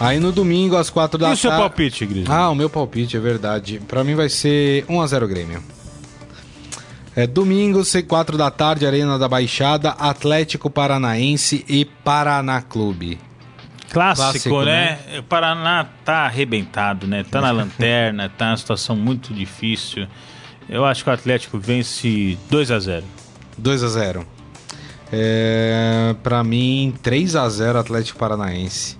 Aí 0.00 0.18
no 0.18 0.32
domingo, 0.32 0.76
às 0.76 0.90
4 0.90 1.18
da 1.18 1.26
tarde. 1.26 1.40
E 1.40 1.46
o 1.46 1.50
seu 1.50 1.58
palpite, 1.58 2.06
Gris? 2.06 2.28
Ah, 2.28 2.50
o 2.50 2.54
meu 2.54 2.68
palpite, 2.68 3.16
é 3.16 3.20
verdade. 3.20 3.80
Pra 3.86 4.02
mim 4.02 4.14
vai 4.14 4.28
ser 4.28 4.84
1x0 4.86 5.26
Grêmio. 5.26 5.62
É, 7.16 7.28
domingo, 7.28 7.80
C4 7.80 8.36
da 8.36 8.50
tarde, 8.50 8.84
Arena 8.84 9.16
da 9.16 9.28
Baixada, 9.28 9.90
Atlético 9.90 10.68
Paranaense 10.68 11.64
e 11.68 11.84
Paraná 11.84 12.60
Clube. 12.60 13.20
Clássico, 13.92 14.32
Clássico 14.32 14.62
né? 14.64 14.98
né? 15.06 15.18
O 15.20 15.22
Paraná 15.22 15.86
tá 16.04 16.26
arrebentado, 16.26 17.06
né? 17.06 17.24
Tá 17.30 17.40
na 17.40 17.52
lanterna, 17.52 18.28
tá 18.28 18.46
numa 18.46 18.56
situação 18.56 18.96
muito 18.96 19.32
difícil. 19.32 20.08
Eu 20.68 20.84
acho 20.84 21.04
que 21.04 21.10
o 21.10 21.12
Atlético 21.12 21.56
vence 21.56 22.36
2 22.50 22.70
a 22.72 22.80
0 22.80 23.04
2 23.58 23.84
a 23.84 23.88
0 23.88 24.26
é, 25.12 26.16
Pra 26.22 26.42
mim, 26.42 26.92
3 27.00 27.36
a 27.36 27.48
0 27.48 27.78
Atlético 27.78 28.18
Paranaense. 28.18 28.96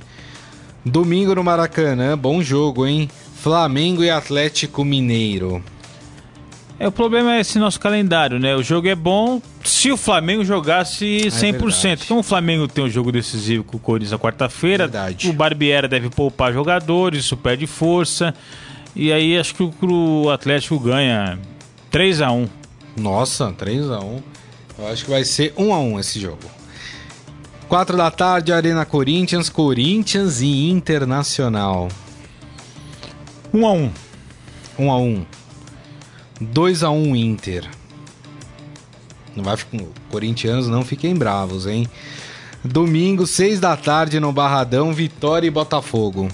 Domingo 0.84 1.34
no 1.34 1.42
Maracanã, 1.42 2.16
bom 2.16 2.42
jogo, 2.42 2.86
hein? 2.86 3.08
Flamengo 3.36 4.04
e 4.04 4.10
Atlético 4.10 4.84
Mineiro. 4.84 5.62
É, 6.78 6.88
o 6.88 6.92
problema 6.92 7.36
é 7.36 7.40
esse 7.40 7.58
nosso 7.58 7.80
calendário, 7.80 8.38
né? 8.38 8.54
O 8.54 8.62
jogo 8.62 8.88
é 8.88 8.94
bom 8.94 9.40
se 9.62 9.90
o 9.90 9.96
Flamengo 9.96 10.44
jogasse 10.44 11.28
100%. 11.28 12.02
É 12.02 12.06
Como 12.06 12.20
o 12.20 12.22
Flamengo 12.22 12.66
tem 12.68 12.84
um 12.84 12.90
jogo 12.90 13.12
decisivo 13.12 13.64
com 13.64 13.76
o 13.76 13.80
Corinthians 13.80 14.10
na 14.10 14.18
quarta-feira, 14.18 14.90
o 15.24 15.32
Barbieri 15.32 15.88
deve 15.88 16.10
poupar 16.10 16.52
jogadores, 16.52 17.24
isso 17.24 17.36
perde 17.36 17.66
força. 17.66 18.34
E 18.94 19.12
aí 19.12 19.38
acho 19.38 19.54
que 19.54 19.62
o 19.62 20.30
Atlético 20.30 20.78
ganha 20.78 21.38
3 21.90 22.20
a 22.20 22.30
1 22.30 22.48
Nossa, 22.96 23.52
3 23.52 23.90
a 23.90 24.00
1 24.00 24.22
Eu 24.78 24.88
acho 24.88 25.04
que 25.04 25.10
vai 25.10 25.24
ser 25.24 25.54
1 25.56 25.74
a 25.74 25.78
1 25.78 26.00
esse 26.00 26.20
jogo. 26.20 26.63
4 27.68 27.96
da 27.96 28.10
tarde, 28.10 28.52
Arena 28.52 28.84
Corinthians, 28.84 29.48
Corinthians 29.48 30.40
e 30.40 30.70
Internacional. 30.70 31.88
1 33.52 33.66
a 33.66 33.72
1 33.72 33.92
1 34.78 34.90
a 34.90 34.98
1 34.98 35.26
2 36.40 36.82
a 36.82 36.90
1 36.90 37.16
Inter. 37.16 37.68
Não 39.36 39.42
vai 39.42 39.56
ficar, 39.56 39.78
corintianos 40.10 40.68
não 40.68 40.84
fiquem 40.84 41.14
bravos, 41.14 41.66
hein? 41.66 41.88
Domingo, 42.64 43.26
6 43.26 43.60
da 43.60 43.76
tarde 43.76 44.18
no 44.18 44.32
Barradão, 44.32 44.92
Vitória 44.92 45.46
e 45.46 45.50
Botafogo. 45.50 46.28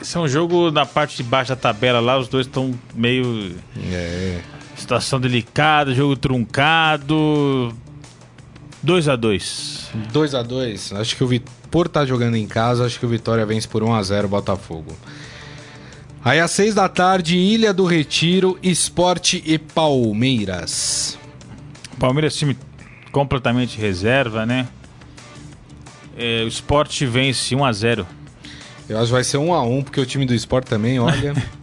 Esse 0.00 0.16
é 0.16 0.20
um 0.20 0.28
jogo 0.28 0.70
na 0.70 0.86
parte 0.86 1.16
de 1.16 1.22
baixo 1.22 1.50
da 1.50 1.56
tabela 1.56 2.00
lá, 2.00 2.18
os 2.18 2.28
dois 2.28 2.46
estão 2.46 2.72
meio. 2.94 3.56
É. 3.90 4.40
Situação 4.76 5.20
delicada, 5.20 5.92
jogo 5.92 6.16
truncado. 6.16 7.74
2 8.82 9.08
a 9.08 9.16
2 9.16 9.90
2 10.12 10.34
a 10.34 10.42
2 10.42 10.92
Acho 10.92 11.16
que 11.16 11.24
o 11.24 11.26
Vitória, 11.26 11.58
por 11.70 11.86
estar 11.86 12.00
tá 12.00 12.06
jogando 12.06 12.36
em 12.36 12.46
casa, 12.46 12.86
acho 12.86 12.98
que 12.98 13.06
o 13.06 13.08
Vitória 13.08 13.44
vence 13.44 13.66
por 13.66 13.82
1 13.82 13.94
a 13.94 14.02
0 14.02 14.28
Botafogo. 14.28 14.96
Aí 16.24 16.40
às 16.40 16.50
seis 16.50 16.74
da 16.74 16.88
tarde, 16.88 17.36
Ilha 17.36 17.72
do 17.72 17.84
Retiro, 17.84 18.58
Esporte 18.62 19.42
e 19.46 19.58
Palmeiras. 19.58 21.18
Palmeiras 21.98 22.36
time 22.36 22.56
completamente 23.12 23.78
reserva, 23.78 24.44
né? 24.44 24.68
É, 26.16 26.42
o 26.44 26.48
Esporte 26.48 27.06
vence 27.06 27.54
1 27.54 27.64
a 27.64 27.72
0 27.72 28.06
Eu 28.88 28.98
acho 28.98 29.06
que 29.06 29.12
vai 29.12 29.24
ser 29.24 29.38
1 29.38 29.54
a 29.54 29.62
1 29.62 29.82
porque 29.84 30.00
o 30.00 30.06
time 30.06 30.26
do 30.26 30.34
Esporte 30.34 30.66
também, 30.66 30.98
olha... 30.98 31.34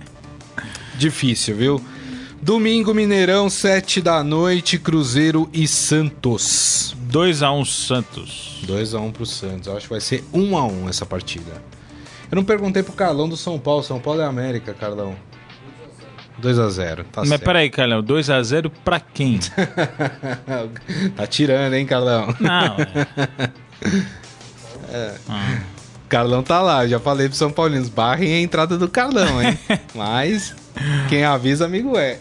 difícil, 0.98 1.56
viu? 1.56 1.82
Domingo, 2.42 2.94
Mineirão, 2.94 3.50
7 3.50 4.02
da 4.02 4.24
noite, 4.24 4.78
Cruzeiro 4.78 5.50
e 5.54 5.68
Santos. 5.68 6.95
2 7.06 7.44
a 7.44 7.52
1 7.52 7.66
Santos. 7.66 8.60
2 8.64 8.94
a 8.94 9.00
1 9.00 9.12
pro 9.12 9.26
Santos. 9.26 9.68
Eu 9.68 9.78
acho 9.78 9.88
que 9.88 9.94
vai 9.94 10.02
ser 10.02 10.24
1 10.34 10.58
a 10.58 10.66
1 10.66 10.90
essa 10.90 11.06
partida. 11.06 11.52
Eu 12.32 12.36
não 12.36 12.44
perguntei 12.44 12.84
pro 12.84 12.94
Carlão 12.94 13.30
do 13.30 13.38
São 13.38 13.60
Paulo. 13.60 13.84
São 13.84 14.00
Paulo 14.00 14.22
é 14.22 14.26
América, 14.26 14.74
Carlão. 14.74 15.16
2x0, 16.42 17.06
tá 17.12 17.22
Mas 17.22 17.30
certo. 17.30 17.44
peraí, 17.44 17.70
Carlão, 17.70 18.04
2x0 18.04 18.70
pra 18.84 19.00
quem? 19.00 19.40
tá 21.16 21.26
tirando, 21.26 21.74
hein, 21.74 21.86
Carlão? 21.86 22.28
Não. 22.40 22.78
É. 24.88 24.98
é. 24.98 25.16
Ah. 25.28 25.60
Carlão 26.08 26.44
tá 26.44 26.62
lá, 26.62 26.88
já 26.88 27.00
falei 27.00 27.28
pro 27.28 27.36
São 27.36 27.52
Paulinos, 27.52 27.90
barrem 27.90 28.34
a 28.34 28.40
entrada 28.40 28.78
do 28.78 28.88
Carlão, 28.88 29.42
hein? 29.42 29.58
Mas 29.94 30.56
quem 31.10 31.24
avisa, 31.26 31.66
amigo 31.66 31.98
é. 31.98 32.20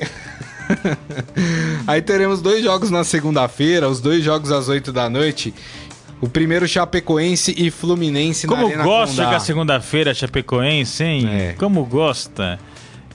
Aí 1.87 2.01
teremos 2.03 2.41
dois 2.41 2.63
jogos 2.63 2.91
na 2.91 3.05
segunda-feira, 3.05 3.89
os 3.89 4.01
dois 4.01 4.23
jogos 4.23 4.51
às 4.51 4.69
8 4.69 4.93
da 4.93 5.09
noite. 5.09 5.55
O 6.21 6.29
primeiro 6.29 6.67
Chapecoense 6.67 7.55
e 7.57 7.71
Fluminense 7.71 8.47
Como 8.47 8.63
na 8.63 8.69
Arena 8.69 8.85
gosta 8.85 9.17
Condá. 9.17 9.29
que 9.31 9.35
a 9.35 9.41
segunda-feira 9.41 10.15
Chapecoense, 10.15 11.05
hein? 11.05 11.29
É. 11.29 11.53
Como 11.59 11.85
gosta. 11.85 12.59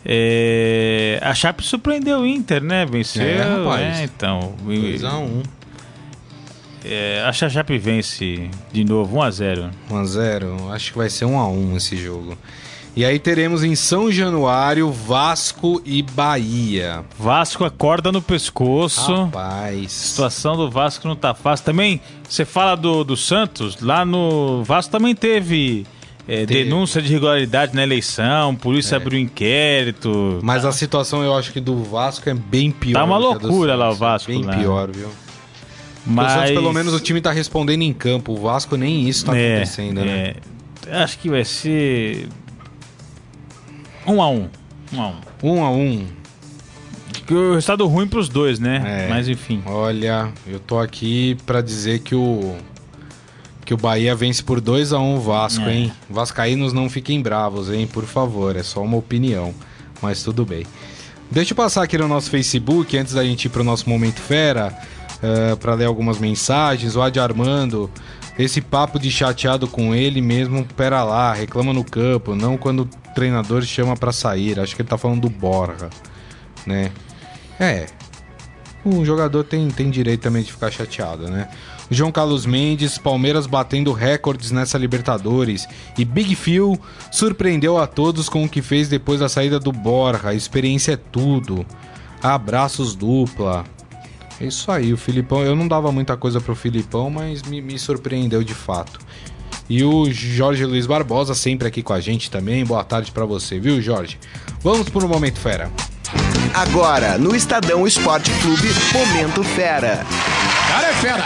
É... 0.06 1.20
A 1.22 1.34
Chape 1.34 1.64
surpreendeu 1.64 2.20
o 2.20 2.26
Inter, 2.26 2.64
né? 2.64 2.86
Venceu. 2.86 3.24
É, 3.24 3.42
rapaz. 3.42 4.00
É, 4.00 4.04
então. 4.04 4.54
2x1. 4.66 5.22
Um. 5.22 5.44
É, 6.86 7.24
a 7.26 7.34
Chape 7.34 7.78
vence 7.78 8.50
de 8.72 8.84
novo, 8.86 9.18
1x0. 9.18 9.70
1x0. 9.90 10.72
Acho 10.72 10.92
que 10.92 10.98
vai 10.98 11.10
ser 11.10 11.26
1x1 11.26 11.76
esse 11.76 11.98
jogo. 11.98 12.38
E 12.96 13.06
aí 13.06 13.20
teremos 13.20 13.64
em 13.64 13.76
São 13.76 14.12
Januário 14.12 14.92
Vasco 14.92 15.82
e 15.86 16.02
Bahia. 16.02 17.04
Vasco 17.18 17.64
acorda 17.64 18.12
no 18.12 18.22
pescoço. 18.22 19.14
Rapaz. 19.26 19.86
A 19.86 19.88
situação 19.88 20.58
do 20.58 20.70
Vasco 20.70 21.08
não 21.08 21.16
tá 21.16 21.34
fácil. 21.34 21.66
Também, 21.66 22.02
você 22.28 22.44
fala 22.44 22.76
do, 22.76 23.04
do 23.04 23.16
Santos, 23.16 23.80
lá 23.80 24.04
no 24.04 24.64
Vasco 24.64 24.92
também 24.92 25.16
teve. 25.16 25.86
É, 26.28 26.46
denúncia 26.46 27.02
de 27.02 27.08
irregularidade 27.08 27.74
na 27.74 27.82
eleição, 27.82 28.56
polícia 28.56 28.96
é. 28.96 28.98
abriu 28.98 29.20
inquérito. 29.20 30.40
Mas 30.44 30.62
tá. 30.62 30.70
a 30.70 30.72
situação 30.72 31.24
eu 31.24 31.36
acho 31.36 31.52
que 31.52 31.60
do 31.60 31.84
Vasco 31.84 32.30
é 32.30 32.36
bem 32.36 32.70
pior. 32.70 33.00
Tá 33.00 33.04
uma 33.04 33.18
loucura 33.18 33.76
lá 33.76 33.90
o 33.90 33.96
Vasco. 33.96 34.32
Bem 34.32 34.44
né? 34.44 34.56
pior, 34.56 34.92
viu? 34.92 35.10
Mas... 36.06 36.32
O 36.32 36.36
Santos, 36.36 36.52
pelo 36.52 36.72
menos, 36.72 36.94
o 36.94 37.00
time 37.00 37.20
tá 37.20 37.32
respondendo 37.32 37.82
em 37.82 37.94
campo. 37.94 38.34
O 38.34 38.38
Vasco 38.38 38.78
nem 38.78 39.10
isso 39.10 39.26
tá 39.26 39.36
é, 39.36 39.56
acontecendo, 39.56 40.02
né? 40.02 40.36
É. 40.88 41.02
Acho 41.02 41.18
que 41.18 41.30
vai 41.30 41.44
ser 41.44 42.28
um 44.06 44.22
a 44.22 44.30
um. 44.30 44.50
Um 44.94 45.02
a 45.02 45.08
um. 45.08 45.16
Um 45.44 45.64
a 45.64 45.72
um. 45.72 46.08
O 47.30 47.54
resultado 47.54 47.86
ruim 47.86 48.08
pros 48.08 48.28
dois, 48.28 48.60
né? 48.60 49.06
É. 49.06 49.10
Mas 49.10 49.28
enfim. 49.28 49.62
Olha, 49.66 50.32
eu 50.48 50.60
tô 50.60 50.80
aqui 50.80 51.38
para 51.46 51.62
dizer 51.62 52.00
que 52.00 52.16
o 52.16 52.56
que 53.70 53.74
o 53.76 53.78
Bahia 53.78 54.16
vence 54.16 54.42
por 54.42 54.60
2 54.60 54.94
a 54.94 54.98
1 54.98 55.04
um 55.04 55.18
o 55.18 55.22
Vasco, 55.22 55.66
é. 55.66 55.76
hein? 55.76 55.94
Vascaínos 56.10 56.74
não 56.74 56.90
fiquem 56.90 57.22
bravos, 57.22 57.72
hein? 57.72 57.86
Por 57.86 58.04
favor, 58.04 58.56
é 58.56 58.64
só 58.64 58.82
uma 58.82 58.98
opinião, 58.98 59.54
mas 60.02 60.24
tudo 60.24 60.44
bem. 60.44 60.66
Deixa 61.30 61.52
eu 61.52 61.56
passar 61.56 61.84
aqui 61.84 61.96
no 61.96 62.08
nosso 62.08 62.32
Facebook 62.32 62.98
antes 62.98 63.14
da 63.14 63.24
gente 63.24 63.46
ir 63.46 63.50
pro 63.50 63.64
nosso 63.64 63.88
momento 63.88 64.20
fera, 64.20 64.76
uh, 65.22 65.52
eh, 65.52 65.56
para 65.56 65.76
ler 65.76 65.86
algumas 65.86 66.18
mensagens. 66.18 66.96
O 66.96 67.02
Adi 67.04 67.20
Armando 67.20 67.92
esse 68.40 68.62
papo 68.62 68.98
de 68.98 69.12
chateado 69.12 69.68
com 69.68 69.94
ele 69.94 70.22
mesmo, 70.22 70.66
pera 70.78 71.04
lá, 71.04 71.34
reclama 71.34 71.74
no 71.74 71.84
campo, 71.84 72.34
não 72.36 72.58
quando 72.58 72.84
o 72.84 73.14
treinador 73.14 73.62
chama 73.64 73.98
para 73.98 74.14
sair. 74.14 74.58
Acho 74.58 74.74
que 74.74 74.82
ele 74.82 74.88
tá 74.88 74.98
falando 74.98 75.20
do 75.20 75.30
Borja, 75.30 75.90
né? 76.66 76.90
É. 77.60 77.88
O 78.86 79.04
jogador 79.04 79.44
tem, 79.44 79.68
tem 79.68 79.90
direito 79.90 80.22
também 80.22 80.42
de 80.42 80.54
ficar 80.54 80.72
chateado, 80.72 81.30
né? 81.30 81.50
João 81.92 82.14
Carlos 82.14 82.46
Mendes, 82.46 82.98
Palmeiras 82.98 83.46
batendo 83.46 83.92
recordes 83.92 84.52
nessa 84.52 84.78
Libertadores. 84.78 85.68
E 85.98 86.06
Big 86.06 86.34
Phil 86.34 86.80
surpreendeu 87.12 87.78
a 87.78 87.86
todos 87.86 88.30
com 88.30 88.46
o 88.46 88.50
que 88.50 88.62
fez 88.62 88.88
depois 88.88 89.20
da 89.20 89.28
saída 89.28 89.60
do 89.60 89.74
Borja. 89.74 90.34
Experiência 90.34 90.94
é 90.94 90.98
tudo. 90.98 91.66
Abraços 92.24 92.96
dupla. 92.96 93.66
É 94.42 94.46
isso 94.46 94.72
aí, 94.72 94.94
o 94.94 94.98
Filipão. 94.98 95.44
Eu 95.44 95.56
não 95.56 95.68
dava 95.68 95.92
muita 95.92 96.16
coisa 96.16 96.40
pro 96.40 96.56
Filipão, 96.56 97.10
mas 97.10 97.44
me, 97.44 97.62
me 97.62 97.78
surpreendeu 97.78 98.44
de 98.44 98.54
fato. 98.54 99.00
E 99.70 99.84
o 99.84 100.12
Jorge 100.12 100.66
Luiz 100.66 100.88
Barbosa, 100.88 101.36
sempre 101.36 101.68
aqui 101.68 101.84
com 101.84 101.94
a 101.94 102.00
gente 102.00 102.32
também. 102.32 102.66
Boa 102.66 102.84
tarde 102.84 103.12
para 103.12 103.26
você, 103.26 103.60
viu, 103.60 103.82
Jorge? 103.82 104.18
Vamos 104.62 104.90
pro 104.90 105.08
Momento 105.08 105.40
Fera. 105.40 105.70
Agora, 106.54 107.18
no 107.18 107.36
Estadão 107.36 107.86
Esporte 107.86 108.32
Clube, 108.42 108.68
Momento 108.94 109.44
Fera. 109.44 110.06
Cara 110.68 110.88
é 110.88 110.94
fera! 110.94 111.24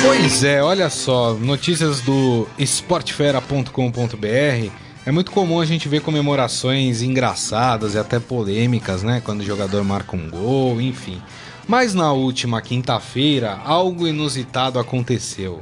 Pois 0.00 0.42
é, 0.42 0.62
olha 0.62 0.88
só, 0.88 1.34
notícias 1.34 2.00
do 2.00 2.48
esportefera.com.br 2.58 4.72
é 5.04 5.10
muito 5.10 5.32
comum 5.32 5.60
a 5.60 5.64
gente 5.64 5.88
ver 5.88 6.00
comemorações 6.00 7.02
engraçadas 7.02 7.94
e 7.94 7.98
até 7.98 8.20
polêmicas, 8.20 9.02
né? 9.02 9.20
Quando 9.24 9.40
o 9.40 9.44
jogador 9.44 9.82
marca 9.82 10.16
um 10.16 10.30
gol, 10.30 10.80
enfim. 10.80 11.20
Mas 11.66 11.92
na 11.92 12.12
última 12.12 12.62
quinta-feira, 12.62 13.58
algo 13.64 14.06
inusitado 14.06 14.78
aconteceu. 14.78 15.60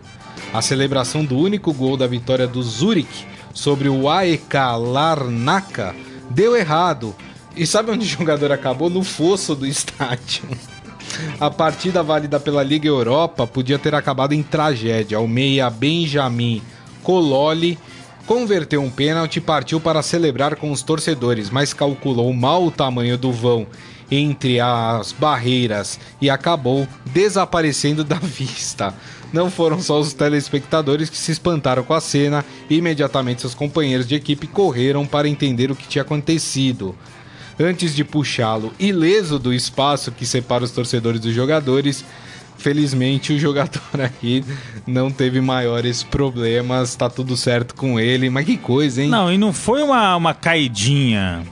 A 0.53 0.61
celebração 0.61 1.25
do 1.25 1.39
único 1.39 1.73
gol 1.73 1.97
da 1.97 2.07
vitória 2.07 2.47
do 2.47 2.63
Zurich 2.63 3.27
sobre 3.55 3.89
o 3.89 4.11
AEK 4.11 4.55
Larnaca 4.79 5.95
deu 6.29 6.55
errado. 6.55 7.15
E 7.57 7.67
sabe 7.67 7.91
onde 7.91 8.05
o 8.05 8.09
jogador 8.09 8.53
acabou? 8.53 8.91
No 8.91 9.03
fosso 9.03 9.55
do 9.55 9.67
estádio. 9.67 10.45
A 11.41 11.51
partida 11.51 12.03
válida 12.03 12.39
pela 12.39 12.63
Liga 12.63 12.87
Europa 12.87 13.47
podia 13.47 13.79
ter 13.79 13.95
acabado 13.95 14.33
em 14.33 14.43
tragédia. 14.43 15.19
O 15.19 15.27
meia 15.27 15.69
Benjamin 15.71 16.63
Cololi 17.03 17.79
converteu 18.27 18.83
um 18.83 18.91
pênalti 18.91 19.37
e 19.37 19.41
partiu 19.41 19.81
para 19.81 20.03
celebrar 20.03 20.57
com 20.57 20.71
os 20.71 20.83
torcedores, 20.83 21.51
mas 21.51 21.73
calculou 21.73 22.33
mal 22.33 22.65
o 22.65 22.71
tamanho 22.71 23.19
do 23.19 23.33
vão 23.33 23.67
entre 24.11 24.59
as 24.59 25.13
barreiras 25.13 25.99
e 26.21 26.29
acabou 26.29 26.87
desaparecendo 27.07 28.03
da 28.03 28.17
vista. 28.23 28.93
Não 29.33 29.51
foram 29.51 29.81
só 29.81 30.01
os 30.01 30.13
telespectadores 30.13 31.09
que 31.09 31.17
se 31.17 31.31
espantaram 31.31 31.85
com 31.85 31.95
a 31.95 32.01
cena, 32.01 32.45
e 32.69 32.77
imediatamente 32.77 33.43
seus 33.43 33.55
companheiros 33.55 34.07
de 34.07 34.17
equipe 34.17 34.47
correram 34.49 35.07
para 35.07 35.29
entender 35.29 35.71
o 35.71 35.77
que 35.77 35.87
tinha 35.87 36.03
acontecido. 36.03 36.97
Antes 37.59 37.95
de 37.95 38.03
puxá-lo 38.03 38.73
ileso 38.79 39.39
do 39.39 39.53
espaço 39.53 40.11
que 40.11 40.27
separa 40.27 40.65
os 40.65 40.71
torcedores 40.71 41.21
dos 41.21 41.35
jogadores, 41.35 42.05
Felizmente 42.61 43.33
o 43.33 43.39
jogador 43.39 43.81
aqui 44.01 44.45
não 44.87 45.11
teve 45.11 45.41
maiores 45.41 46.03
problemas, 46.03 46.95
tá 46.95 47.09
tudo 47.09 47.37
certo 47.37 47.75
com 47.75 47.99
ele, 47.99 48.29
mas 48.29 48.45
que 48.45 48.57
coisa, 48.57 49.03
hein? 49.03 49.09
Não, 49.09 49.33
e 49.33 49.39
não 49.39 49.53
foi 49.53 49.83
uma, 49.83 50.15
uma 50.17 50.35
caidinha. 50.35 51.43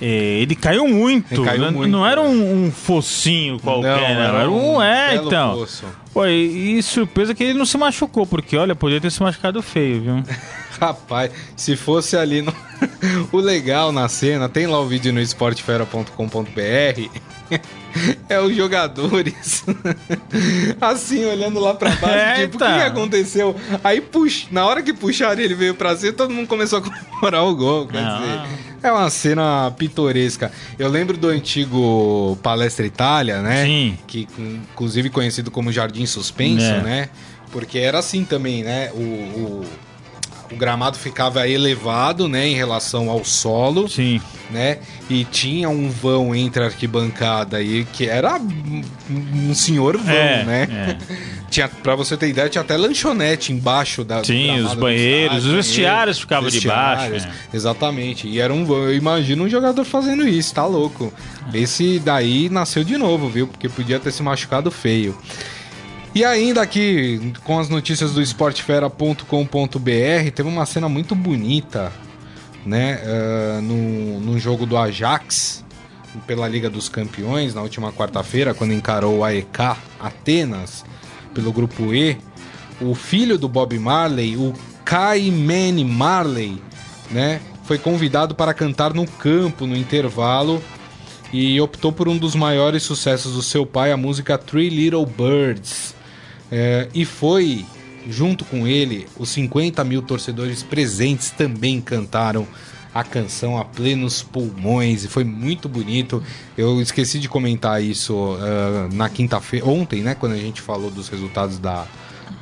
É, 0.00 0.40
ele 0.40 0.56
caiu 0.56 0.88
muito. 0.88 1.32
Ele 1.32 1.44
caiu 1.44 1.62
não, 1.62 1.72
muito, 1.72 1.90
não 1.90 2.04
era 2.04 2.20
um, 2.20 2.66
um, 2.66 2.72
focinho 2.72 3.60
qualquer, 3.60 4.00
não, 4.00 4.04
era, 4.04 4.38
era 4.38 4.50
um. 4.50 4.76
um 4.76 4.82
é, 4.82 5.14
então. 5.14 5.54
Fosso. 5.58 5.86
Pô, 6.12 6.26
e, 6.26 6.78
e, 6.78 6.82
surpresa 6.82 7.34
que 7.34 7.44
ele 7.44 7.58
não 7.58 7.64
se 7.64 7.78
machucou, 7.78 8.26
porque 8.26 8.56
olha, 8.56 8.74
poderia 8.74 9.00
ter 9.00 9.12
se 9.12 9.22
machucado 9.22 9.62
feio, 9.62 10.02
viu? 10.02 10.24
Rapaz, 10.82 11.30
se 11.56 11.76
fosse 11.76 12.16
ali 12.16 12.42
no... 12.42 12.52
o 13.30 13.36
legal 13.36 13.92
na 13.92 14.08
cena, 14.08 14.48
tem 14.48 14.66
lá 14.66 14.80
o 14.80 14.86
vídeo 14.88 15.12
no 15.12 15.20
esportefera.com.br 15.20 16.10
é 18.28 18.40
os 18.40 18.56
jogadores 18.56 19.64
assim, 20.80 21.24
olhando 21.24 21.60
lá 21.60 21.72
pra 21.74 21.90
baixo, 21.90 22.40
tipo, 22.42 22.56
o 22.56 22.58
que, 22.58 22.64
aconteceu? 22.64 23.54
Aí, 23.84 24.00
puxa, 24.00 24.48
na 24.50 24.66
hora 24.66 24.82
que 24.82 24.92
puxaram 24.92 25.40
ele 25.40 25.54
veio 25.54 25.76
pra 25.76 25.96
cima, 25.96 26.14
todo 26.14 26.34
mundo 26.34 26.48
começou 26.48 26.80
a 26.80 26.82
comemorar 26.82 27.44
o 27.44 27.54
gol, 27.54 27.86
quer 27.86 28.02
dizer... 28.02 28.72
É 28.82 28.90
uma 28.90 29.08
cena 29.10 29.72
pitoresca. 29.78 30.50
Eu 30.76 30.88
lembro 30.88 31.16
do 31.16 31.28
antigo 31.28 32.36
Palestra 32.42 32.84
Itália, 32.84 33.40
né? 33.40 33.64
Sim. 33.64 33.98
Que, 34.08 34.26
inclusive, 34.36 35.08
conhecido 35.08 35.48
como 35.48 35.70
Jardim 35.70 36.04
Suspenso, 36.04 36.64
é. 36.64 36.82
né? 36.82 37.08
Porque 37.52 37.78
era 37.78 38.00
assim 38.00 38.24
também, 38.24 38.64
né? 38.64 38.90
o, 38.92 38.98
o 38.98 39.64
o 40.52 40.56
gramado 40.56 40.98
ficava 40.98 41.48
elevado, 41.48 42.28
né, 42.28 42.46
em 42.46 42.54
relação 42.54 43.10
ao 43.10 43.24
solo. 43.24 43.88
Sim. 43.88 44.20
Né? 44.50 44.78
E 45.08 45.24
tinha 45.24 45.70
um 45.70 45.88
vão 45.88 46.34
entre 46.34 46.62
a 46.62 46.66
arquibancada 46.66 47.62
e 47.62 47.84
que 47.86 48.06
era 48.06 48.38
um 49.10 49.54
senhor 49.54 49.96
vão, 49.96 50.14
é, 50.14 50.44
né? 50.44 50.68
É. 50.70 51.22
tinha, 51.52 51.68
pra 51.68 51.94
você 51.94 52.16
ter 52.16 52.28
ideia, 52.28 52.48
tinha 52.48 52.62
até 52.62 52.76
lanchonete 52.76 53.52
embaixo 53.52 54.04
da 54.04 54.22
Sim, 54.24 54.60
os 54.60 54.74
banheiros, 54.74 55.38
estádio, 55.38 55.48
os 55.48 55.66
vestiários 55.66 56.20
ficavam 56.20 56.50
debaixo. 56.50 57.26
É. 57.26 57.30
Exatamente. 57.54 58.28
E 58.28 58.40
era 58.40 58.52
um 58.52 58.64
vão. 58.64 58.84
Eu 58.84 58.94
imagino 58.94 59.44
um 59.44 59.48
jogador 59.48 59.84
fazendo 59.84 60.26
isso, 60.26 60.54
tá 60.54 60.66
louco. 60.66 61.12
Esse 61.52 61.98
daí 61.98 62.48
nasceu 62.48 62.84
de 62.84 62.96
novo, 62.96 63.28
viu? 63.28 63.46
Porque 63.46 63.68
podia 63.68 64.00
ter 64.00 64.12
se 64.12 64.22
machucado 64.22 64.70
feio. 64.70 65.16
E 66.14 66.26
ainda 66.26 66.60
aqui, 66.60 67.32
com 67.42 67.58
as 67.58 67.70
notícias 67.70 68.12
do 68.12 68.20
esportefera.com.br, 68.20 70.30
teve 70.34 70.46
uma 70.46 70.66
cena 70.66 70.86
muito 70.86 71.14
bonita, 71.14 71.90
né? 72.66 73.00
Uh, 73.02 73.62
no, 73.62 74.20
no 74.20 74.38
jogo 74.38 74.66
do 74.66 74.76
Ajax, 74.76 75.64
pela 76.26 76.46
Liga 76.46 76.68
dos 76.68 76.90
Campeões, 76.90 77.54
na 77.54 77.62
última 77.62 77.90
quarta-feira, 77.90 78.52
quando 78.52 78.74
encarou 78.74 79.20
o 79.20 79.24
AEK 79.24 79.74
Atenas, 79.98 80.84
pelo 81.32 81.50
grupo 81.50 81.94
E. 81.94 82.18
O 82.78 82.94
filho 82.94 83.38
do 83.38 83.48
Bob 83.48 83.78
Marley, 83.78 84.36
o 84.36 84.52
Kai 84.84 85.30
Manny 85.30 85.82
Marley, 85.82 86.62
né? 87.10 87.40
Foi 87.64 87.78
convidado 87.78 88.34
para 88.34 88.52
cantar 88.52 88.92
no 88.92 89.06
campo 89.06 89.66
no 89.66 89.74
intervalo 89.74 90.62
e 91.32 91.58
optou 91.58 91.90
por 91.90 92.06
um 92.06 92.18
dos 92.18 92.34
maiores 92.34 92.82
sucessos 92.82 93.32
do 93.32 93.42
seu 93.42 93.64
pai, 93.64 93.92
a 93.92 93.96
música 93.96 94.36
Three 94.36 94.68
Little 94.68 95.06
Birds. 95.06 96.01
É, 96.54 96.86
e 96.92 97.06
foi, 97.06 97.64
junto 98.06 98.44
com 98.44 98.66
ele, 98.66 99.06
os 99.18 99.30
50 99.30 99.82
mil 99.84 100.02
torcedores 100.02 100.62
presentes 100.62 101.30
também 101.30 101.80
cantaram 101.80 102.46
a 102.94 103.02
canção 103.02 103.56
a 103.56 103.64
plenos 103.64 104.22
pulmões 104.22 105.02
e 105.02 105.08
foi 105.08 105.24
muito 105.24 105.66
bonito. 105.66 106.22
Eu 106.58 106.78
esqueci 106.82 107.18
de 107.18 107.26
comentar 107.26 107.82
isso 107.82 108.14
uh, 108.14 108.94
na 108.94 109.08
quinta-feira, 109.08 109.66
ontem, 109.66 110.02
né, 110.02 110.14
quando 110.14 110.32
a 110.32 110.36
gente 110.36 110.60
falou 110.60 110.90
dos 110.90 111.08
resultados 111.08 111.58
da, 111.58 111.86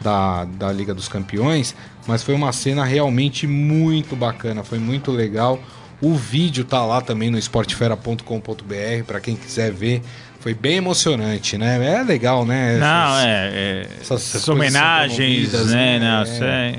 da, 0.03 0.45
da 0.45 0.73
Liga 0.73 0.93
dos 0.93 1.07
Campeões, 1.07 1.73
mas 2.05 2.25
foi 2.25 2.35
uma 2.35 2.51
cena 2.53 2.85
realmente 2.85 3.47
muito 3.47 4.17
bacana, 4.17 4.65
foi 4.65 4.81
muito 4.81 5.13
legal. 5.13 5.61
O 6.03 6.15
vídeo 6.15 6.65
tá 6.65 6.85
lá 6.85 7.01
também 7.01 7.31
no 7.31 7.39
esportefera.com.br 7.39 9.05
para 9.07 9.21
quem 9.21 9.37
quiser 9.37 9.71
ver. 9.71 10.03
Foi 10.41 10.55
bem 10.55 10.77
emocionante, 10.77 11.59
né? 11.59 11.79
É 11.85 12.03
legal, 12.03 12.47
né? 12.47 12.71
Essas, 12.71 12.81
Não, 12.81 13.19
é. 13.19 13.51
é 13.53 13.87
essas, 14.01 14.23
essas 14.23 14.49
homenagens, 14.49 15.53
né? 15.53 15.99
né? 15.99 16.01
Não, 16.01 16.23
isso 16.23 16.45
é 16.45 16.79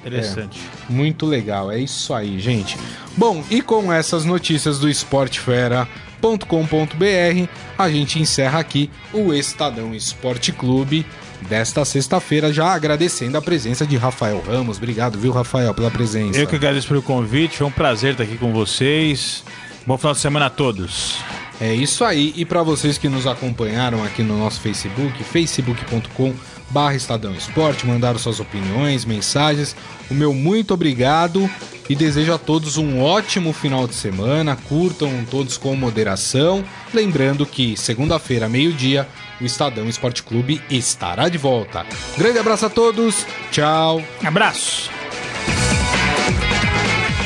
interessante. 0.00 0.60
É, 0.88 0.92
muito 0.92 1.26
legal, 1.26 1.72
é 1.72 1.80
isso 1.80 2.14
aí, 2.14 2.38
gente. 2.38 2.78
Bom, 3.16 3.42
e 3.50 3.60
com 3.60 3.92
essas 3.92 4.24
notícias 4.24 4.78
do 4.78 4.88
esportefera.com.br, 4.88 7.48
a 7.76 7.90
gente 7.90 8.20
encerra 8.20 8.60
aqui 8.60 8.88
o 9.12 9.34
Estadão 9.34 9.92
Esporte 9.92 10.52
Clube 10.52 11.04
desta 11.48 11.84
sexta-feira, 11.84 12.52
já 12.52 12.72
agradecendo 12.72 13.36
a 13.36 13.42
presença 13.42 13.84
de 13.84 13.96
Rafael 13.96 14.40
Ramos. 14.40 14.76
Obrigado, 14.76 15.18
viu, 15.18 15.32
Rafael, 15.32 15.74
pela 15.74 15.90
presença. 15.90 16.38
Eu 16.38 16.46
que 16.46 16.54
agradeço 16.54 16.86
pelo 16.86 17.02
convite, 17.02 17.58
foi 17.58 17.66
um 17.66 17.72
prazer 17.72 18.12
estar 18.12 18.22
aqui 18.22 18.38
com 18.38 18.52
vocês. 18.52 19.42
Bom 19.84 19.98
final 19.98 20.14
de 20.14 20.20
semana 20.20 20.46
a 20.46 20.50
todos. 20.50 21.18
É 21.64 21.72
isso 21.72 22.04
aí. 22.04 22.34
E 22.36 22.44
para 22.44 22.62
vocês 22.62 22.98
que 22.98 23.08
nos 23.08 23.26
acompanharam 23.26 24.04
aqui 24.04 24.22
no 24.22 24.36
nosso 24.36 24.60
Facebook, 24.60 25.24
facebook.com 25.24 26.34
barra 26.68 26.94
Estadão 26.94 27.34
Esporte, 27.34 27.86
mandaram 27.86 28.18
suas 28.18 28.38
opiniões, 28.38 29.06
mensagens, 29.06 29.74
o 30.10 30.14
meu 30.14 30.34
muito 30.34 30.74
obrigado 30.74 31.48
e 31.88 31.94
desejo 31.94 32.34
a 32.34 32.38
todos 32.38 32.76
um 32.76 33.00
ótimo 33.00 33.50
final 33.54 33.88
de 33.88 33.94
semana, 33.94 34.58
curtam 34.68 35.24
todos 35.30 35.56
com 35.56 35.74
moderação, 35.74 36.62
lembrando 36.92 37.46
que 37.46 37.78
segunda-feira, 37.78 38.46
meio-dia, 38.46 39.08
o 39.40 39.44
Estadão 39.44 39.88
Esporte 39.88 40.22
Clube 40.22 40.60
estará 40.68 41.30
de 41.30 41.38
volta. 41.38 41.86
Grande 42.18 42.38
abraço 42.38 42.66
a 42.66 42.70
todos, 42.70 43.26
tchau. 43.50 44.02
Abraço. 44.22 44.90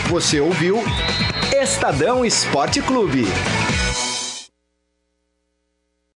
Você 0.09 0.39
ouviu 0.39 0.81
Estadão 1.53 2.25
Esporte 2.25 2.81
Clube. 2.81 3.27